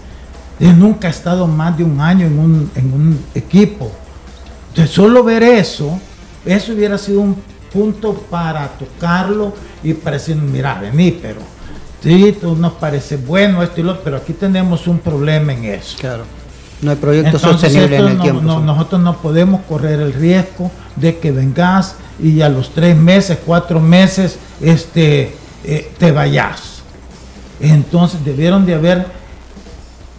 Él 0.60 0.78
nunca 0.78 1.08
ha 1.08 1.10
estado 1.10 1.46
más 1.46 1.76
de 1.78 1.84
un 1.84 1.98
año 2.00 2.26
en 2.26 2.38
un, 2.38 2.70
en 2.74 2.92
un 2.92 3.18
equipo. 3.34 3.90
Entonces, 4.68 4.94
solo 4.94 5.24
ver 5.24 5.42
eso, 5.42 5.98
eso 6.44 6.72
hubiera 6.74 6.98
sido 6.98 7.20
un 7.20 7.36
punto 7.72 8.12
para 8.12 8.68
tocarlo 8.68 9.54
y 9.82 9.94
para 9.94 10.18
decir, 10.18 10.36
mira, 10.36 10.78
vení, 10.78 11.10
pero 11.10 11.40
sí, 12.04 12.36
tú 12.40 12.54
nos 12.54 12.74
parece 12.74 13.16
bueno 13.16 13.62
esto 13.62 13.80
y 13.80 13.82
lo, 13.82 14.00
pero 14.00 14.18
aquí 14.18 14.32
tenemos 14.32 14.86
un 14.86 14.98
problema 14.98 15.52
en 15.52 15.64
eso. 15.64 15.96
Claro. 15.98 16.24
No 16.82 16.90
hay 16.90 16.96
proyecto 16.96 17.38
sostenible 17.38 17.96
en 17.96 18.08
el 18.08 18.20
tiempo. 18.20 18.42
nosotros 18.42 19.00
no 19.00 19.16
podemos 19.16 19.62
correr 19.68 20.00
el 20.00 20.12
riesgo 20.12 20.70
de 20.96 21.18
que 21.18 21.32
vengas 21.32 21.96
y 22.20 22.42
a 22.42 22.48
los 22.48 22.70
tres 22.70 22.96
meses, 22.96 23.38
cuatro 23.44 23.80
meses, 23.80 24.38
este, 24.60 25.34
eh, 25.64 25.92
te 25.98 26.12
vayas. 26.12 26.82
Entonces 27.60 28.24
debieron 28.24 28.66
de 28.66 28.74
haber, 28.74 29.06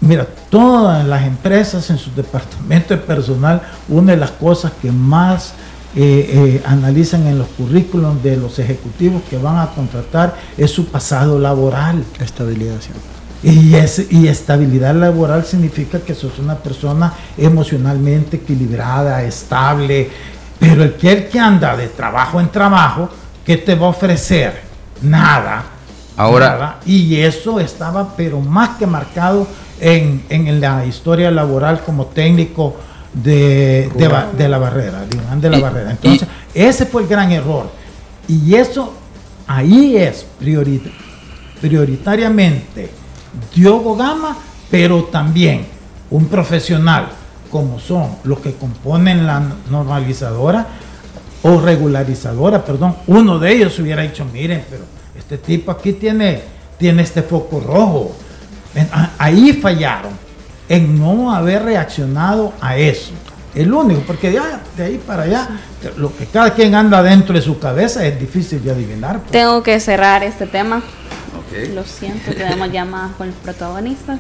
mira, 0.02 0.26
todas 0.50 1.06
las 1.06 1.24
empresas 1.24 1.90
en 1.90 1.98
su 1.98 2.12
departamento 2.16 2.96
de 2.96 3.02
personal, 3.02 3.62
una 3.88 4.14
de 4.14 4.18
las 4.18 4.32
cosas 4.32 4.72
que 4.82 4.92
más 4.92 5.54
eh, 5.96 6.58
eh, 6.58 6.64
analizan 6.66 7.26
en 7.26 7.38
los 7.38 7.48
currículums 7.48 8.22
de 8.22 8.36
los 8.36 8.60
ejecutivos 8.60 9.22
que 9.30 9.38
van 9.38 9.60
a 9.60 9.68
contratar 9.68 10.36
es 10.58 10.72
su 10.72 10.88
pasado 10.88 11.40
laboral. 11.40 12.04
Estabilidad. 12.20 12.76
Y, 13.42 13.76
y 14.10 14.28
estabilidad 14.28 14.94
laboral 14.96 15.46
significa 15.46 16.00
que 16.00 16.14
sos 16.14 16.38
una 16.40 16.56
persona 16.56 17.14
emocionalmente 17.38 18.38
equilibrada, 18.38 19.24
estable, 19.24 20.10
pero 20.60 20.84
el 20.84 20.94
que, 20.96 21.12
el 21.12 21.28
que 21.30 21.40
anda 21.40 21.78
de 21.78 21.88
trabajo 21.88 22.42
en 22.42 22.50
trabajo, 22.50 23.10
¿qué 23.46 23.56
te 23.58 23.76
va 23.76 23.88
a 23.88 23.90
ofrecer? 23.92 24.62
Nada. 25.02 25.64
Ahora. 26.18 26.80
Y 26.86 27.16
eso 27.16 27.60
estaba, 27.60 28.16
pero 28.18 28.42
más 28.42 28.78
que 28.78 28.88
marcado 28.88 29.48
en, 29.80 30.24
en 30.30 30.60
la 30.60 30.86
historia 30.86 31.32
laboral 31.32 31.82
como 31.86 32.08
técnico 32.08 32.76
de, 33.24 33.90
de, 33.96 34.10
la 34.50 34.58
barrera, 34.58 35.06
de 35.40 35.50
la 35.50 35.60
barrera. 35.60 35.92
Entonces, 35.92 36.28
ese 36.54 36.86
fue 36.86 37.04
el 37.04 37.08
gran 37.08 37.32
error. 37.32 37.72
Y 38.28 38.56
eso, 38.56 38.94
ahí 39.48 39.96
es 39.98 40.26
prioritariamente 41.62 42.90
Diogo 43.54 43.96
Gama, 43.96 44.38
pero 44.70 45.06
también 45.06 45.66
un 46.10 46.26
profesional 46.26 47.08
como 47.52 47.80
son 47.80 48.18
los 48.26 48.40
que 48.40 48.54
componen 48.54 49.26
la 49.26 49.42
normalizadora 49.70 50.68
o 51.44 51.62
regularizadora, 51.62 52.66
perdón, 52.66 52.96
uno 53.08 53.40
de 53.40 53.54
ellos 53.54 53.78
hubiera 53.80 54.02
dicho, 54.02 54.26
miren, 54.26 54.66
pero 54.70 54.84
este 55.18 55.38
tipo 55.38 55.72
aquí 55.72 55.94
tiene, 55.94 56.42
tiene 56.78 57.04
este 57.04 57.22
foco 57.22 57.60
rojo. 57.60 58.16
Ahí 59.18 59.54
fallaron 59.54 60.25
en 60.70 61.00
no 61.00 61.34
haber 61.34 61.64
reaccionado 61.64 62.54
a 62.62 62.78
eso. 62.78 63.12
El 63.54 63.74
único, 63.74 64.02
porque 64.02 64.34
ya 64.34 64.62
de 64.76 64.84
ahí 64.84 64.98
para 64.98 65.24
allá, 65.24 65.48
lo 65.98 66.16
que 66.16 66.26
cada 66.26 66.54
quien 66.54 66.76
anda 66.76 67.02
dentro 67.02 67.34
de 67.34 67.42
su 67.42 67.58
cabeza 67.58 68.06
es 68.06 68.20
difícil 68.20 68.64
de 68.64 68.72
adivinar. 68.72 69.20
Pues. 69.20 69.32
Tengo 69.32 69.64
que 69.64 69.80
cerrar 69.80 70.24
este 70.24 70.46
tema. 70.46 70.82
Lo 71.74 71.86
siento, 71.86 72.34
tenemos 72.34 72.70
llamadas 72.70 73.12
con 73.16 73.28
los 73.28 73.36
protagonistas 73.38 74.20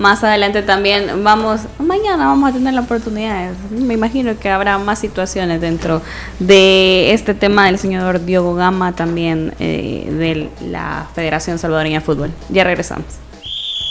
más 0.00 0.24
adelante 0.24 0.62
también 0.62 1.22
vamos, 1.22 1.60
mañana 1.78 2.26
vamos 2.26 2.50
a 2.50 2.52
tener 2.54 2.72
la 2.72 2.80
oportunidad, 2.80 3.52
me 3.70 3.94
imagino 3.94 4.38
que 4.38 4.48
habrá 4.48 4.78
más 4.78 4.98
situaciones 4.98 5.60
dentro 5.60 6.00
de 6.38 7.12
este 7.12 7.34
tema 7.34 7.66
del 7.66 7.78
señor 7.78 8.24
Diogo 8.24 8.54
Gama, 8.54 8.92
también 8.92 9.52
eh, 9.60 10.48
de 10.60 10.66
la 10.66 11.06
Federación 11.14 11.58
Salvadoreña 11.58 12.00
de 12.00 12.04
Fútbol. 12.04 12.30
Ya 12.48 12.64
regresamos. 12.64 13.04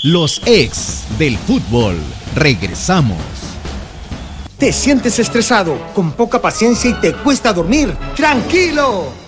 Los 0.04 0.42
ex 0.46 1.04
del 1.18 1.38
fútbol, 1.38 1.98
regresamos. 2.34 3.18
¿Te 4.58 4.72
sientes 4.72 5.20
estresado, 5.20 5.78
con 5.94 6.14
poca 6.14 6.42
paciencia 6.42 6.90
y 6.90 6.94
te 6.94 7.14
cuesta 7.14 7.52
dormir? 7.52 7.94
¡Tranquilo! 8.16 9.19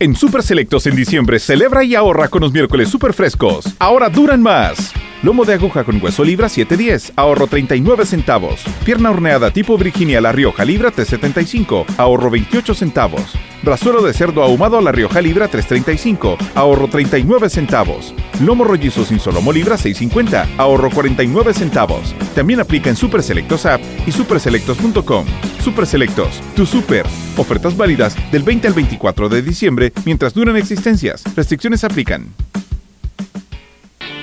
En 0.00 0.16
Super 0.16 0.42
Selectos 0.42 0.86
en 0.86 0.96
diciembre 0.96 1.38
celebra 1.38 1.84
y 1.84 1.94
ahorra 1.94 2.28
con 2.28 2.40
los 2.40 2.52
miércoles 2.52 2.88
super 2.88 3.12
frescos. 3.12 3.66
Ahora 3.78 4.08
duran 4.08 4.42
más. 4.42 4.92
Lomo 5.24 5.46
de 5.46 5.54
aguja 5.54 5.84
con 5.84 6.02
hueso 6.02 6.22
libra 6.22 6.48
7.10, 6.48 7.14
ahorro 7.16 7.46
39 7.46 8.04
centavos. 8.04 8.62
Pierna 8.84 9.10
horneada 9.10 9.50
tipo 9.50 9.78
Virginia 9.78 10.20
La 10.20 10.32
Rioja 10.32 10.66
libra 10.66 10.92
3.75, 10.92 11.86
ahorro 11.96 12.28
28 12.28 12.74
centavos. 12.74 13.32
Brazuelo 13.62 14.02
de 14.02 14.12
cerdo 14.12 14.42
ahumado 14.42 14.76
a 14.76 14.82
La 14.82 14.92
Rioja 14.92 15.22
libra 15.22 15.50
3.35, 15.50 16.36
ahorro 16.54 16.88
39 16.88 17.48
centavos. 17.48 18.14
Lomo 18.42 18.64
rollizo 18.64 19.02
sin 19.06 19.18
solomo 19.18 19.50
libra 19.50 19.76
6.50, 19.76 20.46
ahorro 20.58 20.90
49 20.90 21.54
centavos. 21.54 22.14
También 22.34 22.60
aplica 22.60 22.90
en 22.90 22.96
Super 22.96 23.22
Selectos 23.22 23.64
App 23.64 23.80
y 24.06 24.12
superselectos.com. 24.12 25.24
Super 25.64 25.86
Selectos, 25.86 26.38
tu 26.54 26.66
super. 26.66 27.06
Ofertas 27.38 27.74
válidas 27.78 28.14
del 28.30 28.42
20 28.42 28.68
al 28.68 28.74
24 28.74 29.30
de 29.30 29.40
diciembre 29.40 29.90
mientras 30.04 30.34
duran 30.34 30.58
existencias. 30.58 31.24
Restricciones 31.34 31.82
aplican. 31.82 32.26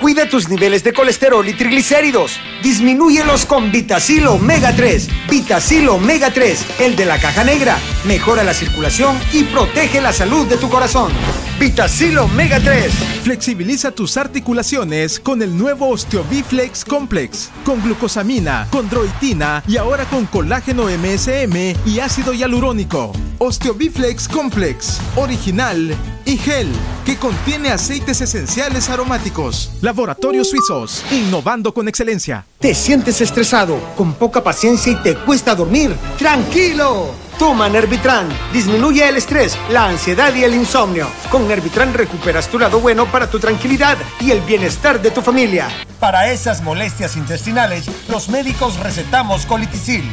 Cuida 0.01 0.27
tus 0.27 0.49
niveles 0.49 0.83
de 0.83 0.93
colesterol 0.93 1.47
y 1.47 1.53
triglicéridos. 1.53 2.39
Disminúyelos 2.63 3.45
con 3.45 3.71
Vitacil 3.71 4.25
Omega 4.25 4.75
3. 4.75 5.07
Vitacil 5.29 5.87
Omega 5.89 6.31
3, 6.33 6.65
el 6.79 6.95
de 6.95 7.05
la 7.05 7.19
caja 7.19 7.43
negra. 7.43 7.77
Mejora 8.07 8.43
la 8.43 8.55
circulación 8.55 9.15
y 9.31 9.43
protege 9.43 10.01
la 10.01 10.11
salud 10.11 10.47
de 10.47 10.57
tu 10.57 10.69
corazón. 10.69 11.11
Vitacil 11.59 12.17
Omega 12.17 12.59
3. 12.59 12.91
Flexibiliza 13.23 13.91
tus 13.91 14.17
articulaciones 14.17 15.19
con 15.19 15.43
el 15.43 15.55
nuevo 15.55 15.89
Osteobiflex 15.89 16.83
Complex. 16.83 17.51
Con 17.63 17.79
glucosamina, 17.83 18.67
condroitina 18.71 19.63
y 19.67 19.77
ahora 19.77 20.05
con 20.05 20.25
colágeno 20.25 20.85
MSM 20.85 21.75
y 21.85 21.99
ácido 21.99 22.33
hialurónico. 22.33 23.11
Osteobiflex 23.37 24.27
Complex. 24.27 24.99
Original 25.15 25.95
y 26.25 26.37
gel. 26.37 26.71
Que 27.05 27.17
contiene 27.17 27.69
aceites 27.69 28.21
esenciales 28.21 28.89
aromáticos. 28.89 29.71
Laboratorios 30.01 30.49
Suizos. 30.49 31.05
Innovando 31.11 31.75
con 31.75 31.87
excelencia. 31.87 32.43
¿Te 32.57 32.73
sientes 32.73 33.21
estresado, 33.21 33.77
con 33.95 34.13
poca 34.13 34.43
paciencia 34.43 34.93
y 34.93 34.95
te 34.95 35.15
cuesta 35.15 35.53
dormir? 35.53 35.95
¡Tranquilo! 36.17 37.11
Toma 37.37 37.69
Nervitran. 37.69 38.27
Disminuye 38.51 39.07
el 39.07 39.17
estrés, 39.17 39.55
la 39.69 39.85
ansiedad 39.85 40.33
y 40.33 40.43
el 40.43 40.55
insomnio. 40.55 41.07
Con 41.29 41.47
Nervitran 41.47 41.93
recuperas 41.93 42.47
tu 42.47 42.57
lado 42.57 42.79
bueno 42.79 43.05
para 43.11 43.29
tu 43.29 43.39
tranquilidad 43.39 43.95
y 44.19 44.31
el 44.31 44.41
bienestar 44.41 44.99
de 44.99 45.11
tu 45.11 45.21
familia. 45.21 45.67
Para 45.99 46.31
esas 46.31 46.63
molestias 46.63 47.15
intestinales, 47.15 47.85
los 48.09 48.27
médicos 48.27 48.79
recetamos 48.79 49.45
colitisil. 49.45 50.03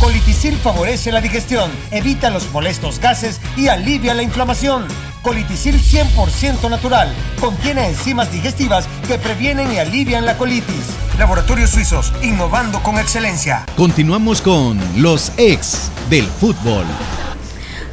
Colitisil 0.00 0.56
favorece 0.56 1.12
la 1.12 1.20
digestión, 1.20 1.70
evita 1.92 2.30
los 2.30 2.50
molestos 2.50 2.98
gases 2.98 3.40
y 3.56 3.68
alivia 3.68 4.14
la 4.14 4.24
inflamación. 4.24 4.86
Colitisil 5.28 5.78
100% 5.78 6.70
natural. 6.70 7.12
Contiene 7.38 7.86
enzimas 7.86 8.32
digestivas 8.32 8.88
que 9.06 9.18
previenen 9.18 9.70
y 9.70 9.78
alivian 9.78 10.24
la 10.24 10.38
colitis. 10.38 10.86
Laboratorios 11.18 11.68
Suizos, 11.68 12.14
innovando 12.22 12.82
con 12.82 12.96
excelencia. 12.96 13.66
Continuamos 13.76 14.40
con 14.40 14.80
los 14.96 15.30
ex 15.36 15.90
del 16.08 16.24
fútbol. 16.24 16.86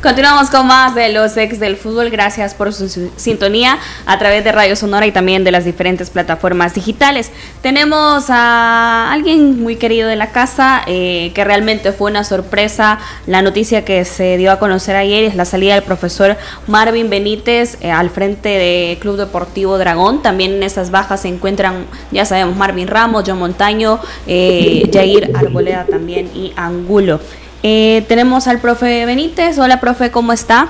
Continuamos 0.05 0.51
con 0.51 0.67
más 0.67 0.93
de 0.93 1.09
los 1.09 1.35
ex 1.35 1.59
del 1.59 1.77
fútbol. 1.77 2.11
Gracias 2.11 2.53
por 2.53 2.71
su 2.73 3.09
sintonía 3.15 3.79
a 4.05 4.19
través 4.19 4.43
de 4.43 4.51
Radio 4.51 4.75
Sonora 4.75 5.07
y 5.07 5.11
también 5.11 5.43
de 5.43 5.49
las 5.49 5.65
diferentes 5.65 6.11
plataformas 6.11 6.75
digitales. 6.75 7.31
Tenemos 7.63 8.25
a 8.29 9.11
alguien 9.11 9.63
muy 9.63 9.77
querido 9.77 10.07
de 10.07 10.15
la 10.15 10.29
casa 10.29 10.83
eh, 10.85 11.31
que 11.33 11.43
realmente 11.43 11.91
fue 11.91 12.11
una 12.11 12.23
sorpresa. 12.23 12.99
La 13.25 13.41
noticia 13.41 13.83
que 13.83 14.05
se 14.05 14.37
dio 14.37 14.51
a 14.51 14.59
conocer 14.59 14.95
ayer 14.95 15.23
es 15.23 15.33
la 15.33 15.43
salida 15.43 15.73
del 15.73 15.83
profesor 15.83 16.37
Marvin 16.67 17.09
Benítez 17.09 17.79
eh, 17.81 17.89
al 17.89 18.11
frente 18.11 18.49
de 18.49 18.99
Club 19.01 19.17
Deportivo 19.17 19.79
Dragón. 19.79 20.21
También 20.21 20.53
en 20.53 20.61
esas 20.61 20.91
bajas 20.91 21.21
se 21.21 21.29
encuentran, 21.29 21.87
ya 22.11 22.25
sabemos, 22.25 22.55
Marvin 22.55 22.87
Ramos, 22.87 23.23
John 23.25 23.39
Montaño, 23.39 23.99
eh, 24.27 24.87
Jair 24.93 25.31
Arboleda 25.35 25.87
también 25.89 26.29
y 26.35 26.53
Angulo. 26.55 27.19
Eh, 27.63 28.03
tenemos 28.07 28.47
al 28.47 28.59
profe 28.59 29.05
Benítez. 29.05 29.57
Hola, 29.57 29.79
profe, 29.79 30.11
¿cómo 30.11 30.33
está? 30.33 30.69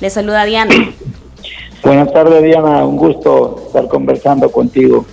Le 0.00 0.10
saluda 0.10 0.44
Diana. 0.44 0.74
Buenas 1.82 2.12
tardes, 2.12 2.42
Diana. 2.42 2.84
Un 2.84 2.96
gusto 2.96 3.64
estar 3.66 3.88
conversando 3.88 4.50
contigo. 4.50 5.06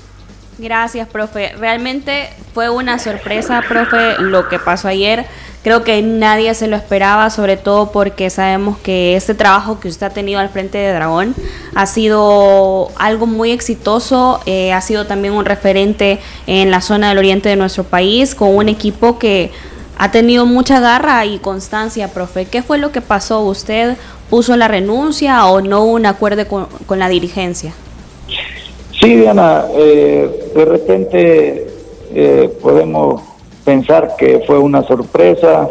Gracias, 0.60 1.08
profe. 1.08 1.54
Realmente 1.60 2.30
fue 2.54 2.70
una 2.70 2.98
sorpresa, 2.98 3.64
profe, 3.68 4.20
lo 4.20 4.50
que 4.50 4.58
pasó 4.58 4.88
ayer. 4.88 5.26
Creo 5.64 5.84
que 5.84 6.02
nadie 6.02 6.54
se 6.56 6.68
lo 6.68 6.76
esperaba, 6.76 7.30
sobre 7.30 7.58
todo 7.58 7.92
porque 7.92 8.30
sabemos 8.30 8.78
que 8.78 9.16
este 9.16 9.36
trabajo 9.36 9.80
que 9.80 9.88
usted 9.88 10.08
ha 10.08 10.10
tenido 10.10 10.40
al 10.40 10.50
frente 10.50 10.78
de 10.78 10.94
Dragón 10.94 11.36
ha 11.76 11.86
sido 11.86 12.90
algo 12.98 13.28
muy 13.28 13.52
exitoso, 13.52 14.40
eh, 14.46 14.72
ha 14.72 14.82
sido 14.82 15.06
también 15.06 15.34
un 15.34 15.46
referente 15.46 16.20
en 16.48 16.72
la 16.72 16.82
zona 16.82 17.10
del 17.10 17.18
oriente 17.18 17.50
de 17.50 17.56
nuestro 17.56 17.84
país, 17.84 18.34
con 18.34 18.56
un 18.56 18.70
equipo 18.70 19.20
que 19.20 19.52
ha 19.98 20.12
tenido 20.12 20.46
mucha 20.46 20.80
garra 20.80 21.26
y 21.26 21.40
constancia, 21.40 22.10
profe. 22.10 22.46
¿Qué 22.46 22.62
fue 22.62 22.78
lo 22.78 22.92
que 22.92 23.02
pasó? 23.02 23.42
¿Usted 23.42 23.98
puso 24.30 24.56
la 24.56 24.68
renuncia 24.68 25.46
o 25.48 25.62
no 25.62 25.86
un 25.86 26.06
acuerdo 26.06 26.46
con 26.48 27.00
la 27.00 27.10
dirigencia? 27.10 27.74
Sí, 29.00 29.16
Diana, 29.16 29.66
eh, 29.76 30.52
de 30.56 30.66
repente 30.66 31.68
eh, 32.14 32.50
podemos 32.62 33.22
pensar 33.64 34.16
que 34.18 34.44
fue 34.48 34.58
una 34.58 34.84
sorpresa. 34.84 35.70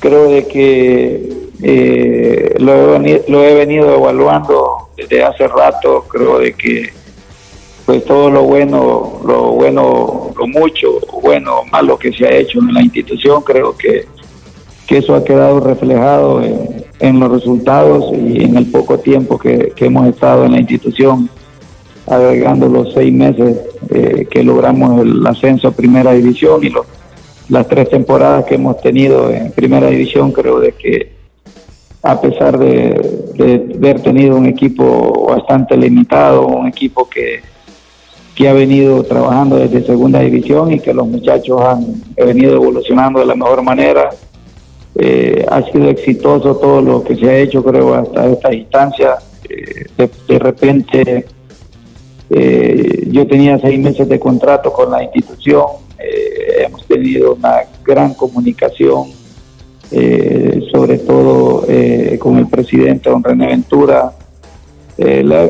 Creo 0.00 0.30
de 0.30 0.46
que 0.46 1.48
eh, 1.62 2.54
lo, 2.58 2.96
he 2.96 3.24
lo, 3.28 3.44
he 3.44 3.54
venido 3.54 3.94
evaluando 3.94 4.88
desde 4.96 5.22
hace 5.24 5.46
rato. 5.46 6.06
Creo 6.08 6.38
de 6.38 6.54
que 6.54 6.90
pues 7.88 8.04
todo 8.04 8.28
lo 8.28 8.42
bueno, 8.42 9.18
lo 9.24 9.52
bueno, 9.52 10.30
lo 10.36 10.46
mucho, 10.46 11.00
bueno, 11.22 11.62
malo 11.72 11.98
que 11.98 12.12
se 12.12 12.26
ha 12.26 12.36
hecho 12.36 12.58
en 12.58 12.74
la 12.74 12.82
institución, 12.82 13.40
creo 13.40 13.74
que, 13.74 14.04
que 14.86 14.98
eso 14.98 15.14
ha 15.14 15.24
quedado 15.24 15.58
reflejado 15.58 16.42
en, 16.42 17.18
los 17.18 17.32
resultados 17.32 18.12
y 18.12 18.44
en 18.44 18.58
el 18.58 18.66
poco 18.66 18.98
tiempo 18.98 19.38
que 19.38 19.72
hemos 19.78 20.06
estado 20.06 20.44
en 20.44 20.52
la 20.52 20.58
institución 20.58 21.30
agregando 22.06 22.68
los 22.68 22.92
seis 22.92 23.10
meses 23.10 23.56
eh, 23.88 24.28
que 24.30 24.42
logramos 24.42 25.00
el 25.00 25.26
ascenso 25.26 25.68
a 25.68 25.70
primera 25.70 26.12
división 26.12 26.62
y 26.62 26.70
las 27.48 27.68
tres 27.68 27.88
temporadas 27.88 28.44
que 28.44 28.56
hemos 28.56 28.78
tenido 28.82 29.30
en 29.30 29.50
primera 29.52 29.88
división, 29.88 30.30
creo 30.32 30.60
de 30.60 30.72
que 30.72 31.12
a 32.02 32.20
pesar 32.20 32.58
de, 32.58 33.72
haber 33.78 34.02
tenido 34.02 34.36
un 34.36 34.44
equipo 34.44 35.26
bastante 35.30 35.74
limitado, 35.74 36.46
un 36.46 36.68
equipo 36.68 37.08
que, 37.08 37.40
que 38.38 38.48
ha 38.48 38.52
venido 38.52 39.02
trabajando 39.02 39.56
desde 39.56 39.84
segunda 39.84 40.20
división 40.20 40.70
y 40.70 40.78
que 40.78 40.94
los 40.94 41.08
muchachos 41.08 41.60
han 41.60 42.00
venido 42.14 42.54
evolucionando 42.54 43.18
de 43.18 43.26
la 43.26 43.34
mejor 43.34 43.62
manera, 43.62 44.10
eh, 44.94 45.44
ha 45.50 45.60
sido 45.62 45.88
exitoso 45.88 46.54
todo 46.54 46.80
lo 46.80 47.02
que 47.02 47.16
se 47.16 47.28
ha 47.28 47.36
hecho, 47.36 47.64
creo, 47.64 47.94
hasta 47.94 48.28
esta 48.28 48.54
instancia. 48.54 49.16
Eh, 49.50 49.86
de 50.28 50.38
repente 50.38 51.26
eh, 52.30 53.08
yo 53.10 53.26
tenía 53.26 53.58
seis 53.58 53.76
meses 53.80 54.08
de 54.08 54.20
contrato 54.20 54.72
con 54.72 54.92
la 54.92 55.02
institución, 55.02 55.66
eh, 55.98 56.62
hemos 56.64 56.86
tenido 56.86 57.34
una 57.34 57.62
gran 57.84 58.14
comunicación, 58.14 59.08
sobre 60.70 60.98
todo 60.98 61.66
con 62.20 62.38
el 62.38 62.46
presidente 62.46 63.10
don 63.10 63.24
René 63.24 63.48
Ventura. 63.48 64.12
La, 64.98 65.44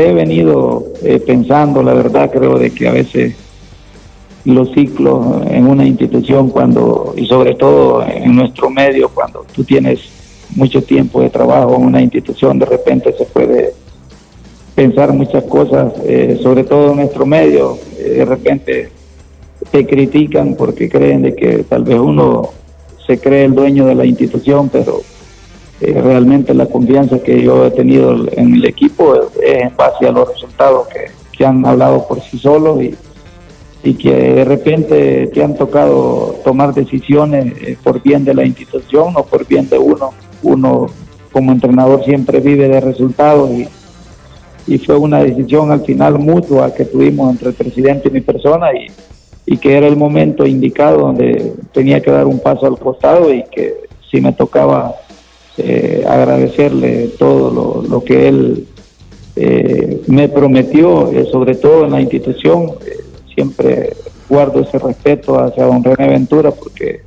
he 0.00 0.14
venido 0.14 0.84
pensando, 1.26 1.82
la 1.82 1.92
verdad 1.92 2.30
creo 2.30 2.58
de 2.58 2.70
que 2.70 2.88
a 2.88 2.92
veces 2.92 3.36
los 4.46 4.72
ciclos 4.72 5.42
en 5.50 5.66
una 5.66 5.84
institución 5.84 6.48
cuando, 6.48 7.12
y 7.16 7.26
sobre 7.26 7.54
todo 7.56 8.06
en 8.06 8.34
nuestro 8.34 8.70
medio, 8.70 9.08
cuando 9.08 9.44
tú 9.52 9.64
tienes 9.64 10.00
mucho 10.54 10.82
tiempo 10.82 11.20
de 11.20 11.30
trabajo 11.30 11.74
en 11.76 11.84
una 11.84 12.00
institución, 12.00 12.58
de 12.58 12.66
repente 12.66 13.12
se 13.18 13.24
puede 13.24 13.74
pensar 14.76 15.12
muchas 15.12 15.42
cosas, 15.44 15.92
eh, 16.04 16.38
sobre 16.42 16.62
todo 16.62 16.90
en 16.90 16.96
nuestro 16.98 17.26
medio, 17.26 17.78
eh, 17.98 18.10
de 18.10 18.24
repente 18.24 18.90
te 19.70 19.86
critican 19.86 20.54
porque 20.54 20.88
creen 20.88 21.22
de 21.22 21.34
que 21.34 21.64
tal 21.64 21.82
vez 21.82 21.98
uno 21.98 22.50
se 23.04 23.18
cree 23.18 23.46
el 23.46 23.54
dueño 23.54 23.86
de 23.86 23.94
la 23.94 24.04
institución, 24.04 24.68
pero 24.68 25.00
eh, 25.80 26.00
realmente 26.00 26.54
la 26.54 26.66
confianza 26.66 27.18
que 27.18 27.42
yo 27.42 27.66
he 27.66 27.70
tenido 27.70 28.14
en 28.32 28.54
el 28.54 28.64
equipo 28.64 29.14
es, 29.14 29.22
en 29.42 29.76
base 29.76 30.06
a 30.06 30.12
los 30.12 30.28
resultados 30.28 30.88
que, 30.88 31.10
que 31.36 31.44
han 31.44 31.64
hablado 31.66 32.06
por 32.06 32.20
sí 32.20 32.38
solos 32.38 32.82
y, 32.82 32.94
y, 33.82 33.94
que 33.94 34.12
de 34.12 34.44
repente 34.44 35.26
te 35.28 35.44
han 35.44 35.56
tocado 35.56 36.36
tomar 36.44 36.74
decisiones 36.74 37.78
por 37.82 38.02
bien 38.02 38.24
de 38.24 38.34
la 38.34 38.44
institución 38.44 39.14
o 39.16 39.24
por 39.24 39.46
bien 39.46 39.68
de 39.68 39.78
uno. 39.78 40.12
Uno 40.42 40.86
como 41.32 41.52
entrenador 41.52 42.04
siempre 42.04 42.40
vive 42.40 42.68
de 42.68 42.80
resultados 42.80 43.50
y 43.50 43.68
y 44.66 44.78
fue 44.78 44.96
una 44.96 45.22
decisión 45.22 45.70
al 45.70 45.82
final 45.82 46.18
mutua 46.18 46.74
que 46.74 46.84
tuvimos 46.84 47.30
entre 47.30 47.50
el 47.50 47.54
presidente 47.54 48.08
y 48.08 48.12
mi 48.12 48.20
persona 48.20 48.72
y, 48.74 48.86
y 49.46 49.58
que 49.58 49.76
era 49.76 49.86
el 49.86 49.96
momento 49.96 50.46
indicado 50.46 50.98
donde 50.98 51.54
tenía 51.72 52.00
que 52.00 52.10
dar 52.10 52.26
un 52.26 52.40
paso 52.40 52.66
al 52.66 52.78
costado 52.78 53.32
y 53.32 53.44
que 53.44 53.74
si 54.10 54.20
me 54.20 54.32
tocaba 54.32 54.94
eh, 55.58 56.04
agradecerle 56.06 57.08
todo 57.18 57.82
lo, 57.88 58.04
que 58.04 58.28
él 58.28 58.66
eh, 59.36 60.02
me 60.06 60.28
prometió, 60.28 61.10
eh, 61.12 61.26
sobre 61.30 61.54
todo 61.54 61.84
en 61.84 61.92
la 61.92 62.00
institución, 62.00 62.72
siempre 63.34 63.94
guardo 64.28 64.60
ese 64.60 64.78
respeto 64.78 65.38
hacia 65.38 65.64
don 65.64 65.84
René 65.84 66.08
Ventura 66.08 66.50
porque 66.50 67.02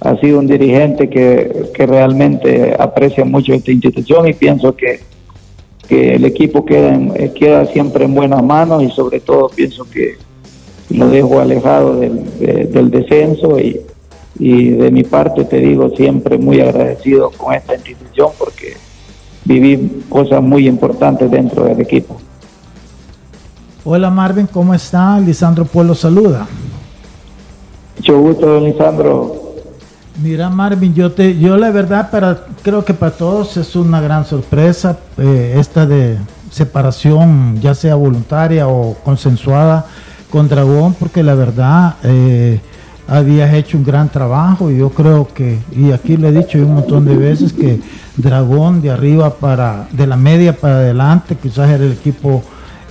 ha 0.00 0.16
sido 0.16 0.38
un 0.38 0.46
dirigente 0.46 1.08
que, 1.08 1.70
realmente 1.86 2.74
aprecia 2.78 3.24
mucho 3.24 3.52
esta 3.54 3.70
institución 3.72 4.28
y 4.28 4.34
pienso 4.34 4.74
que 4.76 5.00
que 5.88 6.14
el 6.14 6.24
equipo 6.24 6.64
queda, 6.64 6.94
eh, 7.16 7.32
queda 7.34 7.66
siempre 7.66 8.04
en 8.04 8.14
buenas 8.14 8.42
manos 8.42 8.82
y 8.82 8.90
sobre 8.90 9.20
todo 9.20 9.48
pienso 9.48 9.84
que 9.90 10.16
lo 10.90 11.08
dejo 11.08 11.40
alejado 11.40 11.98
del, 12.00 12.90
descenso 12.90 13.58
y, 13.58 13.80
y 14.44 14.70
de 14.70 14.90
mi 14.90 15.04
parte 15.04 15.44
te 15.44 15.58
digo 15.58 15.90
siempre 15.90 16.36
muy 16.36 16.60
agradecido 16.60 17.30
con 17.30 17.54
esta 17.54 17.76
institución 17.76 18.30
porque 18.36 18.76
viví 19.44 20.02
cosas 20.08 20.42
muy 20.42 20.66
importantes 20.66 21.30
dentro 21.30 21.62
del 21.64 21.80
equipo. 21.80 22.20
Hola 23.84 24.10
Marvin, 24.10 24.48
¿cómo 24.48 24.74
está? 24.74 25.20
Lisandro 25.20 25.64
Pueblo 25.64 25.94
saluda. 25.94 26.48
Mucho 27.96 28.18
gusto, 28.18 28.58
Lisandro. 28.58 29.54
Mira 30.20 30.50
Marvin, 30.50 30.92
yo 30.92 31.12
te, 31.12 31.38
yo 31.38 31.56
la 31.56 31.70
verdad 31.70 32.10
para, 32.10 32.46
creo 32.62 32.84
que 32.84 32.94
para 32.94 33.12
todos 33.12 33.56
es 33.56 33.76
una 33.76 34.00
gran 34.00 34.24
sorpresa 34.24 34.98
eh, 35.18 35.54
esta 35.56 35.86
de 35.86 36.18
separación, 36.50 37.60
ya 37.60 37.76
sea 37.76 37.94
voluntaria 37.94 38.66
o 38.66 38.96
consensuada 39.04 39.86
con 40.30 40.48
Dragón, 40.48 40.94
porque 40.94 41.22
la 41.22 41.36
verdad 41.36 41.94
eh, 42.02 42.60
habías 43.12 43.52
hecho 43.52 43.76
un 43.76 43.84
gran 43.84 44.08
trabajo 44.08 44.70
y 44.70 44.78
yo 44.78 44.90
creo 44.90 45.28
que, 45.32 45.58
y 45.72 45.92
aquí 45.92 46.16
le 46.16 46.28
he 46.28 46.32
dicho 46.32 46.58
un 46.58 46.74
montón 46.74 47.04
de 47.04 47.16
veces 47.16 47.52
que 47.52 47.80
Dragón 48.16 48.80
de 48.80 48.90
arriba 48.90 49.34
para, 49.34 49.88
de 49.90 50.06
la 50.06 50.16
media 50.16 50.56
para 50.56 50.76
adelante, 50.76 51.36
quizás 51.36 51.70
era 51.70 51.84
el 51.84 51.92
equipo 51.92 52.42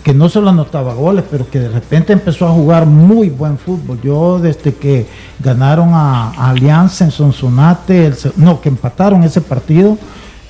que 0.03 0.13
no 0.13 0.29
solo 0.29 0.49
anotaba 0.49 0.93
goles, 0.93 1.23
pero 1.29 1.49
que 1.49 1.59
de 1.59 1.69
repente 1.69 2.13
empezó 2.13 2.47
a 2.47 2.51
jugar 2.51 2.85
muy 2.85 3.29
buen 3.29 3.57
fútbol. 3.57 3.99
Yo 4.01 4.39
desde 4.39 4.73
que 4.73 5.07
ganaron 5.39 5.89
a, 5.93 6.31
Alianza 6.49 7.05
en 7.05 7.11
Sonsonate, 7.11 8.11
no, 8.35 8.61
que 8.61 8.69
empataron 8.69 9.23
ese 9.23 9.41
partido, 9.41 9.97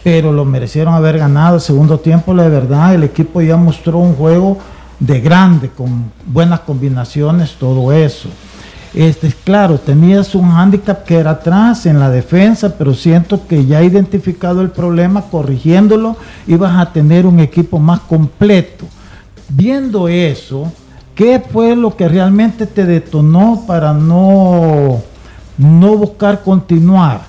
pero 0.04 0.32
lo 0.32 0.46
merecieron 0.46 0.94
haber 0.94 1.18
ganado 1.18 1.56
el 1.56 1.62
segundo 1.62 2.00
tiempo, 2.00 2.34
la 2.34 2.48
verdad, 2.48 2.96
el 2.96 3.04
equipo 3.04 3.42
ya 3.42 3.58
mostró 3.58 4.00
un 4.00 4.16
juego 4.16 4.58
de 5.00 5.20
grande, 5.20 5.70
con 5.70 6.12
buenas 6.26 6.62
combinaciones, 6.62 7.56
todo 7.60 7.92
eso. 7.92 8.30
Este, 8.94 9.32
claro, 9.44 9.78
tenías 9.78 10.36
un 10.36 10.52
hándicap 10.52 11.06
que 11.06 11.16
era 11.16 11.32
atrás 11.32 11.86
en 11.86 12.00
la 12.00 12.10
defensa, 12.10 12.76
pero 12.78 12.94
siento 12.94 13.48
que 13.48 13.66
ya 13.66 13.82
identificado 13.82 14.62
el 14.62 14.72
problema, 14.72 15.22
corrigiéndolo, 15.32 16.18
ibas 16.46 16.78
a 16.78 16.92
tener 16.92 17.26
un 17.26 17.40
equipo 17.40 17.80
más 17.80 18.02
completo 18.02 18.86
viendo 19.56 20.08
eso, 20.08 20.72
¿qué 21.16 21.40
fue 21.40 21.76
lo 21.76 21.96
que 21.96 22.08
realmente 22.08 22.66
te 22.66 22.86
detonó 22.86 23.64
para 23.68 23.94
no, 23.94 25.02
no 25.58 25.98
buscar 25.98 26.42
continuar? 26.42 27.22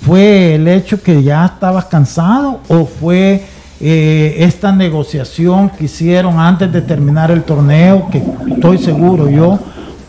¿Fue 0.00 0.54
el 0.54 0.68
hecho 0.68 1.02
que 1.02 1.22
ya 1.22 1.44
estabas 1.44 1.86
cansado 1.86 2.60
o 2.68 2.86
fue 2.86 3.44
eh, 3.80 4.36
esta 4.38 4.72
negociación 4.72 5.70
que 5.70 5.84
hicieron 5.84 6.38
antes 6.38 6.72
de 6.72 6.82
terminar 6.82 7.30
el 7.30 7.42
torneo, 7.42 8.08
que 8.10 8.22
estoy 8.54 8.78
seguro 8.78 9.28
yo 9.28 9.58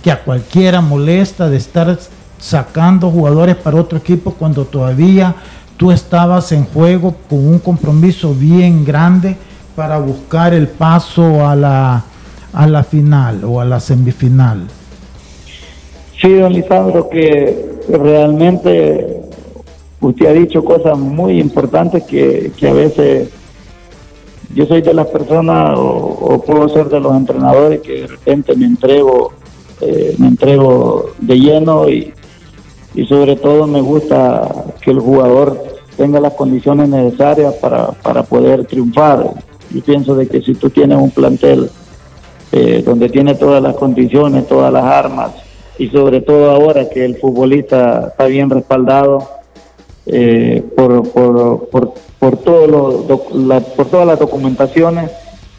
que 0.03 0.11
a 0.11 0.23
cualquiera 0.23 0.81
molesta 0.81 1.49
de 1.49 1.57
estar 1.57 1.97
sacando 2.37 3.09
jugadores 3.11 3.55
para 3.55 3.77
otro 3.77 3.97
equipo 3.97 4.33
cuando 4.33 4.65
todavía 4.65 5.35
tú 5.77 5.91
estabas 5.91 6.51
en 6.51 6.65
juego 6.65 7.15
con 7.29 7.45
un 7.45 7.59
compromiso 7.59 8.33
bien 8.33 8.85
grande? 8.85 9.35
para 9.79 9.97
buscar 9.97 10.53
el 10.53 10.67
paso 10.67 11.47
a 11.47 11.55
la, 11.55 12.03
a 12.51 12.67
la 12.67 12.83
final 12.83 13.45
o 13.45 13.61
a 13.61 13.65
la 13.65 13.79
semifinal? 13.79 14.67
Sí, 16.19 16.33
don 16.33 16.51
Lisandro, 16.51 17.07
que 17.07 17.79
realmente 17.87 19.21
usted 20.01 20.25
ha 20.25 20.33
dicho 20.33 20.65
cosas 20.65 20.97
muy 20.97 21.39
importantes 21.39 22.03
que, 22.03 22.51
a 22.61 22.73
veces 22.73 23.29
yo 24.53 24.65
soy 24.65 24.81
de 24.81 24.93
las 24.93 25.07
personas 25.07 25.75
o, 25.77 26.43
puedo 26.45 26.67
ser 26.67 26.89
de 26.89 26.99
los 26.99 27.15
entrenadores 27.15 27.79
que 27.79 28.01
de 28.01 28.07
repente 28.07 28.57
me 28.57 28.65
entrego, 28.65 29.31
eh, 29.81 30.15
me 30.17 30.27
entrego 30.27 31.11
de 31.19 31.39
lleno 31.39 31.89
y, 31.89 32.13
y 32.95 33.05
sobre 33.05 33.35
todo 33.35 33.67
me 33.67 33.81
gusta 33.81 34.47
que 34.81 34.91
el 34.91 34.99
jugador 34.99 35.61
tenga 35.97 36.19
las 36.19 36.33
condiciones 36.33 36.89
necesarias 36.89 37.53
para, 37.55 37.87
para 37.87 38.23
poder 38.23 38.65
triunfar. 38.65 39.31
Yo 39.71 39.81
pienso 39.83 40.15
de 40.15 40.27
que 40.27 40.41
si 40.41 40.55
tú 40.55 40.69
tienes 40.69 40.97
un 40.97 41.11
plantel 41.11 41.69
eh, 42.51 42.81
donde 42.85 43.09
tiene 43.09 43.35
todas 43.35 43.61
las 43.61 43.75
condiciones, 43.75 44.47
todas 44.47 44.73
las 44.73 44.83
armas, 44.83 45.31
y 45.77 45.87
sobre 45.89 46.21
todo 46.21 46.51
ahora 46.51 46.89
que 46.89 47.05
el 47.05 47.17
futbolista 47.17 48.07
está 48.09 48.25
bien 48.25 48.49
respaldado 48.49 49.29
eh, 50.05 50.63
por, 50.75 51.09
por, 51.11 51.69
por, 51.69 51.93
por, 52.17 52.37
todo 52.37 53.05
por 53.75 53.85
todas 53.87 54.07
las 54.07 54.19
documentaciones, 54.19 55.11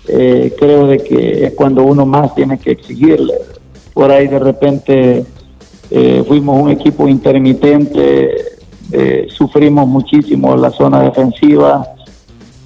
eh, 0.08 0.54
creo 0.58 0.86
de 0.86 0.98
que 0.98 1.46
es 1.46 1.54
cuando 1.54 1.84
uno 1.84 2.04
más 2.04 2.34
tiene 2.34 2.58
que 2.58 2.72
exigirle. 2.72 3.34
Por 3.92 4.10
ahí 4.10 4.28
de 4.28 4.38
repente 4.38 5.24
fuimos 6.26 6.62
un 6.62 6.70
equipo 6.70 7.08
intermitente, 7.08 8.30
sufrimos 9.28 9.88
muchísimo 9.88 10.56
la 10.56 10.70
zona 10.70 11.02
defensiva, 11.02 11.84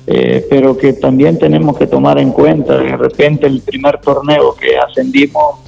eh, 0.06 0.46
pero 0.50 0.76
que 0.76 0.92
también 0.92 1.38
tenemos 1.38 1.78
que 1.78 1.86
tomar 1.86 2.18
en 2.18 2.30
cuenta, 2.30 2.76
de 2.76 2.94
repente 2.94 3.46
el 3.46 3.62
primer 3.62 4.00
torneo 4.00 4.54
que 4.54 4.76
ascendimos 4.76 5.60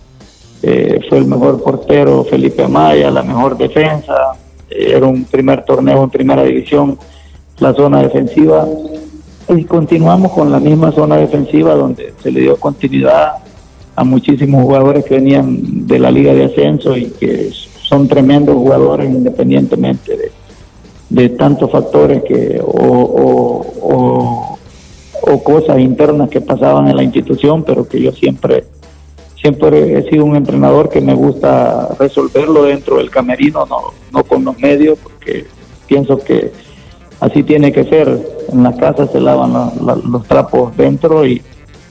eh, 0.63 1.01
fue 1.09 1.19
el 1.19 1.27
mejor 1.27 1.63
portero 1.63 2.23
Felipe 2.25 2.63
Amaya, 2.63 3.11
la 3.11 3.23
mejor 3.23 3.57
defensa, 3.57 4.33
eh, 4.69 4.93
era 4.95 5.07
un 5.07 5.25
primer 5.25 5.65
torneo 5.65 6.05
en 6.05 6.11
primera 6.11 6.43
división, 6.43 6.99
la 7.61 7.73
zona 7.73 8.03
defensiva, 8.03 8.67
y 9.49 9.65
continuamos 9.65 10.33
con 10.33 10.53
la 10.53 10.61
misma 10.61 10.93
zona 10.93 11.17
defensiva 11.17 11.75
donde 11.75 12.13
se 12.23 12.31
le 12.31 12.41
dio 12.41 12.57
continuidad 12.59 13.37
a 13.97 14.05
muchísimos 14.05 14.63
jugadores 14.63 15.05
que 15.05 15.15
venían 15.15 15.87
de 15.87 15.99
la 15.99 16.11
liga 16.11 16.35
de 16.35 16.45
ascenso 16.45 16.97
y 16.97 17.07
que 17.07 17.51
son 17.83 18.07
tremendos 18.07 18.55
jugadores 18.55 19.11
independientemente 19.11 20.33
de 21.09 21.29
tantos 21.31 21.71
factores 21.71 22.23
que 22.25 22.61
o, 22.63 23.65
o, 23.83 25.43
cosas 25.43 25.79
internas 25.79 26.29
que 26.29 26.41
pasaban 26.41 26.89
en 26.89 26.97
la 26.97 27.03
institución, 27.03 27.63
pero 27.63 27.87
que 27.87 28.01
yo 28.01 28.11
siempre 28.13 28.65
siempre 29.41 29.99
he 29.99 30.11
sido 30.11 30.25
un 30.25 30.35
entrenador 30.35 30.89
que 30.89 31.01
me 31.01 31.15
gusta 31.15 31.89
resolverlo 31.99 32.65
dentro 32.65 32.97
del 32.97 33.11
camerino, 33.11 33.65
no, 33.67 33.93
no 34.13 34.25
con 34.25 34.45
los 34.45 34.59
medios, 34.59 34.99
porque 34.99 35.47
pienso 35.87 36.19
que 36.19 36.53
así 37.21 37.43
tiene 37.45 37.71
que 37.73 37.85
ser. 37.85 38.37
En 38.53 38.63
la 38.63 38.77
casa 38.77 39.07
se 39.07 39.21
lavan 39.21 39.53
los 40.11 40.25
trapos 40.27 40.77
dentro 40.77 41.27
y, 41.27 41.43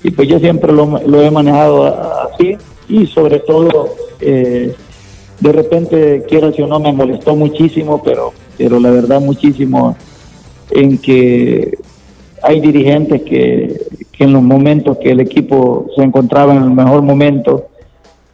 y 0.05 0.11
pues 0.11 0.27
yo 0.27 0.37
siempre 0.37 0.71
lo, 0.71 1.21
he 1.21 1.31
manejado 1.31 1.85
así 2.31 2.55
y 2.87 3.07
sobre 3.07 3.39
todo 3.39 3.89
eh, 4.21 4.75
de 5.39 5.51
repente, 5.51 6.23
quiero 6.29 6.53
si 6.53 6.61
o 6.61 6.67
no, 6.67 6.79
me 6.79 6.93
molestó 6.93 7.35
muchísimo, 7.35 8.03
pero 8.03 8.31
pero 8.55 8.79
la 8.79 8.91
verdad 8.91 9.19
muchísimo 9.19 9.97
en 10.69 10.99
que 10.99 11.75
hay 12.43 12.59
dirigentes 12.59 13.23
que, 13.23 13.81
en 14.19 14.31
los 14.31 14.43
momentos 14.43 14.99
que 14.99 15.11
el 15.11 15.21
equipo 15.21 15.87
se 15.95 16.03
encontraba 16.03 16.55
en 16.55 16.63
el 16.63 16.69
mejor 16.69 17.01
momento, 17.01 17.65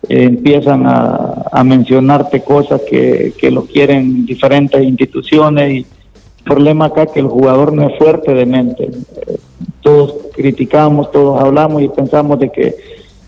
eh, 0.10 0.24
empiezan 0.24 0.84
a, 0.86 1.64
mencionarte 1.64 2.44
cosas 2.44 2.82
que, 2.82 3.34
que 3.40 3.50
lo 3.50 3.64
quieren 3.64 4.26
diferentes 4.26 4.84
instituciones 4.84 5.72
y 5.72 5.78
el 5.78 6.44
problema 6.44 6.86
acá 6.86 7.04
es 7.04 7.12
que 7.12 7.20
el 7.22 7.28
jugador 7.28 7.72
no 7.72 7.88
es 7.88 7.98
fuerte 7.98 8.34
de 8.34 8.46
mente. 8.46 8.90
Todos 9.82 10.16
criticamos, 10.34 11.12
todos 11.12 11.42
hablamos 11.42 11.82
y 11.82 11.90
pensamos 11.90 12.40
de 12.40 12.50
que 12.50 12.76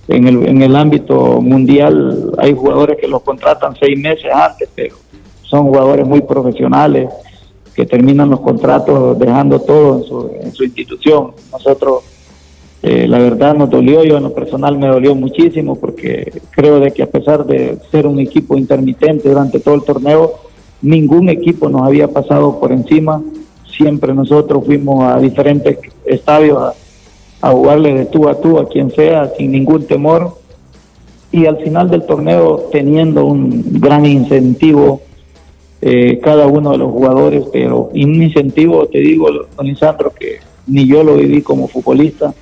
en 0.08 0.28
el, 0.28 0.48
en 0.48 0.62
el 0.62 0.76
ámbito 0.76 1.42
mundial 1.42 2.32
hay 2.38 2.54
jugadores 2.54 2.98
que 3.00 3.08
los 3.08 3.22
contratan 3.22 3.76
seis 3.80 3.98
meses 3.98 4.32
antes, 4.34 4.70
pero 4.76 4.96
son 5.42 5.68
jugadores 5.68 6.08
muy 6.08 6.22
profesionales 6.22 7.10
que 7.74 7.86
terminan 7.86 8.30
los 8.30 8.42
contratos 8.42 9.18
dejando 9.18 9.60
todo 9.60 10.32
en 10.42 10.52
su, 10.52 10.64
institución. 10.64 11.32
Nosotros, 11.52 12.04
eh, 12.84 13.08
la 13.08 13.18
verdad, 13.18 13.56
nos 13.56 13.70
dolió, 13.70 14.04
yo 14.04 14.18
en 14.18 14.24
lo 14.24 14.34
personal 14.34 14.78
me 14.78 14.88
dolió 14.88 15.16
muchísimo 15.16 15.76
porque 15.76 16.42
creo 16.52 16.80
de 16.80 16.92
que 16.92 17.04
a 17.04 17.10
pesar 17.10 17.46
de 17.46 17.78
ser 17.92 18.06
un 18.06 18.20
equipo 18.20 18.58
intermitente 18.58 19.30
durante 19.30 19.60
todo 19.60 19.76
el 19.76 19.84
torneo, 19.84 20.34
ningún 20.82 21.30
equipo 21.30 21.70
nos 21.70 21.82
había 21.82 22.08
pasado 22.08 22.60
por 22.60 22.72
encima. 22.72 23.22
Siempre 23.76 24.14
nosotros 24.14 24.66
fuimos 24.66 25.04
a 25.04 25.20
diferentes 25.20 25.80
estadios 26.06 26.76
a, 27.42 27.52
jugarle 27.52 27.94
de 27.94 28.06
tú 28.06 28.30
a 28.30 28.40
tú 28.40 28.58
a 28.58 28.70
quien 28.70 28.90
sea, 28.92 29.32
sin 29.38 29.52
ningún 29.52 29.86
temor. 29.86 30.38
Y 31.32 31.46
al 31.46 31.58
final 31.58 31.90
del 31.90 32.04
torneo 32.06 32.70
teniendo 32.72 33.26
un 33.26 33.64
gran 33.80 34.06
incentivo 34.06 35.02
eh, 35.82 36.20
cada 36.24 36.48
uno 36.48 36.72
de 36.72 36.78
los 36.78 36.92
jugadores, 36.92 37.44
pero 37.52 37.90
un 37.94 38.24
incentivo, 38.24 38.86
te 38.86 39.00
digo, 39.00 39.28
don 39.58 39.66
Lisandro, 39.66 40.14
que 40.14 40.40
ni 40.68 40.88
yo 40.88 41.04
lo 41.04 41.16
viví 41.16 41.42
como 41.42 41.68
futbolista 41.68 42.34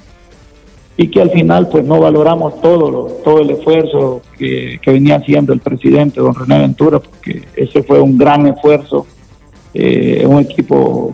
y 0.98 1.08
que 1.08 1.22
al 1.22 1.32
final 1.32 1.68
pues 1.70 1.84
no 1.86 2.00
valoramos 2.00 2.62
todo 2.62 3.06
todo 3.24 3.40
el 3.40 3.52
esfuerzo 3.52 4.22
que, 4.38 4.80
venía 4.86 5.16
haciendo 5.16 5.54
el 5.54 5.60
presidente 5.60 6.20
don 6.20 6.36
René 6.36 6.60
Ventura 6.60 7.00
porque 7.00 7.44
ese 7.56 7.82
fue 7.84 8.00
un 8.00 8.18
gran 8.18 8.46
esfuerzo 8.48 9.08
eh, 9.74 10.26
un 10.26 10.40
equipo 10.40 11.14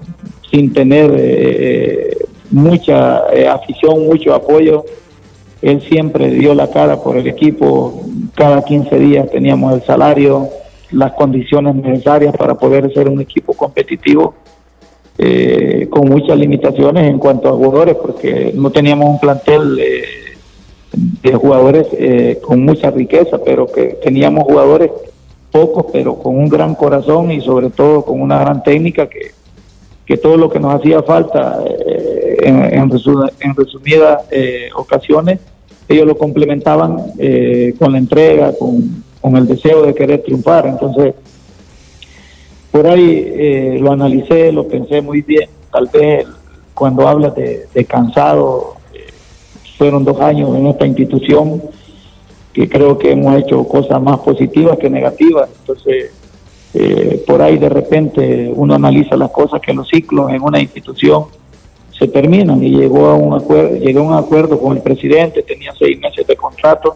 sin 0.50 0.74
tener 0.74 1.14
eh, 1.16 2.18
mucha 2.52 3.24
afición 3.54 4.06
mucho 4.06 4.34
apoyo. 4.34 4.86
Él 5.62 5.82
siempre 5.82 6.30
dio 6.30 6.54
la 6.54 6.70
cara 6.70 7.02
por 7.02 7.18
el 7.18 7.28
equipo. 7.28 8.04
Cada 8.36 8.64
15 8.64 9.00
días 9.00 9.30
teníamos 9.32 9.74
el 9.74 9.84
salario 9.84 10.50
las 10.92 11.14
condiciones 11.14 11.76
necesarias 11.76 12.36
para 12.36 12.56
poder 12.56 12.92
ser 12.94 13.10
un 13.10 13.22
equipo 13.22 13.54
competitivo 13.54 14.36
eh, 15.18 15.88
con 15.90 16.08
muchas 16.08 16.38
limitaciones 16.38 17.10
en 17.10 17.20
cuanto 17.20 17.50
a 17.50 17.54
jugadores 17.54 17.96
porque 17.96 18.52
no 18.56 18.70
teníamos 18.72 19.10
un 19.10 19.20
plantel 19.20 19.80
eh, 19.80 20.04
de 20.94 21.34
jugadores 21.34 21.88
eh, 21.94 22.40
con 22.42 22.64
mucha 22.64 22.92
riqueza 22.92 23.40
pero 23.44 23.66
que 23.68 23.98
teníamos 24.04 24.46
jugadores 24.46 24.92
pocos 25.60 25.86
pero 25.92 26.16
con 26.16 26.38
un 26.38 26.50
gran 26.50 26.76
corazón 26.76 27.32
y 27.32 27.42
sobre 27.42 27.70
todo 27.70 28.04
con 28.04 28.22
una 28.22 28.40
gran 28.40 28.64
técnica 28.64 29.08
que, 29.08 29.32
que 30.06 30.18
todo 30.18 30.38
lo 30.38 30.50
que 30.50 30.60
nos 30.60 30.76
hacía 30.76 31.02
falta 31.04 31.64
en, 32.42 32.64
en, 32.64 32.92
en 33.40 33.56
resumidas 33.56 34.24
ocasiones 34.76 35.40
ellos 35.90 36.06
lo 36.06 36.18
complementaban 36.18 36.98
con 37.80 37.92
la 37.94 37.98
entrega, 37.98 38.54
con, 38.60 39.04
con 39.22 39.36
el 39.36 39.48
deseo 39.48 39.84
de 39.84 39.94
querer 39.94 40.24
triunfar. 40.24 40.68
Entonces, 40.68 41.16
por 42.72 42.88
ahí 42.88 43.26
eh, 43.28 43.78
lo 43.80 43.92
analicé, 43.92 44.52
lo 44.52 44.68
pensé 44.68 45.02
muy 45.02 45.22
bien. 45.22 45.50
Tal 45.72 45.90
vez 45.92 46.28
cuando 46.74 47.08
hablas 47.08 47.34
de, 47.36 47.86
cansado, 47.86 48.76
eh, 48.94 49.08
fueron 49.78 50.06
dos 50.06 50.20
años 50.22 50.56
en 50.56 50.68
esta 50.68 50.86
institución 50.86 51.62
que 52.58 52.68
creo 52.68 52.98
que 52.98 53.12
hemos 53.12 53.38
hecho 53.38 53.64
cosas 53.66 54.02
más 54.02 54.18
positivas 54.22 54.80
que 54.80 54.90
negativas. 54.90 55.48
Entonces, 55.60 56.12
eh, 56.74 57.24
por 57.28 57.40
ahí 57.40 57.60
de 57.60 57.70
repente 57.70 58.52
uno 58.52 58.74
analiza 58.74 59.16
las 59.16 59.30
cosas 59.30 59.62
que 59.62 59.76
los 59.76 59.88
ciclos 59.88 60.32
en 60.32 60.42
una 60.42 60.60
institución 60.60 61.26
se 61.92 62.08
terminan 62.08 62.64
y 62.64 62.72
llegó 62.72 63.10
a 63.10 63.14
un 63.14 63.36
acuerdo, 63.36 63.76
llegó 63.76 64.00
a 64.00 64.04
un 64.04 64.14
acuerdo 64.16 64.60
con 64.60 64.76
el 64.76 64.82
presidente, 64.82 65.44
tenía 65.44 65.72
seis 65.78 66.00
meses 66.00 66.26
de 66.26 66.36
contrato 66.36 66.96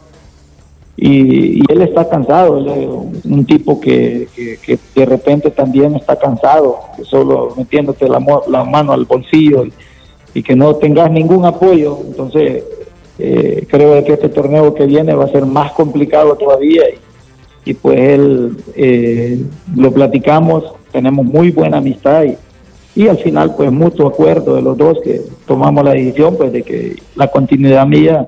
y, 0.97 1.61
él 1.71 1.81
está 1.83 2.09
cansado, 2.09 2.57
él 2.57 2.67
es 2.67 3.25
un 3.25 3.45
tipo 3.45 3.79
que, 3.79 4.27
de 4.95 5.05
repente 5.05 5.51
también 5.51 5.95
está 5.95 6.15
cansado, 6.15 6.79
solo 7.03 7.53
metiéndote 7.55 8.09
la, 8.09 8.19
la 8.47 8.63
mano 8.63 8.93
al 8.93 9.05
bolsillo 9.05 9.65
y, 10.33 10.41
que 10.41 10.55
no 10.55 10.75
tengas 10.77 11.11
ningún 11.11 11.45
apoyo. 11.45 11.99
Entonces, 12.07 12.63
eh, 13.19 13.65
creo 13.69 14.03
que 14.03 14.13
este 14.13 14.29
torneo 14.29 14.73
que 14.73 14.85
viene 14.85 15.13
va 15.13 15.25
a 15.25 15.31
ser 15.31 15.45
más 15.45 15.71
complicado 15.73 16.35
todavía 16.35 16.83
y, 17.65 17.73
pues 17.73 17.99
él 17.99 18.57
eh, 18.75 19.39
lo 19.75 19.91
platicamos, 19.91 20.63
tenemos 20.91 21.25
muy 21.25 21.51
buena 21.51 21.77
amistad 21.77 22.23
y, 22.23 22.35
y 22.95 23.07
al 23.07 23.17
final 23.17 23.55
pues 23.55 23.71
mutuo 23.71 24.07
acuerdo 24.07 24.55
de 24.55 24.61
los 24.61 24.77
dos 24.77 24.99
que 25.03 25.21
tomamos 25.45 25.83
la 25.85 25.91
decisión 25.91 26.35
pues 26.35 26.51
de 26.51 26.63
que 26.63 26.95
la 27.15 27.27
continuidad 27.27 27.85
mía 27.85 28.27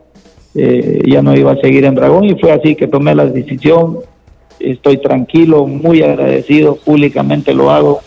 eh, 0.55 1.01
ya 1.07 1.21
no 1.21 1.35
iba 1.35 1.51
a 1.51 1.57
seguir 1.57 1.85
en 1.85 1.95
Dragón 1.95 2.25
y 2.25 2.35
fue 2.35 2.51
así 2.51 2.75
que 2.75 2.87
tomé 2.87 3.15
la 3.15 3.25
decisión. 3.25 3.99
Estoy 4.59 4.97
tranquilo, 4.97 5.65
muy 5.65 6.03
agradecido, 6.03 6.75
públicamente 6.75 7.53
lo 7.53 7.71
hago 7.71 8.01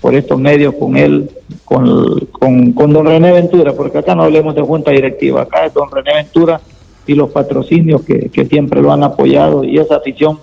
por 0.00 0.14
estos 0.14 0.38
medios 0.38 0.74
con 0.74 0.96
él, 0.96 1.30
con, 1.64 2.26
con, 2.30 2.92
don 2.92 3.06
René 3.06 3.32
Ventura, 3.32 3.72
porque 3.74 3.98
acá 3.98 4.14
no 4.14 4.22
hablemos 4.22 4.54
de 4.54 4.62
junta 4.62 4.90
directiva, 4.90 5.42
acá 5.42 5.66
es 5.66 5.74
don 5.74 5.90
René 5.90 6.14
Ventura 6.14 6.60
y 7.06 7.14
los 7.14 7.30
patrocinios 7.30 8.02
que, 8.02 8.30
que 8.30 8.46
siempre 8.46 8.80
lo 8.80 8.92
han 8.92 9.02
apoyado 9.02 9.64
y 9.64 9.78
esa 9.78 9.96
afición 9.96 10.38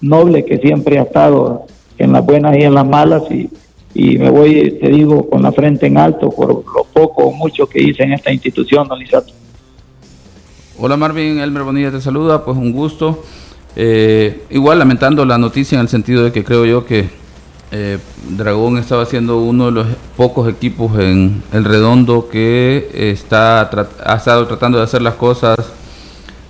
noble 0.00 0.44
que 0.44 0.58
siempre 0.58 0.98
ha 0.98 1.02
estado 1.02 1.66
en 1.98 2.12
las 2.12 2.24
buenas 2.24 2.56
y 2.56 2.62
en 2.62 2.74
las 2.74 2.86
malas 2.86 3.22
y, 3.30 3.50
y 3.94 4.18
me 4.18 4.30
voy, 4.30 4.78
te 4.80 4.88
digo, 4.88 5.28
con 5.28 5.42
la 5.42 5.52
frente 5.52 5.86
en 5.86 5.98
alto 5.98 6.30
por 6.30 6.48
lo 6.48 6.84
poco 6.92 7.24
o 7.24 7.32
mucho 7.32 7.66
que 7.66 7.82
hice 7.82 8.04
en 8.04 8.12
esta 8.12 8.32
institución, 8.32 8.86
don 8.86 8.98
Lisato. 8.98 9.32
Hola 10.78 10.96
Marvin, 10.96 11.40
Elmer 11.40 11.62
Bonilla 11.62 11.90
te 11.90 12.00
saluda, 12.00 12.44
pues 12.44 12.56
un 12.56 12.72
gusto. 12.72 13.22
Eh, 13.76 14.42
igual 14.50 14.78
lamentando 14.78 15.24
la 15.24 15.38
noticia 15.38 15.76
en 15.76 15.82
el 15.82 15.88
sentido 15.88 16.24
de 16.24 16.32
que 16.32 16.42
creo 16.42 16.64
yo 16.64 16.86
que 16.86 17.08
eh, 17.72 17.98
Dragón 18.28 18.78
estaba 18.78 19.06
siendo 19.06 19.40
uno 19.40 19.66
de 19.66 19.72
los 19.72 19.86
pocos 20.16 20.48
equipos 20.48 20.98
en 20.98 21.42
el 21.52 21.64
redondo 21.64 22.28
que 22.28 22.90
está 22.92 23.60
ha 24.04 24.16
estado 24.16 24.46
tratando 24.46 24.78
de 24.78 24.84
hacer 24.84 25.02
las 25.02 25.14
cosas 25.14 25.56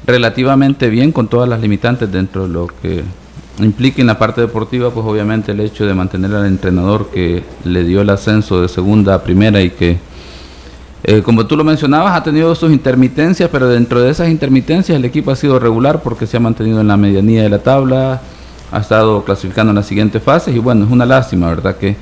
relativamente 0.07 0.89
bien 0.89 1.13
con 1.13 1.29
todas 1.29 1.49
las 1.49 1.61
limitantes 1.61 2.11
dentro 2.11 2.47
de 2.47 2.49
lo 2.49 2.67
que 2.67 3.05
implica 3.59 4.01
en 4.01 4.07
la 4.07 4.19
parte 4.19 4.41
deportiva, 4.41 4.91
pues 4.91 5.05
obviamente 5.07 5.53
el 5.53 5.61
hecho 5.61 5.87
de 5.87 5.95
mantener 5.95 6.35
al 6.35 6.47
entrenador 6.47 7.11
que 7.11 7.43
le 7.65 7.85
dio 7.85 8.01
el 8.01 8.11
ascenso 8.11 8.63
de 8.63 8.69
segunda 8.69 9.15
a 9.15 9.23
primera 9.23 9.61
y 9.61 9.71
que, 9.71 9.99
eh, 11.05 11.23
como 11.23 11.47
tú 11.47 11.57
lo 11.57 11.65
mencionabas, 11.65 12.17
ha 12.17 12.23
tenido 12.23 12.55
sus 12.55 12.73
intermitencias, 12.73 13.51
pero 13.53 13.69
dentro 13.69 14.01
de 14.01 14.11
esas 14.11 14.31
intermitencias 14.31 14.97
el 14.97 15.05
equipo 15.05 15.31
ha 15.31 15.37
sido 15.37 15.59
regular 15.59 16.03
porque 16.03 16.27
se 16.27 16.37
ha 16.37 16.41
mantenido 16.41 16.81
en 16.81 16.89
la 16.89 16.97
medianía 16.97 17.43
de 17.43 17.51
la 17.51 17.59
tabla, 17.59 18.23
ha 18.73 18.79
estado 18.79 19.25
clasificando 19.25 19.71
en 19.71 19.77
las 19.77 19.87
siguientes 19.87 20.23
fases 20.23 20.55
y 20.55 20.59
bueno, 20.59 20.85
es 20.85 20.91
una 20.91 21.07
lástima, 21.07 21.49
¿verdad? 21.49 21.77
Que, 21.77 21.97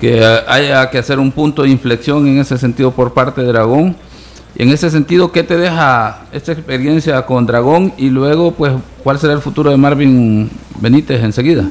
que 0.00 0.24
haya 0.46 0.90
que 0.90 0.98
hacer 0.98 1.18
un 1.18 1.32
punto 1.32 1.62
de 1.62 1.70
inflexión 1.70 2.26
en 2.26 2.38
ese 2.38 2.58
sentido 2.58 2.90
por 2.90 3.14
parte 3.14 3.40
de 3.40 3.48
Dragón 3.48 3.96
en 4.58 4.70
ese 4.70 4.88
sentido, 4.88 5.32
¿qué 5.32 5.42
te 5.42 5.58
deja 5.58 6.22
esta 6.32 6.52
experiencia 6.52 7.20
con 7.26 7.46
Dragón 7.46 7.92
y 7.98 8.08
luego, 8.08 8.52
pues, 8.52 8.72
cuál 9.04 9.18
será 9.18 9.34
el 9.34 9.40
futuro 9.40 9.70
de 9.70 9.76
Marvin 9.76 10.48
Benítez 10.80 11.22
enseguida? 11.22 11.68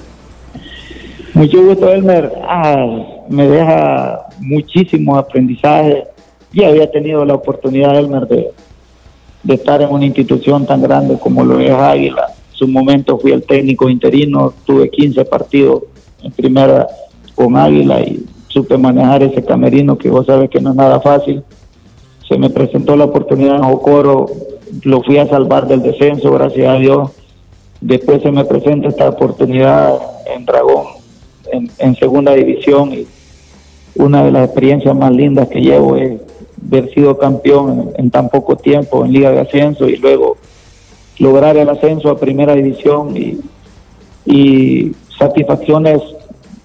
Mucho 1.33 1.65
gusto, 1.65 1.91
Elmer. 1.91 2.31
Ah, 2.47 2.85
me 3.27 3.47
deja 3.47 4.27
muchísimos 4.39 5.17
aprendizajes. 5.17 6.03
Ya 6.53 6.67
había 6.67 6.89
tenido 6.91 7.25
la 7.25 7.33
oportunidad, 7.33 7.97
Elmer, 7.97 8.27
de 8.27 8.53
estar 9.47 9.81
en 9.81 9.89
una 9.89 10.05
institución 10.05 10.67
tan 10.67 10.83
grande 10.83 11.17
como 11.19 11.43
lo 11.43 11.59
es 11.59 11.71
Águila. 11.71 12.27
Su 12.55 12.67
momento 12.67 13.17
fui 13.17 13.31
el 13.31 13.43
técnico 13.43 13.89
interino, 13.89 14.53
tuve 14.65 14.89
15 14.89 15.25
partidos 15.25 15.83
en 16.23 16.31
primera 16.31 16.87
con 17.35 17.55
Águila 17.57 17.99
y 18.01 18.25
supe 18.47 18.77
manejar 18.77 19.23
ese 19.23 19.43
camerino 19.43 19.97
que 19.97 20.09
vos 20.09 20.25
sabes 20.25 20.49
que 20.49 20.61
no 20.61 20.71
es 20.71 20.75
nada 20.75 20.99
fácil 20.99 21.43
se 22.27 22.37
me 22.37 22.49
presentó 22.49 22.95
la 22.95 23.05
oportunidad 23.05 23.57
en 23.57 23.63
Jocoro, 23.63 24.27
lo 24.83 25.03
fui 25.03 25.17
a 25.17 25.27
salvar 25.27 25.67
del 25.67 25.81
descenso, 25.81 26.31
gracias 26.31 26.67
a 26.67 26.79
Dios. 26.79 27.11
Después 27.81 28.21
se 28.23 28.31
me 28.31 28.45
presenta 28.45 28.87
esta 28.87 29.09
oportunidad 29.09 29.99
en 30.33 30.45
Dragón, 30.45 30.85
en, 31.51 31.95
segunda 31.95 32.33
división, 32.33 32.93
y 32.93 33.07
una 33.95 34.23
de 34.23 34.31
las 34.31 34.45
experiencias 34.45 34.95
más 34.95 35.11
lindas 35.11 35.49
que 35.49 35.61
llevo 35.61 35.95
es 35.95 36.19
haber 36.67 36.91
sido 36.93 37.17
campeón 37.17 37.91
en, 37.95 38.09
tan 38.09 38.29
poco 38.29 38.55
tiempo 38.55 39.05
en 39.05 39.13
Liga 39.13 39.31
de 39.31 39.41
Ascenso 39.41 39.87
y 39.87 39.97
luego 39.97 40.37
lograr 41.19 41.57
el 41.57 41.69
ascenso 41.69 42.09
a 42.09 42.17
primera 42.17 42.55
división 42.55 43.15
y, 43.15 44.91
satisfacciones 45.17 46.01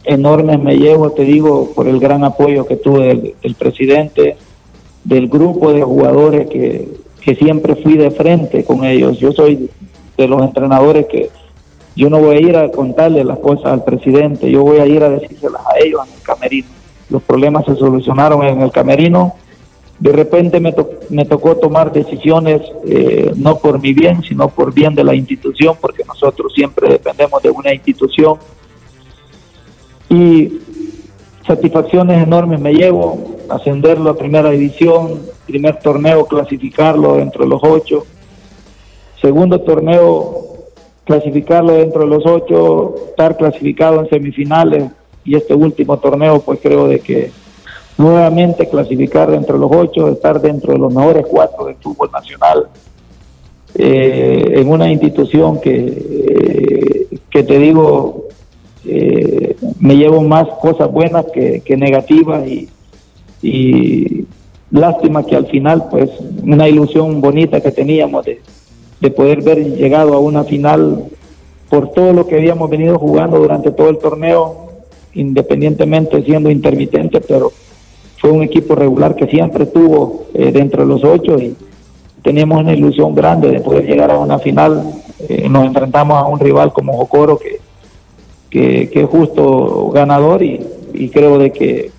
enormes 0.05 0.59
me 0.61 0.77
llevo, 0.77 1.11
te 1.13 1.23
digo, 1.23 1.71
por 1.73 1.87
el 1.87 2.01
gran 2.01 2.25
apoyo 2.25 2.67
que 2.67 2.75
tuve 2.75 3.35
del 3.41 3.55
presidente, 3.55 4.37
del 5.05 5.29
grupo 5.29 5.73
de 5.73 5.83
jugadores 5.83 6.49
que, 6.49 6.89
que 7.21 7.37
siempre 7.37 7.77
fui 7.77 7.97
de 7.97 8.11
frente 8.11 8.65
con 8.65 8.85
ellos. 8.85 9.19
Yo 9.21 9.31
soy 9.31 9.71
de 10.17 10.27
los 10.27 10.43
entrenadores 10.43 11.07
que 11.07 11.31
yo 11.95 12.09
no 12.09 12.19
voy 12.19 12.37
a 12.37 12.41
ir 12.41 12.57
a 12.57 12.71
contarle 12.71 13.25
las 13.25 13.39
cosas 13.39 13.67
al 13.67 13.85
presidente, 13.85 14.51
yo 14.51 14.63
voy 14.63 14.79
a 14.79 14.87
ir 14.87 15.03
a 15.03 15.11
decírselas 15.11 15.63
a 15.67 15.79
ellos 15.79 16.01
en 16.07 16.15
el 16.15 16.23
camerino. 16.23 16.69
Los 17.09 17.23
problemas 17.23 17.65
se 17.67 17.75
solucionaron 17.75 18.43
en 18.45 18.61
el 18.61 18.71
camerino. 18.71 19.35
De 20.01 20.13
repente 20.13 20.61
me, 20.61 20.75
me 21.11 21.27
tocó 21.27 21.57
tomar 21.57 21.93
decisiones 21.93 22.63
eh, 22.87 23.33
no 23.37 23.59
por 23.59 23.81
mi 23.81 23.93
bien, 23.93 24.23
sino 24.23 24.49
por 24.49 24.73
bien 24.73 24.95
de 24.95 25.05
la 25.05 25.15
institución, 25.15 25.77
porque 25.79 26.05
nosotros 26.05 26.53
siempre 26.55 26.89
dependemos 26.89 27.43
de 27.43 27.51
una 27.51 27.73
institución. 27.75 28.39
Y 30.09 30.61
satisfacciones 31.47 32.23
enormes 32.23 32.61
me 32.61 32.73
llevo, 32.73 33.37
ascenderlo 33.51 34.11
a 34.11 34.17
primera 34.17 34.51
división, 34.51 35.21
primer 35.47 35.79
torneo 35.81 36.25
clasificarlo 36.25 37.17
dentro 37.17 37.45
de 37.45 37.51
los 37.51 37.61
ocho, 37.63 38.07
segundo 39.21 39.61
torneo 39.61 40.51
clasificarlo 41.05 41.75
dentro 41.75 42.03
de 42.03 42.07
los 42.07 42.25
ocho, 42.25 42.95
estar 43.11 43.37
clasificado 43.37 44.01
en 44.01 44.09
semifinales 44.09 44.93
y 45.25 45.35
este 45.35 45.55
último 45.55 45.99
torneo 45.99 46.41
pues 46.41 46.61
creo 46.63 46.89
de 46.89 47.01
que 47.01 47.31
nuevamente 48.01 48.69
clasificar 48.69 49.31
dentro 49.31 49.55
de 49.55 49.61
los 49.61 49.71
ocho, 49.73 50.09
estar 50.09 50.41
dentro 50.41 50.73
de 50.73 50.79
los 50.79 50.93
mejores 50.93 51.27
cuatro 51.29 51.67
del 51.67 51.77
fútbol 51.77 52.11
nacional, 52.11 52.69
eh, 53.75 54.53
en 54.57 54.69
una 54.69 54.91
institución 54.91 55.61
que, 55.61 55.77
eh, 55.77 57.19
que 57.29 57.43
te 57.43 57.59
digo, 57.59 58.25
eh, 58.87 59.55
me 59.79 59.97
llevo 59.97 60.23
más 60.23 60.49
cosas 60.61 60.91
buenas 60.91 61.27
que, 61.27 61.77
negativas 61.77 62.47
y, 62.47 62.69
y, 63.43 64.27
lástima 64.71 65.27
que 65.27 65.35
al 65.35 65.47
final 65.47 65.89
pues 65.91 66.11
una 66.45 66.69
ilusión 66.69 67.21
bonita 67.21 67.61
que 67.61 67.73
teníamos 67.73 68.25
de, 68.25 68.41
de 69.01 69.11
poder 69.11 69.43
ver 69.43 69.59
llegado 69.59 70.15
a 70.15 70.21
una 70.21 70.45
final 70.45 71.07
por 71.69 71.91
todo 71.91 72.13
lo 72.13 72.27
que 72.27 72.37
habíamos 72.37 72.71
venido 72.71 72.99
jugando 72.99 73.39
durante 73.39 73.73
todo 73.73 73.91
el 73.91 73.99
torneo, 73.99 74.69
independientemente 75.15 76.23
siendo 76.23 76.51
intermitente, 76.51 77.21
pero 77.21 77.53
fue 78.21 78.31
un 78.31 78.43
equipo 78.43 78.75
regular 78.75 79.17
que 79.17 79.27
siempre 79.27 79.65
estuvo 79.65 80.27
eh, 80.35 80.53
dentro 80.53 80.83
de 80.83 80.89
los 80.89 81.03
ocho 81.03 81.39
y 81.39 81.57
teníamos 82.23 82.61
una 82.61 82.75
ilusión 82.75 83.15
grande 83.15 83.49
de 83.51 83.61
poder 83.61 83.87
llegar 83.87 84.11
a 84.11 84.19
una 84.19 84.39
final. 84.39 84.93
Eh, 85.27 85.49
nos 85.49 85.65
enfrentamos 85.65 86.19
a 86.19 86.27
un 86.27 86.39
rival 86.39 86.73
como 86.73 86.93
Jocoro 86.93 87.39
que, 87.39 87.61
que, 88.51 88.91
es 88.93 89.09
justo 89.09 89.91
ganador 89.91 90.43
y, 90.43 90.61
creo 91.11 91.39
de 91.39 91.51
que 91.51 91.91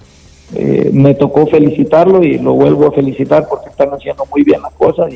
eh, 0.54 0.90
me 0.94 1.16
tocó 1.16 1.48
felicitarlo 1.48 2.24
y 2.24 2.38
lo 2.38 2.54
vuelvo 2.54 2.88
a 2.88 2.92
felicitar 2.92 3.48
porque 3.50 3.70
están 3.70 3.90
haciendo 3.90 4.26
muy 4.32 4.44
bien 4.44 4.62
las 4.62 4.74
cosas. 4.74 5.14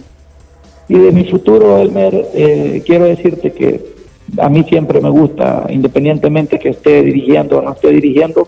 Y, 0.87 0.97
de 0.97 1.11
mi 1.11 1.25
futuro, 1.25 1.77
Elmer, 1.77 2.29
eh, 2.33 2.83
quiero 2.85 3.05
decirte 3.05 3.51
que 3.51 3.95
a 4.37 4.49
mí 4.49 4.63
siempre 4.63 5.01
me 5.01 5.09
gusta, 5.09 5.65
independientemente 5.69 6.57
que 6.57 6.69
esté 6.69 7.01
dirigiendo 7.01 7.59
o 7.59 7.61
no 7.61 7.73
esté 7.73 7.89
dirigiendo, 7.89 8.47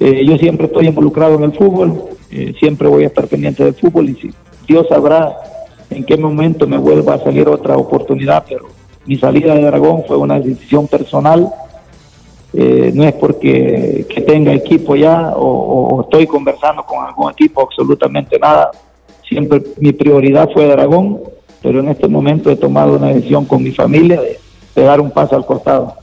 eh, 0.00 0.24
yo 0.24 0.36
siempre 0.38 0.66
estoy 0.66 0.86
involucrado 0.86 1.34
en 1.36 1.44
el 1.44 1.52
fútbol, 1.52 2.02
siempre 2.58 2.88
voy 2.88 3.04
a 3.04 3.06
estar 3.06 3.26
pendiente 3.26 3.64
del 3.64 3.74
fútbol 3.74 4.10
y 4.10 4.14
si 4.14 4.30
Dios 4.66 4.86
sabrá 4.88 5.34
en 5.90 6.04
qué 6.04 6.16
momento 6.16 6.66
me 6.66 6.76
vuelva 6.76 7.14
a 7.14 7.24
salir 7.24 7.48
otra 7.48 7.76
oportunidad, 7.76 8.44
pero 8.48 8.66
mi 9.06 9.16
salida 9.16 9.54
de 9.54 9.62
Dragón 9.62 10.04
fue 10.06 10.18
una 10.18 10.38
decisión 10.38 10.86
personal. 10.86 11.48
Eh, 12.52 12.92
no 12.94 13.04
es 13.04 13.14
porque 13.14 14.06
que 14.08 14.20
tenga 14.22 14.52
equipo 14.52 14.96
ya 14.96 15.32
o, 15.34 16.02
estoy 16.02 16.26
conversando 16.26 16.82
con 16.84 17.04
algún 17.04 17.30
equipo, 17.30 17.62
absolutamente 17.62 18.38
nada. 18.38 18.70
Siempre 19.26 19.62
mi 19.78 19.92
prioridad 19.92 20.50
fue 20.52 20.66
Dragón, 20.66 21.20
pero 21.62 21.80
en 21.80 21.88
este 21.88 22.08
momento 22.08 22.50
he 22.50 22.56
tomado 22.56 22.96
una 22.96 23.08
decisión 23.08 23.46
con 23.46 23.62
mi 23.62 23.70
familia 23.70 24.20
de, 24.20 24.38
dar 24.74 25.00
un 25.00 25.10
paso 25.10 25.34
al 25.34 25.44
costado. 25.44 25.94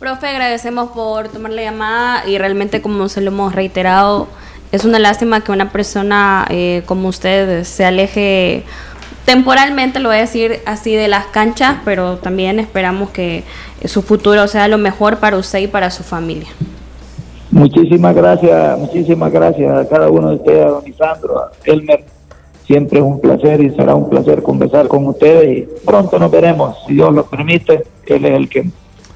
Profe, 0.00 0.28
agradecemos 0.28 0.92
por 0.92 1.28
tomar 1.28 1.52
la 1.52 1.60
llamada 1.60 2.26
y 2.26 2.38
realmente 2.38 2.80
como 2.80 3.10
se 3.10 3.20
lo 3.20 3.30
hemos 3.30 3.54
reiterado, 3.54 4.28
es 4.72 4.86
una 4.86 4.98
lástima 4.98 5.44
que 5.44 5.52
una 5.52 5.72
persona 5.72 6.46
eh, 6.48 6.82
como 6.86 7.08
usted 7.08 7.64
se 7.64 7.84
aleje 7.84 8.64
temporalmente, 9.26 10.00
lo 10.00 10.08
voy 10.08 10.16
a 10.16 10.20
decir 10.20 10.60
así, 10.64 10.94
de 10.94 11.06
las 11.06 11.26
canchas, 11.26 11.76
pero 11.84 12.16
también 12.16 12.58
esperamos 12.60 13.10
que 13.10 13.44
su 13.84 14.00
futuro 14.00 14.48
sea 14.48 14.68
lo 14.68 14.78
mejor 14.78 15.18
para 15.18 15.36
usted 15.36 15.58
y 15.58 15.66
para 15.66 15.90
su 15.90 16.02
familia. 16.02 16.48
Muchísimas 17.50 18.14
gracias, 18.14 18.78
muchísimas 18.78 19.30
gracias 19.30 19.70
a 19.70 19.86
cada 19.86 20.08
uno 20.08 20.30
de 20.30 20.36
ustedes, 20.36 20.64
a 20.64 20.68
don 20.70 20.88
Isandro, 20.88 21.40
a 21.40 21.50
Elmer. 21.64 22.04
Siempre 22.66 23.00
es 23.00 23.04
un 23.04 23.20
placer 23.20 23.60
y 23.60 23.68
será 23.68 23.94
un 23.94 24.08
placer 24.08 24.42
conversar 24.42 24.88
con 24.88 25.06
ustedes 25.08 25.58
y 25.58 25.84
pronto 25.84 26.18
nos 26.18 26.30
veremos, 26.30 26.74
si 26.86 26.94
Dios 26.94 27.12
lo 27.12 27.26
permite. 27.26 27.84
Él 28.06 28.24
es 28.24 28.32
el 28.32 28.48
que 28.48 28.64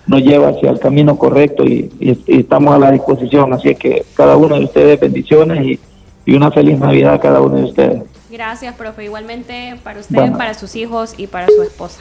nos 0.06 0.22
lleva 0.22 0.48
hacia 0.48 0.70
el 0.70 0.78
camino 0.78 1.16
correcto 1.16 1.64
y, 1.64 1.90
estamos 2.26 2.74
a 2.74 2.78
la 2.78 2.90
disposición. 2.90 3.52
Así 3.52 3.74
que 3.74 4.04
cada 4.14 4.36
uno 4.36 4.56
de 4.58 4.64
ustedes 4.64 5.00
bendiciones 5.00 5.64
y, 5.64 5.80
y 6.26 6.34
una 6.34 6.50
feliz 6.50 6.78
Navidad 6.78 7.14
a 7.14 7.20
cada 7.20 7.40
uno 7.40 7.56
de 7.56 7.64
ustedes. 7.64 8.02
Gracias, 8.30 8.74
profe. 8.74 9.04
Igualmente 9.04 9.76
para 9.84 10.00
usted, 10.00 10.32
para 10.32 10.54
sus 10.54 10.74
hijos 10.76 11.14
y 11.16 11.26
para 11.28 11.46
su 11.46 11.62
esposa. 11.62 12.00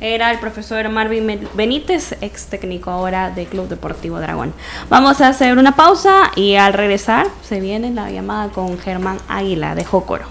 Era 0.00 0.30
el 0.30 0.38
profesor 0.38 0.88
Marvin 0.88 1.48
Benítez, 1.54 2.16
ex 2.22 2.46
técnico 2.46 2.90
ahora 2.90 3.30
de 3.30 3.44
Club 3.44 3.68
Deportivo 3.68 4.18
Dragón. 4.18 4.54
Vamos 4.88 5.20
a 5.20 5.28
hacer 5.28 5.58
una 5.58 5.76
pausa 5.76 6.32
y 6.36 6.54
al 6.54 6.72
regresar 6.72 7.26
se 7.46 7.60
viene 7.60 7.90
la 7.90 8.10
llamada 8.10 8.48
con 8.50 8.78
Germán 8.78 9.18
Águila 9.28 9.74
de 9.74 9.84
Jocoro. 9.84 10.24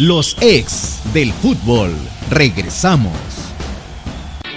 Los 0.00 0.36
ex 0.40 1.00
del 1.12 1.32
fútbol. 1.32 1.94
Regresamos. 2.28 3.51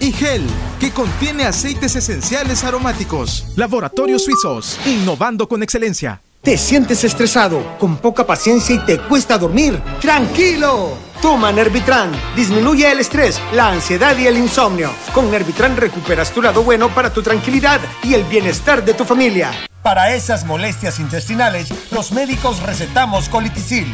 y 0.00 0.12
gel 0.12 0.46
que 0.80 0.90
contiene 0.90 1.44
aceites 1.44 1.94
esenciales 1.94 2.64
aromáticos. 2.64 3.46
Laboratorios 3.56 4.24
Suizos, 4.24 4.78
innovando 4.86 5.48
con 5.48 5.62
excelencia. 5.62 6.22
¿Te 6.42 6.56
sientes 6.56 7.04
estresado, 7.04 7.76
con 7.78 7.98
poca 7.98 8.26
paciencia 8.26 8.74
y 8.74 8.78
te 8.78 8.98
cuesta 8.98 9.36
dormir? 9.36 9.80
¡Tranquilo! 10.00 10.96
Toma 11.20 11.52
Nervitran. 11.52 12.10
Disminuye 12.34 12.90
el 12.90 13.00
estrés, 13.00 13.38
la 13.52 13.68
ansiedad 13.68 14.16
y 14.16 14.26
el 14.26 14.38
insomnio. 14.38 14.90
Con 15.12 15.30
Nervitran 15.30 15.76
recuperas 15.76 16.32
tu 16.32 16.40
lado 16.40 16.62
bueno 16.62 16.88
para 16.94 17.12
tu 17.12 17.22
tranquilidad 17.22 17.78
y 18.02 18.14
el 18.14 18.24
bienestar 18.24 18.82
de 18.82 18.94
tu 18.94 19.04
familia. 19.04 19.52
Para 19.82 20.14
esas 20.14 20.46
molestias 20.46 20.98
intestinales, 20.98 21.68
los 21.90 22.12
médicos 22.12 22.62
recetamos 22.62 23.28
colitisil. 23.28 23.86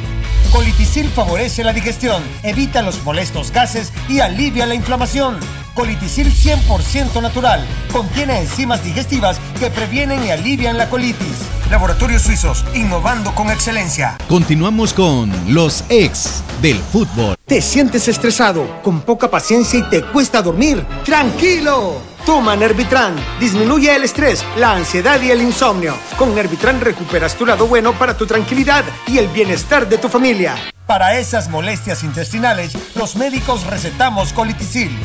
Colitisil 0.53 1.09
favorece 1.09 1.65
la 1.65 1.73
digestión, 1.73 2.23
evita 2.45 2.83
los 2.83 3.03
molestos 3.03 3.51
gases 3.51 3.93
y 4.09 4.21
alivia 4.21 4.67
la 4.67 4.75
inflamación. 4.75 5.39
Colitisil 5.77 6.33
100% 6.33 7.21
natural. 7.21 7.65
Contiene 7.93 8.41
enzimas 8.41 8.83
digestivas 8.83 9.39
que 9.61 9.71
previenen 9.71 10.25
y 10.25 10.31
alivian 10.31 10.79
la 10.79 10.89
colitis. 10.89 11.37
Laboratorios 11.71 12.23
Suizos, 12.23 12.65
innovando 12.75 13.35
con 13.35 13.51
excelencia. 13.51 14.17
Continuamos 14.27 14.95
con 14.95 15.31
los 15.53 15.85
ex 15.91 16.43
del 16.63 16.79
fútbol. 16.79 17.37
¿Te 17.45 17.61
sientes 17.61 18.09
estresado, 18.09 18.81
con 18.83 19.03
poca 19.03 19.31
paciencia 19.31 19.79
y 19.79 19.83
te 19.83 20.03
cuesta 20.03 20.41
dormir? 20.41 20.85
¡Tranquilo! 21.05 22.01
Toma 22.25 22.57
Nervitran. 22.57 23.15
Disminuye 23.39 23.95
el 23.95 24.03
estrés, 24.03 24.45
la 24.59 24.73
ansiedad 24.73 25.21
y 25.21 25.31
el 25.31 25.43
insomnio. 25.43 25.95
Con 26.17 26.35
Nervitran 26.35 26.81
recuperas 26.81 27.37
tu 27.37 27.47
lado 27.47 27.67
bueno 27.67 27.93
para 27.93 28.17
tu 28.17 28.27
tranquilidad 28.27 28.85
y 29.07 29.19
el 29.19 29.29
bienestar 29.29 29.89
de 29.89 29.99
tu 29.99 30.09
familia. 30.09 30.57
Para 30.87 31.19
esas 31.19 31.49
molestias 31.49 32.05
intestinales, 32.05 32.77
los 32.95 33.17
médicos 33.17 33.67
recetamos 33.67 34.33
colitisil. 34.33 34.97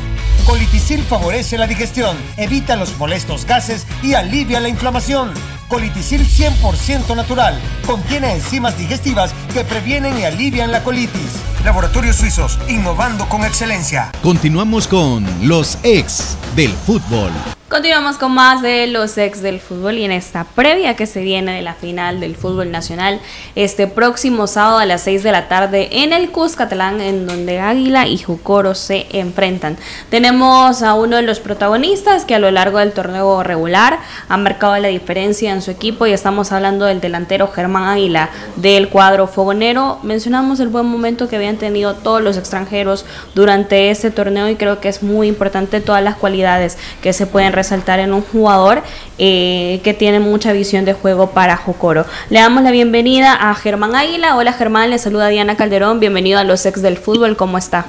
Colitisil 0.46 1.02
favorece 1.02 1.58
la 1.58 1.66
digestión, 1.66 2.16
evita 2.36 2.76
los 2.76 2.96
molestos 2.98 3.44
gases 3.44 3.84
y 4.00 4.14
alivia 4.14 4.60
la 4.60 4.68
inflamación. 4.68 5.32
Colitisil 5.66 6.24
100% 6.24 7.16
natural. 7.16 7.58
Contiene 7.84 8.32
enzimas 8.32 8.78
digestivas 8.78 9.34
que 9.52 9.64
previenen 9.64 10.16
y 10.18 10.24
alivian 10.24 10.70
la 10.70 10.84
colitis. 10.84 11.32
Laboratorios 11.64 12.14
Suizos, 12.14 12.60
innovando 12.68 13.28
con 13.28 13.42
excelencia. 13.42 14.12
Continuamos 14.22 14.86
con 14.86 15.26
los 15.48 15.78
ex 15.82 16.36
del 16.54 16.70
fútbol. 16.70 17.32
Continuamos 17.72 18.18
con 18.18 18.32
más 18.32 18.60
de 18.60 18.86
los 18.86 19.16
ex 19.16 19.40
del 19.40 19.58
fútbol 19.58 19.96
y 19.96 20.04
en 20.04 20.12
esta 20.12 20.44
previa 20.44 20.94
que 20.94 21.06
se 21.06 21.22
viene 21.22 21.54
de 21.54 21.62
la 21.62 21.72
final 21.72 22.20
del 22.20 22.36
fútbol 22.36 22.70
nacional 22.70 23.18
este 23.54 23.86
próximo 23.86 24.46
sábado 24.46 24.76
a 24.76 24.84
las 24.84 25.00
6 25.00 25.22
de 25.22 25.32
la 25.32 25.48
tarde 25.48 25.88
en 25.90 26.12
el 26.12 26.30
Cuscatlán 26.30 27.00
en 27.00 27.26
donde 27.26 27.60
Águila 27.60 28.06
y 28.06 28.18
Jucoro 28.18 28.74
se 28.74 29.06
enfrentan. 29.12 29.78
Tenemos 30.10 30.82
a 30.82 30.92
uno 30.92 31.16
de 31.16 31.22
los 31.22 31.40
protagonistas 31.40 32.26
que 32.26 32.34
a 32.34 32.38
lo 32.38 32.50
largo 32.50 32.76
del 32.76 32.92
torneo 32.92 33.42
regular 33.42 34.00
ha 34.28 34.36
marcado 34.36 34.76
la 34.76 34.88
diferencia 34.88 35.50
en 35.50 35.62
su 35.62 35.70
equipo 35.70 36.06
y 36.06 36.12
estamos 36.12 36.52
hablando 36.52 36.84
del 36.84 37.00
delantero 37.00 37.48
Germán 37.48 37.84
Águila 37.84 38.28
del 38.56 38.90
cuadro 38.90 39.26
fogonero. 39.28 39.98
Mencionamos 40.02 40.60
el 40.60 40.68
buen 40.68 40.84
momento 40.84 41.26
que 41.26 41.36
habían 41.36 41.56
tenido 41.56 41.94
todos 41.94 42.20
los 42.20 42.36
extranjeros 42.36 43.06
durante 43.34 43.88
este 43.88 44.10
torneo 44.10 44.50
y 44.50 44.56
creo 44.56 44.78
que 44.78 44.90
es 44.90 45.02
muy 45.02 45.26
importante 45.26 45.80
todas 45.80 46.04
las 46.04 46.16
cualidades 46.16 46.76
que 47.00 47.14
se 47.14 47.26
pueden 47.26 47.54
resaltar 47.62 48.00
en 48.00 48.12
un 48.12 48.22
jugador 48.22 48.82
eh, 49.18 49.80
que 49.84 49.94
tiene 49.94 50.18
mucha 50.18 50.52
visión 50.52 50.84
de 50.84 50.94
juego 50.94 51.30
para 51.30 51.56
Jocoro. 51.56 52.04
Le 52.28 52.40
damos 52.40 52.64
la 52.64 52.72
bienvenida 52.72 53.34
a 53.34 53.54
Germán 53.54 53.94
Águila. 53.94 54.36
Hola 54.36 54.52
Germán, 54.52 54.90
le 54.90 54.98
saluda 54.98 55.28
Diana 55.28 55.56
Calderón. 55.56 56.00
Bienvenido 56.00 56.40
a 56.40 56.44
los 56.44 56.66
ex 56.66 56.82
del 56.82 56.96
fútbol. 56.96 57.36
¿Cómo 57.36 57.56
está? 57.56 57.86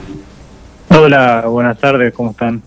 Hola, 0.89 1.45
buenas 1.47 1.79
tardes. 1.79 2.13
¿Cómo 2.13 2.29
están? 2.31 2.61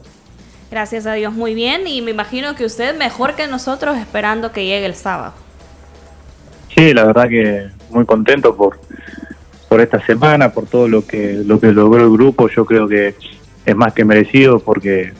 Gracias 0.68 1.06
a 1.06 1.12
Dios, 1.12 1.32
muy 1.32 1.54
bien. 1.54 1.86
Y 1.86 2.02
me 2.02 2.10
imagino 2.10 2.56
que 2.56 2.64
usted 2.64 2.98
mejor 2.98 3.36
que 3.36 3.46
nosotros 3.46 3.96
esperando 3.96 4.50
que 4.50 4.64
llegue 4.64 4.86
el 4.86 4.96
sábado. 4.96 5.32
Sí, 6.74 6.92
la 6.92 7.04
verdad 7.04 7.28
que 7.28 7.68
muy 7.90 8.04
contento 8.04 8.56
por 8.56 8.80
por 9.68 9.80
esta 9.80 10.04
semana, 10.04 10.52
por 10.52 10.66
todo 10.66 10.88
lo 10.88 11.06
que 11.06 11.40
lo 11.46 11.60
que 11.60 11.70
logró 11.70 12.02
el 12.02 12.10
grupo. 12.10 12.48
Yo 12.48 12.66
creo 12.66 12.88
que 12.88 13.14
es 13.64 13.76
más 13.76 13.92
que 13.94 14.04
merecido 14.04 14.58
porque 14.58 15.12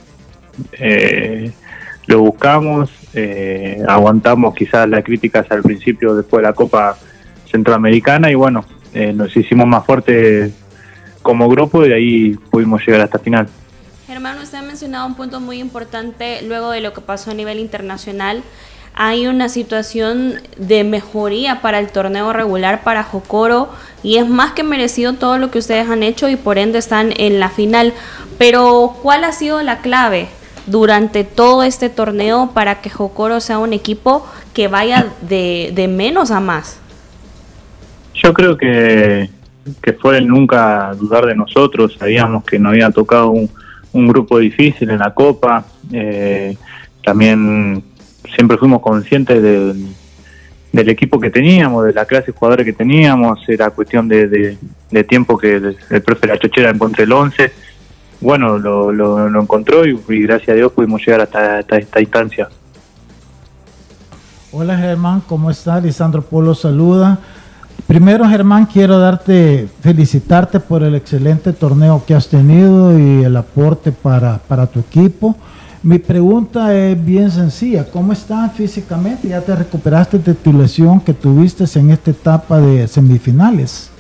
eh, 0.73 1.53
lo 2.07 2.21
buscamos, 2.21 2.91
eh, 3.15 3.83
aguantamos 3.87 4.55
quizás 4.55 4.89
las 4.89 5.05
críticas 5.05 5.47
al 5.51 5.63
principio 5.63 6.15
después 6.15 6.43
de 6.43 6.49
la 6.49 6.55
Copa 6.55 6.97
Centroamericana 7.51 8.31
y 8.31 8.35
bueno, 8.35 8.65
eh, 8.95 9.13
nos 9.13 9.37
hicimos 9.37 9.67
más 9.67 9.85
fuertes 9.85 10.53
como 11.23 11.49
grupo 11.49 11.85
y 11.85 11.89
de 11.89 11.95
ahí 11.95 12.39
pudimos 12.51 12.87
llegar 12.87 13.01
hasta 13.01 13.19
final. 13.19 13.49
Germán, 14.07 14.39
usted 14.39 14.59
ha 14.59 14.63
mencionado 14.63 15.07
un 15.07 15.17
punto 15.17 15.41
muy 15.41 15.59
importante 15.59 16.43
luego 16.43 16.71
de 16.71 16.81
lo 16.81 16.93
que 16.93 17.01
pasó 17.01 17.33
a 17.33 17.35
nivel 17.35 17.59
internacional. 17.59 18.43
Hay 18.95 19.27
una 19.27 19.49
situación 19.49 20.35
de 20.57 20.85
mejoría 20.85 21.61
para 21.61 21.81
el 21.81 21.89
torneo 21.89 22.33
regular 22.33 22.83
para 22.83 23.03
Jocoro 23.03 23.69
y 24.03 24.17
es 24.17 24.29
más 24.29 24.53
que 24.53 24.63
merecido 24.63 25.15
todo 25.15 25.39
lo 25.39 25.51
que 25.51 25.59
ustedes 25.59 25.91
han 25.91 26.03
hecho 26.03 26.29
y 26.29 26.37
por 26.37 26.57
ende 26.57 26.79
están 26.79 27.13
en 27.17 27.41
la 27.41 27.51
final. 27.51 27.93
Pero 28.39 28.97
¿cuál 29.03 29.25
ha 29.25 29.33
sido 29.33 29.61
la 29.63 29.79
clave 29.79 30.29
durante 30.67 31.25
todo 31.25 31.63
este 31.63 31.89
torneo 31.89 32.51
para 32.53 32.81
que 32.81 32.91
Jocoro 32.91 33.41
sea 33.41 33.59
un 33.59 33.73
equipo 33.73 34.27
que 34.53 34.69
vaya 34.69 35.13
de, 35.23 35.73
de 35.75 35.89
menos 35.89 36.31
a 36.31 36.41
más? 36.41 36.79
Yo 38.15 38.33
creo 38.33 38.57
que, 38.57 39.31
que 39.83 39.93
fue 39.93 40.21
nunca 40.21 40.93
dudar 40.95 41.27
de 41.27 41.35
nosotros, 41.35 41.97
sabíamos 41.99 42.45
que 42.45 42.59
nos 42.59 42.71
había 42.71 42.91
tocado 42.91 43.31
un, 43.31 43.51
un 43.93 44.09
grupo 44.09 44.39
difícil 44.39 44.91
en 44.91 44.99
la 44.99 45.13
Copa, 45.13 45.65
eh, 45.93 46.57
también 47.05 47.83
siempre 48.35 48.57
fuimos 48.57 48.81
conscientes 48.81 49.43
del, 49.43 49.87
del 50.73 50.89
equipo 50.89 51.21
que 51.21 51.31
teníamos, 51.31 51.85
de 51.85 51.93
la 51.93 52.05
clase 52.05 52.27
de 52.27 52.33
jugadores 52.33 52.67
que 52.67 52.73
teníamos, 52.73 53.39
era 53.49 53.71
cuestión 53.71 54.09
de, 54.09 54.29
de, 54.29 54.59
de 54.91 55.05
tiempo 55.05 55.39
que 55.39 55.57
el, 55.57 55.77
el 55.91 56.03
profe 56.03 56.27
La 56.27 56.39
Chochera 56.39 56.71
encontré 56.71 57.05
el 57.05 57.13
11, 57.13 57.53
bueno, 58.21 58.59
lo, 58.59 58.93
lo, 58.93 59.41
encontró 59.41 59.85
y, 59.87 60.23
gracias 60.23 60.51
a 60.51 60.55
Dios 60.55 60.73
pudimos 60.73 61.05
llegar 61.05 61.21
hasta, 61.23 61.59
hasta 61.59 61.79
esta 61.79 62.01
instancia. 62.01 62.49
Hola 64.53 64.77
Germán, 64.79 65.23
¿cómo 65.27 65.51
estás? 65.51 65.83
Lisandro 65.83 66.23
Polo 66.23 66.55
saluda. 66.55 67.19
Primero 67.87 68.29
Germán, 68.29 68.67
quiero 68.67 68.99
darte, 68.99 69.69
felicitarte 69.81 70.59
por 70.59 70.83
el 70.83 70.95
excelente 70.95 71.53
torneo 71.53 72.03
que 72.07 72.15
has 72.15 72.29
tenido 72.29 72.99
y 72.99 73.23
el 73.23 73.37
aporte 73.37 73.93
para, 73.93 74.39
para 74.39 74.67
tu 74.67 74.81
equipo. 74.81 75.37
Mi 75.83 75.99
pregunta 76.01 76.75
es 76.75 77.05
bien 77.05 77.31
sencilla, 77.31 77.85
¿cómo 77.85 78.13
estás 78.13 78.53
físicamente? 78.55 79.29
¿Ya 79.29 79.41
te 79.41 79.55
recuperaste 79.55 80.19
de 80.19 80.35
tu 80.35 80.53
lesión 80.53 80.99
que 80.99 81.15
tuviste 81.15 81.65
en 81.79 81.91
esta 81.91 82.11
etapa 82.11 82.59
de 82.59 82.89
semifinales? 82.89 83.91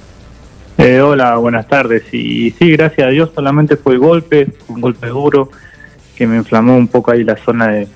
Eh, 0.78 1.00
hola, 1.00 1.36
buenas 1.36 1.66
tardes. 1.68 2.02
Y 2.12 2.50
sí, 2.50 2.72
gracias 2.72 3.06
a 3.06 3.10
Dios 3.10 3.30
solamente 3.34 3.76
fue 3.76 3.94
el 3.94 3.98
golpe, 3.98 4.48
un 4.68 4.82
golpe 4.82 5.06
duro 5.06 5.50
que 6.14 6.26
me 6.26 6.36
inflamó 6.36 6.76
un 6.76 6.88
poco 6.88 7.12
ahí 7.12 7.24
la 7.24 7.36
zona 7.36 7.68
de, 7.68 7.88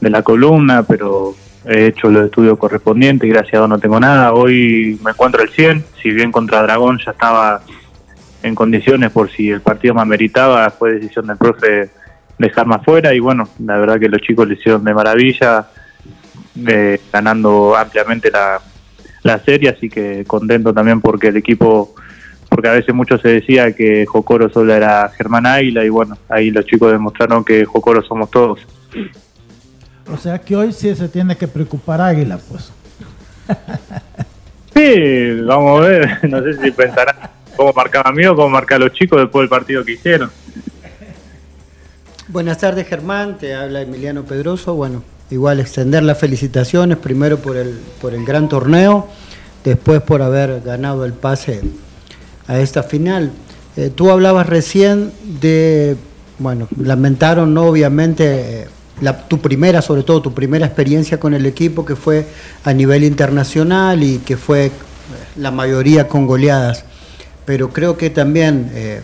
la 0.00 0.22
columna, 0.22 0.82
pero 0.82 1.34
he 1.66 1.86
hecho 1.86 2.08
los 2.08 2.24
estudios 2.24 2.58
correspondientes 2.58 3.30
gracias 3.30 3.54
a 3.54 3.58
Dios 3.58 3.68
no 3.68 3.78
tengo 3.78 4.00
nada. 4.00 4.32
Hoy 4.32 4.98
me 5.04 5.10
encuentro 5.10 5.42
al 5.42 5.50
100, 5.50 5.84
si 6.02 6.10
bien 6.10 6.32
contra 6.32 6.62
Dragón 6.62 6.98
ya 7.04 7.12
estaba 7.12 7.60
en 8.42 8.54
condiciones 8.54 9.12
por 9.12 9.30
si 9.30 9.50
el 9.50 9.60
partido 9.60 9.94
me 9.94 10.00
ameritaba, 10.00 10.68
fue 10.70 10.94
decisión 10.94 11.26
del 11.26 11.36
profe 11.36 11.90
dejarme 12.38 12.76
afuera 12.76 13.14
y 13.14 13.20
bueno, 13.20 13.48
la 13.64 13.76
verdad 13.76 14.00
que 14.00 14.08
los 14.08 14.20
chicos 14.22 14.48
lo 14.48 14.54
hicieron 14.54 14.82
de 14.82 14.94
maravilla, 14.94 15.68
eh, 16.66 16.98
ganando 17.12 17.76
ampliamente 17.76 18.32
la 18.32 19.38
serie, 19.44 19.68
así 19.68 19.88
que 19.88 20.24
contento 20.26 20.74
también 20.74 21.00
porque 21.00 21.28
el 21.28 21.36
equipo, 21.36 21.94
porque 22.52 22.68
a 22.68 22.72
veces 22.72 22.94
mucho 22.94 23.16
se 23.16 23.28
decía 23.28 23.72
que 23.72 24.04
Jocoro 24.04 24.50
solo 24.50 24.74
era 24.74 25.08
Germán 25.16 25.46
Águila 25.46 25.86
y 25.86 25.88
bueno, 25.88 26.18
ahí 26.28 26.50
los 26.50 26.66
chicos 26.66 26.92
demostraron 26.92 27.42
que 27.42 27.64
Jocoro 27.64 28.02
somos 28.02 28.30
todos. 28.30 28.60
O 30.12 30.18
sea 30.18 30.38
que 30.38 30.54
hoy 30.54 30.70
sí 30.74 30.94
se 30.94 31.08
tiene 31.08 31.34
que 31.34 31.48
preocupar 31.48 32.02
Águila, 32.02 32.38
pues. 32.50 32.70
Sí, 34.74 35.40
vamos 35.46 35.80
a 35.80 35.88
ver, 35.88 36.18
no 36.28 36.42
sé 36.42 36.62
si 36.62 36.70
pensarán 36.72 37.16
cómo 37.56 37.72
marcaba 37.72 38.10
a 38.10 38.12
mí 38.12 38.26
o 38.26 38.36
cómo 38.36 38.50
marcar 38.50 38.76
a 38.82 38.84
los 38.84 38.92
chicos 38.92 39.18
después 39.18 39.44
del 39.44 39.48
partido 39.48 39.82
que 39.82 39.92
hicieron. 39.92 40.30
Buenas 42.28 42.58
tardes 42.58 42.86
Germán, 42.86 43.38
te 43.38 43.54
habla 43.54 43.80
Emiliano 43.80 44.24
Pedroso. 44.24 44.74
Bueno, 44.74 45.02
igual 45.30 45.58
extender 45.58 46.02
las 46.02 46.18
felicitaciones, 46.18 46.98
primero 46.98 47.38
por 47.38 47.56
el, 47.56 47.80
por 47.98 48.12
el 48.12 48.26
gran 48.26 48.50
torneo, 48.50 49.08
después 49.64 50.02
por 50.02 50.20
haber 50.20 50.60
ganado 50.60 51.06
el 51.06 51.14
pase 51.14 51.62
a 52.52 52.60
esta 52.60 52.82
final. 52.82 53.32
Eh, 53.76 53.90
tú 53.94 54.10
hablabas 54.10 54.46
recién 54.46 55.10
de, 55.40 55.96
bueno, 56.38 56.68
lamentaron 56.78 57.54
¿no? 57.54 57.62
obviamente 57.62 58.66
la, 59.00 59.26
tu 59.26 59.40
primera, 59.40 59.80
sobre 59.80 60.02
todo 60.02 60.20
tu 60.20 60.34
primera 60.34 60.66
experiencia 60.66 61.18
con 61.18 61.32
el 61.32 61.46
equipo 61.46 61.86
que 61.86 61.96
fue 61.96 62.26
a 62.64 62.74
nivel 62.74 63.04
internacional 63.04 64.02
y 64.02 64.18
que 64.18 64.36
fue 64.36 64.70
la 65.36 65.50
mayoría 65.50 66.08
con 66.08 66.26
goleadas. 66.26 66.84
Pero 67.46 67.70
creo 67.70 67.96
que 67.96 68.10
también 68.10 68.70
eh, 68.74 69.00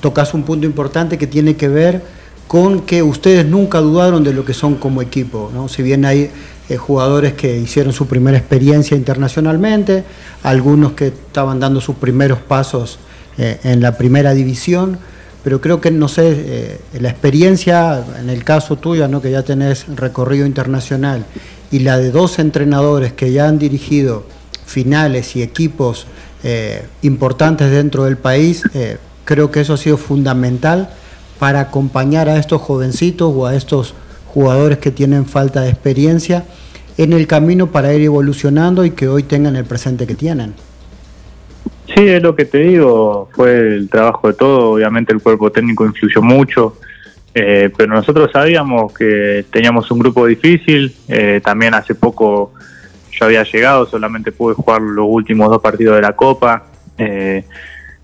tocas 0.00 0.34
un 0.34 0.42
punto 0.42 0.66
importante 0.66 1.16
que 1.16 1.26
tiene 1.26 1.56
que 1.56 1.68
ver 1.68 2.02
con 2.46 2.82
que 2.82 3.02
ustedes 3.02 3.46
nunca 3.46 3.80
dudaron 3.80 4.22
de 4.22 4.34
lo 4.34 4.44
que 4.44 4.52
son 4.52 4.76
como 4.76 5.00
equipo. 5.00 5.50
¿no? 5.54 5.68
Si 5.68 5.82
bien 5.82 6.04
hay 6.04 6.30
eh, 6.68 6.76
jugadores 6.76 7.34
que 7.34 7.56
hicieron 7.58 7.92
su 7.92 8.08
primera 8.08 8.36
experiencia 8.36 8.96
internacionalmente, 8.96 10.02
algunos 10.42 10.92
que 10.94 11.06
estaban 11.06 11.60
dando 11.60 11.80
sus 11.80 11.94
primeros 11.94 12.40
pasos 12.40 12.98
eh, 13.38 13.60
en 13.62 13.80
la 13.80 13.96
primera 13.96 14.34
división, 14.34 14.98
pero 15.44 15.60
creo 15.60 15.80
que, 15.80 15.92
no 15.92 16.08
sé, 16.08 16.24
eh, 16.26 16.80
la 16.98 17.10
experiencia, 17.10 18.04
en 18.20 18.30
el 18.30 18.42
caso 18.42 18.74
tuyo, 18.74 19.06
¿no? 19.06 19.22
que 19.22 19.30
ya 19.30 19.44
tenés 19.44 19.86
recorrido 19.94 20.44
internacional, 20.44 21.24
y 21.70 21.80
la 21.80 21.98
de 21.98 22.10
dos 22.10 22.40
entrenadores 22.40 23.12
que 23.12 23.32
ya 23.32 23.46
han 23.46 23.60
dirigido 23.60 24.24
finales 24.66 25.36
y 25.36 25.42
equipos 25.42 26.06
importantes 27.02 27.72
dentro 27.72 28.04
del 28.04 28.16
país, 28.16 28.62
creo 29.24 29.50
que 29.50 29.62
eso 29.62 29.74
ha 29.74 29.76
sido 29.76 29.96
fundamental 29.96 30.90
para 31.40 31.58
acompañar 31.58 32.28
a 32.28 32.38
estos 32.38 32.62
jovencitos 32.62 33.32
o 33.34 33.46
a 33.46 33.56
estos 33.56 33.94
jugadores 34.36 34.76
que 34.76 34.90
tienen 34.90 35.24
falta 35.24 35.62
de 35.62 35.70
experiencia 35.70 36.44
en 36.98 37.14
el 37.14 37.26
camino 37.26 37.68
para 37.68 37.94
ir 37.94 38.02
evolucionando 38.02 38.84
y 38.84 38.90
que 38.90 39.08
hoy 39.08 39.22
tengan 39.22 39.56
el 39.56 39.64
presente 39.64 40.06
que 40.06 40.14
tienen. 40.14 40.52
Sí, 41.86 42.06
es 42.06 42.22
lo 42.22 42.36
que 42.36 42.44
te 42.44 42.58
digo, 42.58 43.30
fue 43.32 43.56
el 43.56 43.88
trabajo 43.88 44.28
de 44.28 44.34
todo, 44.34 44.72
obviamente 44.72 45.14
el 45.14 45.22
cuerpo 45.22 45.50
técnico 45.50 45.86
influyó 45.86 46.20
mucho, 46.20 46.76
eh, 47.32 47.70
pero 47.74 47.94
nosotros 47.94 48.30
sabíamos 48.30 48.92
que 48.92 49.46
teníamos 49.50 49.90
un 49.90 50.00
grupo 50.00 50.26
difícil, 50.26 50.94
eh, 51.08 51.40
también 51.42 51.72
hace 51.72 51.94
poco 51.94 52.52
yo 53.10 53.24
había 53.24 53.42
llegado, 53.42 53.86
solamente 53.86 54.32
pude 54.32 54.54
jugar 54.54 54.82
los 54.82 55.06
últimos 55.08 55.48
dos 55.48 55.62
partidos 55.62 55.96
de 55.96 56.02
la 56.02 56.12
Copa, 56.14 56.66
eh, 56.98 57.42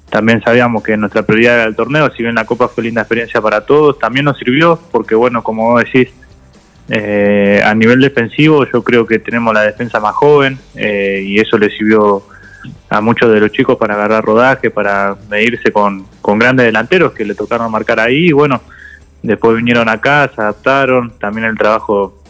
también 0.08 0.40
sabíamos 0.42 0.82
que 0.82 0.96
nuestra 0.96 1.24
prioridad 1.24 1.56
era 1.56 1.64
el 1.64 1.76
torneo, 1.76 2.10
si 2.16 2.22
bien 2.22 2.34
la 2.34 2.46
Copa 2.46 2.68
fue 2.68 2.84
linda 2.84 3.02
experiencia 3.02 3.42
para 3.42 3.66
todos, 3.66 3.98
también 3.98 4.24
nos 4.24 4.38
sirvió 4.38 4.80
porque, 4.90 5.14
bueno, 5.14 5.42
como 5.42 5.78
decís, 5.78 6.08
eh, 6.94 7.62
a 7.64 7.74
nivel 7.74 8.02
defensivo 8.02 8.66
yo 8.70 8.84
creo 8.84 9.06
que 9.06 9.18
tenemos 9.18 9.54
la 9.54 9.62
defensa 9.62 9.98
más 9.98 10.14
joven 10.14 10.58
eh, 10.74 11.22
y 11.24 11.38
eso 11.40 11.56
le 11.56 11.70
sirvió 11.70 12.22
a 12.90 13.00
muchos 13.00 13.32
de 13.32 13.40
los 13.40 13.50
chicos 13.50 13.78
para 13.78 13.94
agarrar 13.94 14.22
rodaje, 14.22 14.70
para 14.70 15.16
medirse 15.30 15.72
con, 15.72 16.06
con 16.20 16.38
grandes 16.38 16.66
delanteros 16.66 17.12
que 17.12 17.24
le 17.24 17.34
tocaron 17.34 17.72
marcar 17.72 17.98
ahí 17.98 18.26
y 18.26 18.32
bueno, 18.32 18.60
después 19.22 19.56
vinieron 19.56 19.88
acá, 19.88 20.30
se 20.34 20.42
adaptaron, 20.42 21.18
también 21.18 21.46
el 21.46 21.56
trabajo 21.56 22.22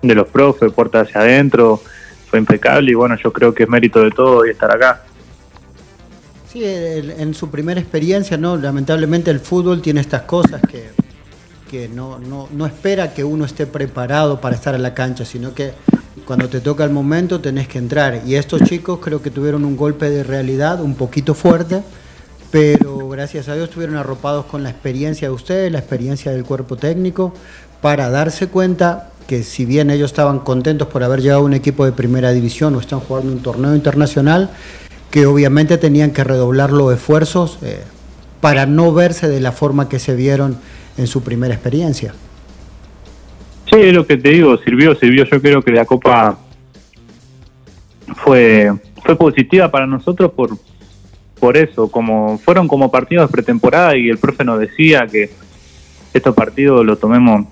de 0.00 0.14
los 0.14 0.28
profes, 0.28 0.72
puerta 0.72 1.00
hacia 1.00 1.20
adentro, 1.20 1.82
fue 2.30 2.38
impecable 2.38 2.92
y 2.92 2.94
bueno, 2.94 3.18
yo 3.22 3.30
creo 3.34 3.52
que 3.52 3.64
es 3.64 3.68
mérito 3.68 4.02
de 4.02 4.12
todo 4.12 4.46
y 4.46 4.50
estar 4.50 4.74
acá. 4.74 5.02
Sí, 6.50 6.62
en 6.64 7.34
su 7.34 7.50
primera 7.50 7.78
experiencia, 7.78 8.38
¿no? 8.38 8.56
Lamentablemente 8.56 9.30
el 9.30 9.40
fútbol 9.40 9.82
tiene 9.82 10.00
estas 10.00 10.22
cosas 10.22 10.62
que, 10.62 10.88
que 11.70 11.88
no, 11.88 12.18
espera 12.66 13.14
que 13.14 13.22
uno 13.22 13.44
esté 13.44 13.64
preparado 13.64 14.40
para 14.40 14.56
estar 14.56 14.74
en 14.74 14.82
la 14.82 14.92
cancha, 14.92 15.24
sino 15.24 15.54
que 15.54 15.70
cuando 16.26 16.48
te 16.48 16.60
toca 16.60 16.82
el 16.82 16.90
momento 16.90 17.40
tenés 17.40 17.68
que 17.68 17.78
entrar. 17.78 18.22
Y 18.26 18.34
estos 18.34 18.64
chicos 18.64 18.98
creo 19.00 19.22
que 19.22 19.30
tuvieron 19.30 19.64
un 19.64 19.76
golpe 19.76 20.10
de 20.10 20.24
realidad 20.24 20.80
un 20.80 20.96
poquito 20.96 21.32
fuerte, 21.32 21.82
pero 22.50 23.08
gracias 23.08 23.48
a 23.48 23.54
Dios 23.54 23.68
estuvieron 23.68 23.96
arropados 23.96 24.46
con 24.46 24.64
la 24.64 24.70
experiencia 24.70 25.28
de 25.28 25.34
ustedes, 25.34 25.70
la 25.70 25.78
experiencia 25.78 26.32
del 26.32 26.42
cuerpo 26.42 26.76
técnico, 26.76 27.32
para 27.80 28.10
darse 28.10 28.48
cuenta 28.48 29.10
que 29.28 29.44
si 29.44 29.64
bien 29.64 29.90
ellos 29.90 30.10
estaban 30.10 30.40
contentos 30.40 30.88
por 30.88 31.04
haber 31.04 31.22
llegado 31.22 31.42
a 31.42 31.44
un 31.44 31.54
equipo 31.54 31.84
de 31.84 31.92
primera 31.92 32.32
división 32.32 32.74
o 32.74 32.80
están 32.80 32.98
jugando 32.98 33.30
un 33.30 33.42
torneo 33.42 33.76
internacional, 33.76 34.50
que 35.12 35.26
obviamente 35.26 35.78
tenían 35.78 36.10
que 36.10 36.24
redoblar 36.24 36.72
los 36.72 36.92
esfuerzos 36.92 37.58
eh, 37.62 37.80
para 38.40 38.66
no 38.66 38.92
verse 38.92 39.28
de 39.28 39.38
la 39.38 39.52
forma 39.52 39.88
que 39.88 40.00
se 40.00 40.16
vieron 40.16 40.58
en 40.96 41.06
su 41.06 41.22
primera 41.22 41.54
experiencia. 41.54 42.14
Sí, 43.70 43.92
lo 43.92 44.06
que 44.06 44.16
te 44.16 44.30
digo, 44.30 44.56
sirvió, 44.58 44.94
sirvió. 44.96 45.24
Yo 45.24 45.40
creo 45.40 45.62
que 45.62 45.70
la 45.70 45.84
Copa 45.84 46.38
fue, 48.16 48.72
fue 49.04 49.16
positiva 49.16 49.70
para 49.70 49.86
nosotros 49.86 50.32
por, 50.32 50.50
por 51.38 51.56
eso, 51.56 51.90
como 51.90 52.38
fueron 52.38 52.66
como 52.66 52.90
partidos 52.90 53.28
de 53.28 53.32
pretemporada 53.32 53.96
y 53.96 54.08
el 54.08 54.18
profe 54.18 54.44
nos 54.44 54.58
decía 54.58 55.06
que 55.06 55.30
estos 56.12 56.34
partidos 56.34 56.84
los 56.84 56.98
tomemos 56.98 57.46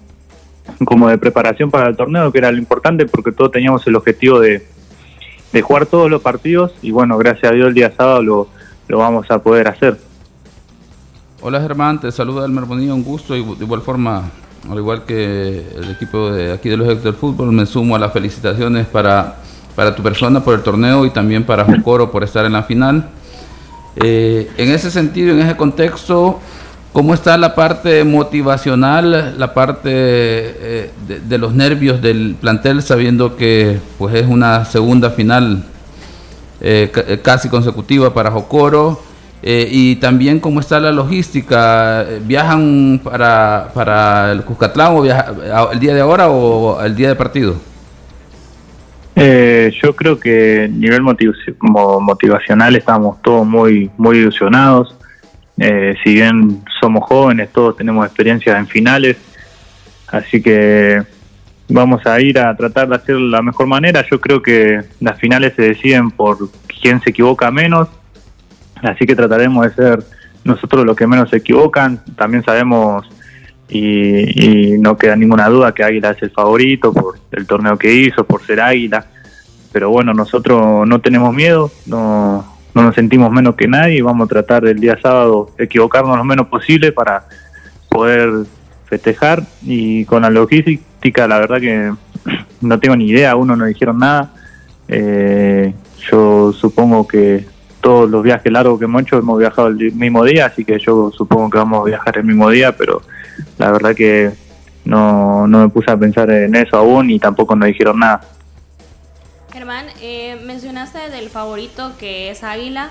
como 0.85 1.09
de 1.09 1.19
preparación 1.19 1.71
para 1.71 1.89
el 1.89 1.97
torneo, 1.97 2.31
que 2.31 2.39
era 2.39 2.53
lo 2.53 2.59
importante 2.59 3.07
porque 3.07 3.33
todos 3.33 3.53
teníamos 3.53 3.87
el 3.87 3.97
objetivo 3.97 4.41
de, 4.41 4.67
de 5.53 5.63
jugar 5.63 5.87
todos 5.87 6.11
los 6.11 6.21
partidos 6.21 6.75
y 6.83 6.91
bueno, 6.91 7.17
gracias 7.17 7.53
a 7.53 7.55
Dios 7.55 7.69
el 7.69 7.75
día 7.75 7.93
sábado 7.97 8.23
lo, 8.23 8.49
lo 8.89 8.99
vamos 8.99 9.31
a 9.31 9.43
poder 9.43 9.69
hacer. 9.69 9.97
Hola 11.41 11.61
Germán, 11.61 12.01
te 12.01 12.11
saluda 12.11 12.45
el 12.47 12.53
Bonilla, 12.53 12.93
un 12.93 13.05
gusto 13.05 13.37
y 13.37 13.45
de 13.45 13.65
igual 13.65 13.81
forma, 13.81 14.29
al 14.69 14.77
igual 14.77 15.05
que 15.05 15.65
el 15.77 15.89
equipo 15.93 16.33
de 16.33 16.51
aquí 16.51 16.69
de 16.69 16.77
los 16.77 17.01
del 17.05 17.15
fútbol, 17.15 17.53
me 17.53 17.65
sumo 17.65 17.95
a 17.95 17.99
las 18.01 18.13
felicitaciones 18.13 18.89
para, 18.89 19.37
para 19.77 19.95
tu 19.95 20.03
persona 20.03 20.43
por 20.43 20.55
el 20.55 20.63
torneo 20.63 21.07
y 21.07 21.11
también 21.11 21.45
para 21.45 21.65
Jocoro 21.65 22.11
por 22.11 22.25
estar 22.25 22.45
en 22.45 22.55
la 22.55 22.65
final. 22.65 23.09
Eh, 24.03 24.51
en 24.57 24.71
ese 24.71 24.91
sentido, 24.91 25.33
en 25.33 25.41
ese 25.41 25.57
contexto, 25.57 26.41
¿Cómo 26.93 27.13
está 27.13 27.37
la 27.37 27.55
parte 27.55 28.03
motivacional, 28.03 29.39
la 29.39 29.53
parte 29.53 29.91
eh, 29.93 30.91
de, 31.07 31.39
los 31.39 31.55
nervios 31.55 32.01
del 32.01 32.35
plantel, 32.41 32.83
sabiendo 32.83 33.37
que 33.37 33.79
pues 33.99 34.15
es 34.15 34.27
una 34.27 34.65
segunda 34.65 35.11
final 35.11 35.65
eh, 36.61 37.21
casi 37.23 37.49
consecutiva 37.51 38.13
para 38.15 38.31
Jocoro? 38.31 39.08
Y 39.43 39.97
también 39.97 40.41
cómo 40.41 40.61
está 40.61 40.81
la 40.81 40.93
logística, 40.93 42.05
¿viajan 42.25 43.01
para, 43.03 43.71
para 43.73 44.33
el 44.33 44.43
Cuscatlán 44.43 44.97
o 44.97 45.03
viaja, 45.03 45.33
el 45.73 45.79
día 45.79 45.95
de 45.95 46.01
ahora 46.01 46.29
o 46.29 46.83
el 46.83 46.95
día 46.97 47.09
de 47.09 47.17
partido? 47.17 47.57
yo 49.83 49.97
creo 49.97 50.21
que 50.21 50.65
a 50.65 50.69
nivel 50.69 51.03
motivacional 51.03 52.77
estamos 52.77 53.21
todos 53.21 53.45
muy, 53.45 53.91
muy 53.97 54.19
ilusionados 54.19 54.99
eh, 55.61 55.97
si 56.05 56.15
bien 56.15 56.63
somos 56.81 57.05
jóvenes, 57.05 57.51
todos 57.53 57.77
tenemos 57.77 58.07
experiencia 58.07 58.57
en 58.59 58.69
finales, 58.69 59.17
así 60.07 60.41
que 60.41 61.03
vamos 61.69 62.07
a 62.07 62.21
ir 62.21 62.39
a 62.39 62.57
tratar 62.57 62.89
de 62.89 62.95
hacer 62.95 63.17
la 63.17 63.43
mejor 63.43 63.67
manera. 63.67 64.05
Yo 64.09 64.21
creo 64.21 64.41
que 64.41 64.83
las 65.01 65.19
finales 65.19 65.55
se 65.57 65.63
deciden 65.63 66.11
por 66.11 66.39
quién 66.81 67.01
se 67.01 67.11
equivoca 67.11 67.51
menos, 67.51 67.89
así 68.83 69.07
que 69.07 69.17
trataremos 69.17 69.65
de 69.67 69.75
ser 69.75 70.05
nosotros 70.45 70.85
los 70.85 70.97
que 70.97 71.07
menos 71.07 71.31
se 71.31 71.37
equivocan. 71.37 72.01
También 72.17 72.43
sabemos 72.45 73.07
y, 73.69 74.73
y 74.75 74.79
no 74.79 74.97
queda 74.97 75.17
ninguna 75.17 75.49
duda 75.49 75.73
que 75.73 75.85
Águila 75.85 76.11
es 76.11 76.23
el 76.23 76.31
favorito 76.31 76.93
por 76.93 77.19
el 77.33 77.47
torneo 77.47 77.77
que 77.77 77.93
hizo, 77.93 78.25
por 78.25 78.45
ser 78.45 78.61
Águila. 78.61 79.07
Pero 79.73 79.91
bueno, 79.91 80.15
nosotros 80.15 80.89
no 80.89 81.01
tenemos 81.01 81.35
miedo, 81.35 81.71
no, 81.87 82.45
no 82.75 82.83
nos 82.83 82.95
sentimos 82.95 83.31
menos 83.31 83.55
que 83.55 83.69
nadie 83.69 84.03
vamos 84.03 84.27
a 84.27 84.29
tratar 84.29 84.67
el 84.67 84.81
día 84.81 84.99
sábado 85.03 85.51
equivocarnos 85.59 86.17
lo 86.17 86.25
menos 86.25 86.47
posible 86.49 86.93
para 86.93 87.25
poder 87.89 88.31
festejar 88.87 89.43
y 89.63 90.05
con 90.07 90.23
la 90.23 90.31
logística 90.31 91.29
la 91.29 91.39
verdad 91.39 91.61
que 91.61 91.93
no 92.61 92.79
tengo 92.81 92.97
ni 92.97 93.09
idea, 93.09 93.37
uno 93.37 93.57
no 93.57 93.65
dijeron 93.67 93.99
nada. 93.99 94.33
Eh, 94.89 95.75
yo 96.11 96.53
supongo 96.53 97.07
que 97.07 97.45
todos 97.81 98.11
los 98.11 98.23
viajes 98.23 98.53
largos 98.53 98.79
que 98.79 98.85
hemos 98.85 99.03
hecho 99.03 99.19
hemos 99.19 99.39
viajado 99.39 99.69
el 99.69 99.93
mismo 99.93 100.25
día, 100.25 100.47
así 100.47 100.65
que 100.65 100.79
yo 100.79 101.11
supongo 101.13 101.51
que 101.51 101.59
vamos 101.59 101.81
a 101.81 101.85
viajar 101.85 102.19
el 102.19 102.25
mismo 102.25 102.51
día, 102.51 102.77
pero 102.77 103.03
la 103.59 103.71
verdad 103.71 103.95
que 103.95 104.33
no, 104.85 105.47
no 105.47 105.61
me 105.61 105.69
puse 105.69 105.91
a 105.91 105.97
pensar 105.97 106.31
en 106.31 106.55
eso 106.55 106.77
aún 106.77 107.11
y 107.11 107.19
tampoco 107.19 107.55
nos 107.55 107.69
dijeron 107.69 107.99
nada. 108.01 108.21
Germán, 109.53 109.87
eh, 110.01 110.41
mencionaste 110.45 111.11
del 111.11 111.31
favorito 111.31 111.93
que 111.99 112.31
es 112.31 112.45
Águila, 112.45 112.91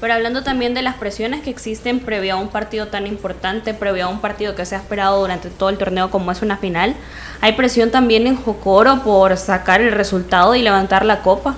pero 0.00 0.14
hablando 0.14 0.42
también 0.42 0.74
de 0.74 0.82
las 0.82 0.96
presiones 0.96 1.42
que 1.42 1.50
existen 1.50 2.00
previo 2.00 2.34
a 2.34 2.36
un 2.36 2.48
partido 2.48 2.88
tan 2.88 3.06
importante, 3.06 3.74
previo 3.74 4.06
a 4.06 4.08
un 4.08 4.20
partido 4.20 4.54
que 4.54 4.64
se 4.66 4.74
ha 4.74 4.78
esperado 4.78 5.20
durante 5.20 5.50
todo 5.50 5.70
el 5.70 5.78
torneo 5.78 6.10
como 6.10 6.30
es 6.30 6.42
una 6.42 6.56
final, 6.56 6.94
¿hay 7.40 7.52
presión 7.52 7.90
también 7.90 8.26
en 8.26 8.36
Jocoro 8.36 9.02
por 9.02 9.36
sacar 9.36 9.80
el 9.80 9.92
resultado 9.92 10.54
y 10.54 10.62
levantar 10.62 11.04
la 11.04 11.22
copa? 11.22 11.56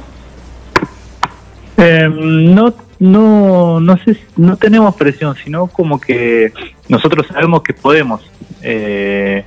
Em, 1.76 2.54
no, 2.54 2.74
no, 2.98 3.80
no 3.80 3.96
sé, 3.98 4.18
no 4.36 4.56
tenemos 4.56 4.94
presión, 4.96 5.36
sino 5.36 5.66
como 5.66 6.00
que 6.00 6.52
nosotros 6.88 7.26
sabemos 7.26 7.62
que 7.62 7.74
podemos. 7.74 8.22
Eh, 8.62 9.44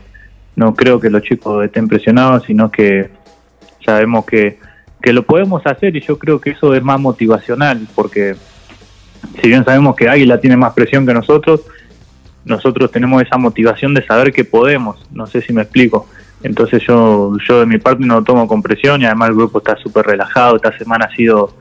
no 0.55 0.75
creo 0.75 0.99
que 0.99 1.09
los 1.09 1.23
chicos 1.23 1.65
estén 1.65 1.87
presionados, 1.87 2.43
sino 2.45 2.69
que 2.69 3.09
sabemos 3.83 4.25
que, 4.25 4.59
que 5.01 5.13
lo 5.13 5.23
podemos 5.23 5.65
hacer 5.65 5.95
y 5.95 6.01
yo 6.01 6.19
creo 6.19 6.39
que 6.39 6.51
eso 6.51 6.75
es 6.75 6.83
más 6.83 6.99
motivacional, 6.99 7.87
porque 7.95 8.35
si 9.41 9.47
bien 9.47 9.65
sabemos 9.65 9.95
que 9.95 10.09
Águila 10.09 10.39
tiene 10.39 10.57
más 10.57 10.73
presión 10.73 11.07
que 11.07 11.13
nosotros, 11.13 11.61
nosotros 12.45 12.91
tenemos 12.91 13.21
esa 13.21 13.37
motivación 13.37 13.93
de 13.93 14.05
saber 14.05 14.31
que 14.31 14.43
podemos, 14.43 15.05
no 15.11 15.25
sé 15.27 15.41
si 15.41 15.53
me 15.53 15.61
explico. 15.61 16.07
Entonces 16.41 16.83
yo, 16.87 17.35
yo 17.47 17.59
de 17.59 17.65
mi 17.65 17.79
parte 17.79 18.05
no 18.05 18.15
lo 18.15 18.23
tomo 18.23 18.47
con 18.47 18.61
presión 18.61 19.01
y 19.01 19.05
además 19.05 19.29
el 19.29 19.35
grupo 19.35 19.57
está 19.57 19.75
súper 19.77 20.05
relajado, 20.05 20.55
esta 20.55 20.77
semana 20.77 21.05
ha 21.11 21.15
sido 21.15 21.53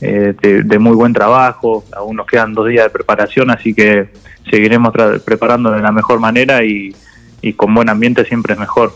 eh, 0.00 0.34
de, 0.40 0.78
muy 0.78 0.94
buen 0.96 1.12
trabajo, 1.12 1.84
aún 1.92 2.16
nos 2.16 2.26
quedan 2.26 2.54
dos 2.54 2.68
días 2.68 2.84
de 2.84 2.90
preparación, 2.90 3.50
así 3.50 3.74
que 3.74 4.08
seguiremos 4.48 4.92
preparando 5.24 5.70
de 5.70 5.80
la 5.80 5.92
mejor 5.92 6.20
manera 6.20 6.64
y, 6.64 6.94
y 7.42 7.52
con 7.52 7.74
buen 7.74 7.88
ambiente 7.88 8.24
siempre 8.24 8.54
es 8.54 8.60
mejor. 8.60 8.92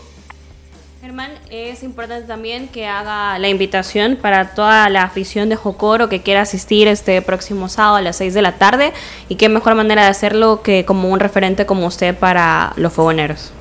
Germán, 1.01 1.31
es 1.51 1.83
importante 1.83 2.27
también 2.27 2.67
que 2.67 2.87
haga 2.87 3.37
la 3.37 3.47
invitación 3.47 4.17
para 4.19 4.55
toda 4.55 4.89
la 4.89 5.03
afición 5.03 5.49
de 5.49 5.55
Jocoro 5.55 6.09
que 6.09 6.21
quiera 6.21 6.41
asistir 6.41 6.87
este 6.87 7.21
próximo 7.21 7.69
sábado 7.69 7.97
a 7.97 8.01
las 8.01 8.15
6 8.17 8.33
de 8.33 8.41
la 8.41 8.53
tarde 8.53 8.91
y 9.29 9.35
qué 9.35 9.47
mejor 9.47 9.75
manera 9.75 10.03
de 10.03 10.09
hacerlo 10.09 10.63
que 10.63 10.83
como 10.83 11.09
un 11.09 11.19
referente 11.19 11.67
como 11.67 11.85
usted 11.85 12.15
para 12.15 12.73
los 12.77 12.91
fogoneros. 12.91 13.53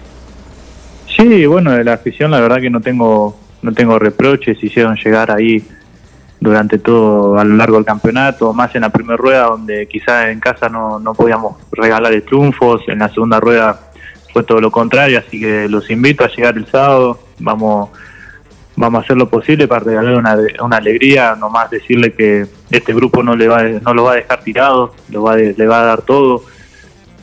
Sí, 1.14 1.45
bueno, 1.45 1.72
de 1.72 1.84
la 1.84 1.92
afición 1.92 2.30
la 2.30 2.40
verdad 2.40 2.61
que 2.61 2.70
no 2.70 2.80
tengo 2.80 3.36
no 3.61 3.72
tengo 3.72 3.99
reproches, 3.99 4.62
hicieron 4.62 4.97
llegar 4.97 5.30
ahí 5.30 5.62
durante 6.45 6.78
todo 6.78 7.38
a 7.38 7.45
lo 7.45 7.57
largo 7.57 7.76
del 7.76 7.86
campeonato, 7.86 8.53
más 8.53 8.74
en 8.74 8.82
la 8.82 8.90
primera 8.90 9.16
rueda 9.16 9.47
donde 9.47 9.88
quizás 9.88 10.28
en 10.28 10.40
casa 10.40 10.68
no, 10.68 11.01
no 11.01 11.14
podíamos 11.14 11.57
regalar 11.72 12.12
triunfos, 12.20 12.82
en 12.86 12.99
la 12.99 13.09
segunda 13.09 13.40
rueda 13.40 13.80
fue 14.30 14.42
todo 14.42 14.61
lo 14.61 14.70
contrario, 14.70 15.18
así 15.18 15.40
que 15.40 15.68
los 15.70 15.90
invito 15.90 16.22
a 16.22 16.28
llegar 16.28 16.59
el 16.59 16.66
sábado, 16.66 17.18
vamos 17.38 17.88
vamos 18.76 19.01
a 19.01 19.05
hacer 19.05 19.16
lo 19.16 19.30
posible 19.30 19.66
para 19.66 19.84
regalar 19.84 20.16
una, 20.16 20.36
una 20.61 20.76
alegría, 20.76 21.34
nomás 21.34 21.70
decirle 21.70 22.12
que 22.12 22.47
este 22.70 22.92
grupo 22.92 23.22
no 23.22 23.36
le 23.36 23.49
va 23.49 23.62
no 23.62 23.95
lo 23.95 24.05
va 24.05 24.12
a 24.12 24.16
dejar 24.16 24.42
tirado, 24.42 24.95
lo 25.11 25.22
va 25.22 25.36
le 25.36 25.66
va 25.66 25.80
a 25.80 25.84
dar 25.84 26.03
todo. 26.03 26.42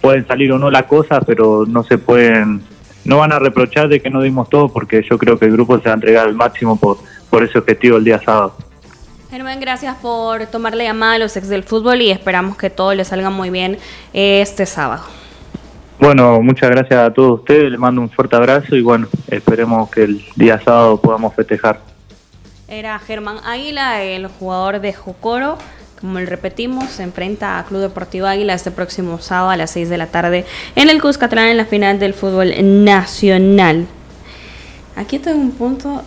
Pueden 0.01 0.25
salir 0.25 0.51
o 0.51 0.57
no 0.57 0.71
las 0.71 0.85
cosas, 0.85 1.23
pero 1.27 1.65
no 1.67 1.83
se 1.83 1.99
pueden 1.99 2.61
no 3.05 3.17
van 3.17 3.33
a 3.33 3.39
reprochar 3.39 3.87
de 3.87 3.99
que 3.99 4.09
no 4.09 4.21
dimos 4.21 4.49
todo 4.49 4.69
porque 4.69 5.03
yo 5.07 5.19
creo 5.19 5.37
que 5.37 5.45
el 5.45 5.51
grupo 5.51 5.77
se 5.77 5.85
va 5.85 5.91
a 5.91 5.95
entregar 5.95 6.25
al 6.27 6.33
máximo 6.33 6.79
por, 6.79 6.97
por 7.29 7.43
ese 7.43 7.59
objetivo 7.59 7.97
el 7.97 8.03
día 8.03 8.19
sábado. 8.19 8.55
Germán, 9.31 9.61
gracias 9.61 9.95
por 9.95 10.45
tomar 10.47 10.75
la 10.75 10.83
llamada 10.83 11.13
a 11.13 11.17
los 11.17 11.37
ex 11.37 11.47
del 11.47 11.63
fútbol 11.63 12.01
y 12.01 12.11
esperamos 12.11 12.57
que 12.57 12.69
todo 12.69 12.93
les 12.93 13.07
salga 13.07 13.29
muy 13.29 13.49
bien 13.49 13.77
este 14.11 14.65
sábado. 14.65 15.03
Bueno, 16.01 16.41
muchas 16.41 16.69
gracias 16.69 16.99
a 16.99 17.13
todos 17.13 17.39
ustedes, 17.39 17.71
les 17.71 17.79
mando 17.79 18.01
un 18.01 18.09
fuerte 18.09 18.35
abrazo 18.35 18.75
y 18.75 18.81
bueno, 18.81 19.07
esperemos 19.29 19.89
que 19.89 20.03
el 20.03 20.25
día 20.35 20.59
sábado 20.59 20.99
podamos 20.99 21.33
festejar. 21.33 21.79
Era 22.67 22.99
Germán 22.99 23.37
Águila, 23.45 24.03
el 24.03 24.27
jugador 24.27 24.81
de 24.81 24.91
Jocoro. 24.91 25.57
Como 26.01 26.19
le 26.19 26.25
repetimos, 26.25 26.89
se 26.89 27.03
enfrenta 27.03 27.57
a 27.57 27.63
Club 27.63 27.79
Deportivo 27.79 28.27
Águila 28.27 28.53
este 28.53 28.71
próximo 28.71 29.19
sábado 29.19 29.51
a 29.51 29.55
las 29.55 29.71
6 29.71 29.87
de 29.87 29.97
la 29.97 30.07
tarde 30.07 30.45
en 30.75 30.89
el 30.89 31.01
Cuscatlán 31.01 31.47
en 31.47 31.55
la 31.55 31.65
final 31.65 31.99
del 31.99 32.13
fútbol 32.13 32.51
nacional. 32.83 33.87
Aquí 34.97 35.19
tengo 35.19 35.39
un 35.39 35.51
punto, 35.51 36.01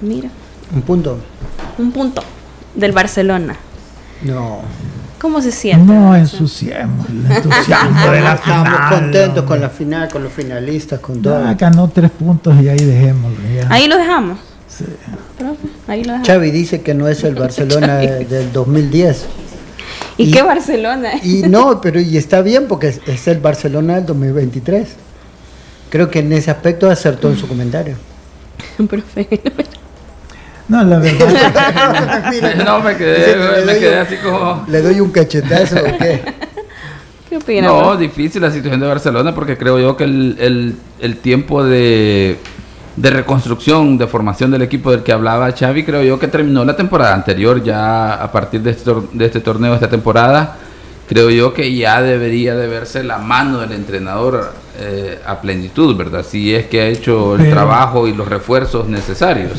mira. 0.00 0.30
Un 0.74 0.82
punto. 0.82 1.16
Un 1.78 1.92
punto 1.92 2.24
del 2.74 2.92
Barcelona. 2.92 3.56
No. 4.22 4.60
¿Cómo 5.20 5.42
se 5.42 5.52
siente? 5.52 5.92
No 5.92 6.16
ensuciemos 6.16 7.06
el 7.08 7.30
entusiasmo 7.30 8.06
de 8.10 8.20
la 8.20 8.36
final. 8.36 8.66
Estamos 8.66 8.90
contentos 8.90 9.44
con 9.44 9.60
la 9.60 9.68
final, 9.68 10.08
con 10.08 10.22
los 10.22 10.32
finalistas, 10.32 11.00
con 11.00 11.20
todo. 11.20 11.44
ganó 11.58 11.88
tres 11.88 12.10
puntos 12.10 12.54
y 12.62 12.68
ahí 12.68 12.84
dejémoslo. 12.84 13.36
Ahí 13.68 13.86
lo 13.86 13.98
dejamos. 13.98 14.38
Xavi 16.26 16.50
dice 16.50 16.80
que 16.80 16.94
no 16.94 17.08
es 17.08 17.24
el 17.24 17.34
Barcelona 17.36 17.96
del 17.96 18.52
2010. 18.52 19.26
¿Y, 20.16 20.30
qué 20.32 20.42
Barcelona? 20.42 21.12
Y 21.22 21.42
no, 21.42 21.80
pero 21.80 22.00
y 22.00 22.16
está 22.16 22.42
bien 22.42 22.66
porque 22.68 23.00
es, 23.06 23.28
el 23.28 23.40
Barcelona 23.40 23.96
del 23.96 24.06
2023. 24.06 24.88
Creo 25.90 26.10
que 26.10 26.20
en 26.20 26.32
ese 26.32 26.50
aspecto 26.50 26.88
acertó 26.88 27.30
en 27.30 27.36
su 27.36 27.48
comentario. 27.48 27.96
No, 28.78 29.79
la 30.70 30.98
verdad. 30.98 32.64
no, 32.64 32.80
me 32.80 32.96
quedé, 32.96 33.64
me 33.64 33.78
quedé 33.78 33.98
así 33.98 34.16
como. 34.16 34.64
¿Le 34.68 34.82
doy 34.82 35.00
un 35.00 35.10
cachetazo 35.10 35.76
o 35.76 35.98
qué? 35.98 36.22
¿Qué 37.28 37.36
opinas? 37.36 37.70
No, 37.70 37.96
difícil 37.96 38.42
la 38.42 38.50
situación 38.50 38.80
de 38.80 38.86
Barcelona 38.86 39.34
porque 39.34 39.56
creo 39.56 39.78
yo 39.78 39.96
que 39.96 40.04
el, 40.04 40.76
el 41.00 41.16
tiempo 41.18 41.62
de 41.64 42.38
de 43.00 43.10
reconstrucción, 43.10 43.96
de 43.96 44.06
formación 44.06 44.50
del 44.50 44.62
equipo 44.62 44.90
del 44.90 45.02
que 45.02 45.12
hablaba 45.12 45.52
Xavi, 45.52 45.84
creo 45.84 46.02
yo 46.02 46.18
que 46.18 46.28
terminó 46.28 46.64
la 46.64 46.76
temporada 46.76 47.14
anterior, 47.14 47.62
ya 47.62 48.14
a 48.14 48.30
partir 48.30 48.60
de 48.60 48.72
este, 48.72 48.92
de 49.12 49.24
este 49.24 49.40
torneo, 49.40 49.74
esta 49.74 49.88
temporada, 49.88 50.56
creo 51.08 51.30
yo 51.30 51.54
que 51.54 51.74
ya 51.74 52.02
debería 52.02 52.54
de 52.54 52.66
verse 52.66 53.02
la 53.02 53.18
mano 53.18 53.58
del 53.60 53.72
entrenador 53.72 54.52
eh, 54.80 55.20
a 55.26 55.40
plenitud, 55.40 55.96
¿verdad? 55.96 56.24
Si 56.28 56.54
es 56.54 56.66
que 56.66 56.80
ha 56.80 56.86
hecho 56.86 57.36
el 57.36 57.50
trabajo 57.50 58.08
y 58.08 58.14
los 58.14 58.26
refuerzos 58.28 58.88
necesarios. 58.88 59.52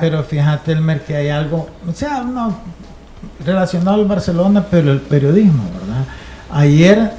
pero 0.00 0.22
fíjate, 0.22 0.72
Elmer, 0.72 1.02
que 1.02 1.16
hay 1.16 1.28
algo, 1.28 1.68
o 1.88 1.92
sea, 1.94 2.22
no 2.22 2.56
relacionado 3.44 4.00
al 4.00 4.06
Barcelona, 4.06 4.64
pero 4.70 4.92
el 4.92 5.00
periodismo, 5.00 5.64
¿verdad? 5.80 6.04
Ayer 6.50 7.12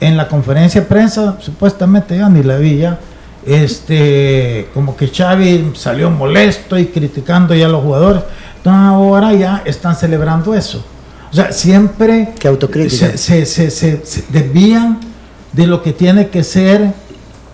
en 0.00 0.16
la 0.16 0.28
conferencia 0.28 0.80
de 0.80 0.86
prensa, 0.86 1.36
supuestamente 1.40 2.18
yo 2.18 2.28
ni 2.28 2.42
la 2.42 2.56
vi 2.56 2.78
ya, 2.78 2.98
este, 3.46 4.68
como 4.74 4.96
que 4.96 5.08
Xavi 5.08 5.72
salió 5.74 6.10
molesto 6.10 6.78
y 6.78 6.86
criticando 6.86 7.54
ya 7.54 7.66
a 7.66 7.68
los 7.68 7.82
jugadores. 7.82 8.22
Entonces 8.56 8.82
ahora 8.82 9.32
ya 9.32 9.62
están 9.64 9.96
celebrando 9.96 10.54
eso. 10.54 10.84
O 11.30 11.34
sea, 11.34 11.50
siempre 11.50 12.34
Se, 13.16 13.46
se, 13.46 13.70
se, 13.70 14.24
desvían 14.28 15.00
de 15.52 15.66
lo 15.66 15.82
que 15.82 15.92
tiene 15.92 16.28
que 16.28 16.42
ser 16.44 16.92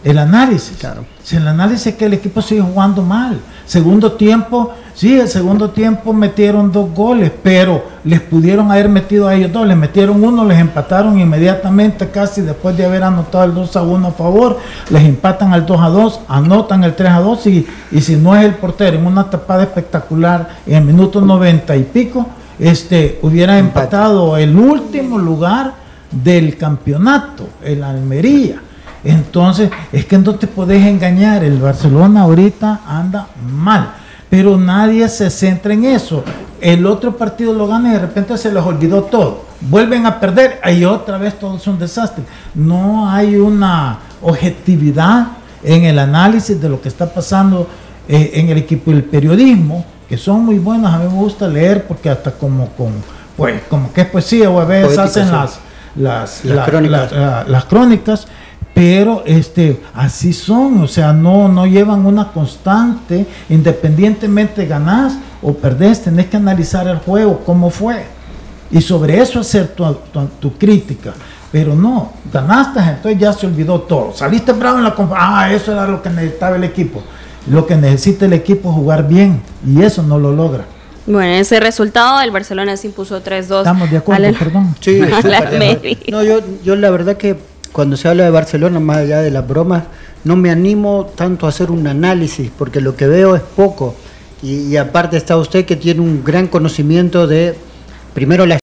el 0.05 0.18
análisis. 0.18 0.76
Claro. 0.78 1.05
Si 1.22 1.36
el 1.36 1.46
análisis 1.46 1.88
es 1.88 1.94
que 1.96 2.07
el 2.07 2.14
equipo 2.14 2.40
sigue 2.40 2.62
jugando 2.62 3.03
mal. 3.03 3.38
Segundo 3.66 4.12
tiempo, 4.12 4.72
sí, 4.94 5.20
el 5.20 5.28
segundo 5.28 5.70
tiempo 5.70 6.14
metieron 6.14 6.72
dos 6.72 6.90
goles, 6.94 7.30
pero 7.42 7.84
les 8.05 8.20
pudieron 8.20 8.70
haber 8.72 8.88
metido 8.88 9.28
a 9.28 9.34
ellos 9.34 9.53
dos. 9.53 9.66
Les 9.66 9.76
metieron 9.76 10.24
uno, 10.24 10.44
les 10.44 10.59
empataron 10.59 11.18
inmediatamente, 11.18 12.09
casi 12.09 12.40
después 12.40 12.76
de 12.76 12.86
haber 12.86 13.03
anotado 13.03 13.44
el 13.44 13.55
2 13.55 13.76
a 13.76 13.82
1 13.82 14.09
a 14.09 14.12
favor. 14.12 14.59
Les 14.88 15.05
empatan 15.05 15.53
al 15.53 15.66
2 15.66 15.80
a 15.80 15.88
2, 15.88 16.20
anotan 16.28 16.84
el 16.84 16.94
3 16.94 17.11
a 17.11 17.20
2 17.20 17.46
y, 17.49 17.66
y 17.92 18.01
si 18.01 18.16
no 18.16 18.34
es 18.34 18.44
el 18.44 18.55
portero 18.55 18.96
en 18.96 19.07
una 19.07 19.28
tapada 19.28 19.64
espectacular 19.64 20.49
en 20.66 20.76
el 20.76 20.84
minuto 20.84 21.20
90 21.20 21.76
y 21.76 21.82
pico, 21.82 22.26
este, 22.59 23.18
hubiera 23.22 23.59
empatado 23.59 24.36
el 24.36 24.57
último 24.57 25.18
lugar 25.18 25.74
del 26.11 26.56
campeonato, 26.56 27.48
el 27.62 27.82
Almería. 27.82 28.61
Entonces, 29.04 29.70
es 29.92 30.04
que 30.04 30.18
no 30.18 30.34
te 30.34 30.46
podés 30.46 30.84
engañar, 30.84 31.44
el 31.44 31.59
Barcelona 31.59 32.22
ahorita 32.22 32.80
anda 32.86 33.28
mal, 33.50 33.94
pero 34.28 34.56
nadie 34.56 35.09
se 35.09 35.30
centra 35.30 35.72
en 35.72 35.84
eso. 35.84 36.24
El 36.61 36.86
otro 36.86 37.16
partido 37.16 37.52
lo 37.52 37.68
gana 37.68 37.90
y 37.90 37.92
de 37.92 38.00
repente 38.00 38.36
se 38.36 38.52
les 38.52 38.62
olvidó 38.62 39.04
todo. 39.04 39.44
Vuelven 39.61 40.06
a 40.06 40.18
perder 40.18 40.61
y 40.72 40.84
otra 40.84 41.18
vez 41.18 41.38
todo 41.38 41.56
es 41.56 41.66
un 41.66 41.78
desastre. 41.78 42.24
No 42.54 43.09
hay 43.09 43.36
una 43.36 43.98
objetividad 44.20 45.28
en 45.62 45.84
el 45.84 45.98
análisis 45.98 46.61
de 46.61 46.68
lo 46.68 46.80
que 46.80 46.88
está 46.88 47.06
pasando 47.12 47.68
eh, 48.09 48.32
en 48.34 48.48
el 48.48 48.59
equipo 48.59 48.90
del 48.90 49.04
periodismo, 49.04 49.84
que 50.09 50.16
son 50.16 50.44
muy 50.44 50.59
buenos, 50.59 50.92
a 50.92 50.98
mí 50.98 51.04
me 51.04 51.14
gusta 51.14 51.46
leer 51.46 51.86
porque 51.86 52.09
hasta 52.09 52.30
como 52.32 52.68
con 52.70 52.92
pues 53.36 53.62
como 53.68 53.92
que 53.92 54.00
es 54.00 54.06
poesía 54.09 54.50
o 54.50 54.61
a 54.61 54.64
veces 54.64 54.98
hacen 54.98 55.30
las 55.30 55.61
las, 55.99 56.44
las 56.44 57.64
crónicas 57.66 58.26
pero 58.78 59.24
este 59.26 59.80
así 59.92 60.32
son, 60.32 60.80
o 60.82 60.86
sea, 60.86 61.12
no, 61.12 61.49
no 61.49 61.66
llevan 61.66 62.07
una 62.07 62.28
constante, 62.28 63.26
independientemente 63.49 64.66
ganás 64.66 65.18
o 65.42 65.53
perdés, 65.53 66.05
tenés 66.05 66.26
que 66.26 66.36
analizar 66.36 66.86
el 66.86 66.99
juego, 66.99 67.40
cómo 67.44 67.70
fue, 67.70 68.05
y 68.70 68.80
sobre 68.80 69.20
eso 69.20 69.40
hacer 69.40 69.74
tu, 69.74 69.84
tu, 70.40 70.53
crítica. 70.53 71.12
Pero 71.51 71.74
no, 71.74 72.12
ganaste, 72.32 72.78
entonces 72.78 73.18
ya 73.18 73.32
se 73.32 73.49
olvidó 73.49 73.80
todo. 73.80 74.12
Saliste 74.14 74.53
bravo 74.53 74.78
en 74.78 74.84
la 74.84 74.94
ah, 75.16 75.53
eso 75.53 75.72
era 75.72 75.88
lo 75.88 76.01
que 76.01 76.11
necesitaba 76.11 76.55
el 76.55 76.62
equipo. 76.62 77.03
Lo 77.49 77.66
que 77.66 77.74
necesita 77.74 78.26
el 78.26 78.34
equipo 78.34 78.68
es 78.68 78.76
jugar 78.76 79.09
bien, 79.09 79.42
y 79.66 79.82
eso 79.82 80.05
no 80.05 80.20
lo 80.20 80.30
logra. 80.30 80.66
Bueno, 81.09 81.32
ese 81.32 81.59
resultado, 81.59 82.20
el 82.20 82.30
Barcelona 82.30 82.76
se 82.76 82.86
impuso 82.86 83.22
3-2. 83.22 83.59
Estamos 83.61 83.90
de 83.90 83.96
acuerdo, 83.96 84.38
perdón. 84.38 84.76
Sí, 84.80 85.00
no, 86.11 86.22
yo, 86.22 86.40
yo 86.62 86.76
la 86.76 86.90
verdad 86.90 87.16
que 87.16 87.36
cuando 87.72 87.96
se 87.96 88.09
habla 88.09 88.24
de 88.24 88.30
Barcelona, 88.30 88.78
más 88.78 88.98
allá 88.98 89.20
de 89.20 89.30
las 89.30 89.48
bromas, 89.48 89.84
no 90.24 90.36
me 90.36 90.50
animo 90.50 91.11
tanto 91.16 91.46
a 91.46 91.48
hacer 91.48 91.70
un 91.70 91.86
análisis, 91.86 92.50
porque 92.56 92.82
lo 92.82 92.94
que 92.94 93.06
veo 93.06 93.34
es 93.34 93.42
poco. 93.42 93.94
Y, 94.42 94.76
aparte 94.76 95.16
está 95.16 95.36
usted 95.36 95.64
que 95.64 95.76
tiene 95.76 96.00
un 96.00 96.22
gran 96.22 96.46
conocimiento 96.46 97.26
de, 97.26 97.56
primero, 98.12 98.44
la 98.44 98.59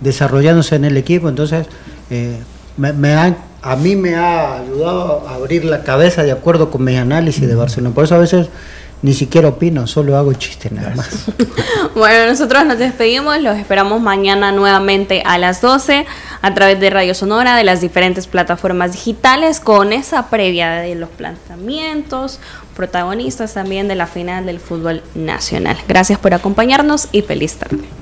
desarrollándose 0.00 0.76
en 0.76 0.84
el 0.84 0.96
equipo, 0.98 1.28
entonces 1.28 1.66
eh, 2.10 2.38
me, 2.76 2.92
me 2.92 3.14
han 3.14 3.36
a 3.62 3.76
mí 3.76 3.94
me 3.94 4.16
ha 4.16 4.58
ayudado 4.58 5.26
a 5.28 5.36
abrir 5.36 5.64
la 5.64 5.84
cabeza 5.84 6.24
de 6.24 6.32
acuerdo 6.32 6.70
con 6.70 6.84
mi 6.84 6.96
análisis 6.96 7.46
de 7.46 7.54
Barcelona. 7.54 7.94
Por 7.94 8.04
eso 8.04 8.16
a 8.16 8.18
veces 8.18 8.48
ni 9.02 9.14
siquiera 9.14 9.48
opino, 9.48 9.86
solo 9.86 10.16
hago 10.16 10.32
chiste 10.32 10.70
nada 10.70 10.94
más. 10.94 11.26
bueno, 11.94 12.26
nosotros 12.28 12.64
nos 12.64 12.78
despedimos, 12.78 13.40
los 13.40 13.56
esperamos 13.56 14.00
mañana 14.00 14.52
nuevamente 14.52 15.22
a 15.24 15.38
las 15.38 15.60
12 15.60 16.06
a 16.40 16.54
través 16.54 16.78
de 16.78 16.90
Radio 16.90 17.14
Sonora, 17.14 17.56
de 17.56 17.64
las 17.64 17.80
diferentes 17.80 18.28
plataformas 18.28 18.92
digitales, 18.92 19.58
con 19.58 19.92
esa 19.92 20.28
previa 20.28 20.70
de 20.74 20.94
los 20.94 21.08
planteamientos, 21.08 22.38
protagonistas 22.76 23.54
también 23.54 23.88
de 23.88 23.96
la 23.96 24.06
final 24.06 24.46
del 24.46 24.60
fútbol 24.60 25.02
nacional. 25.14 25.76
Gracias 25.88 26.18
por 26.18 26.32
acompañarnos 26.34 27.08
y 27.10 27.22
feliz 27.22 27.56
tarde. 27.56 28.01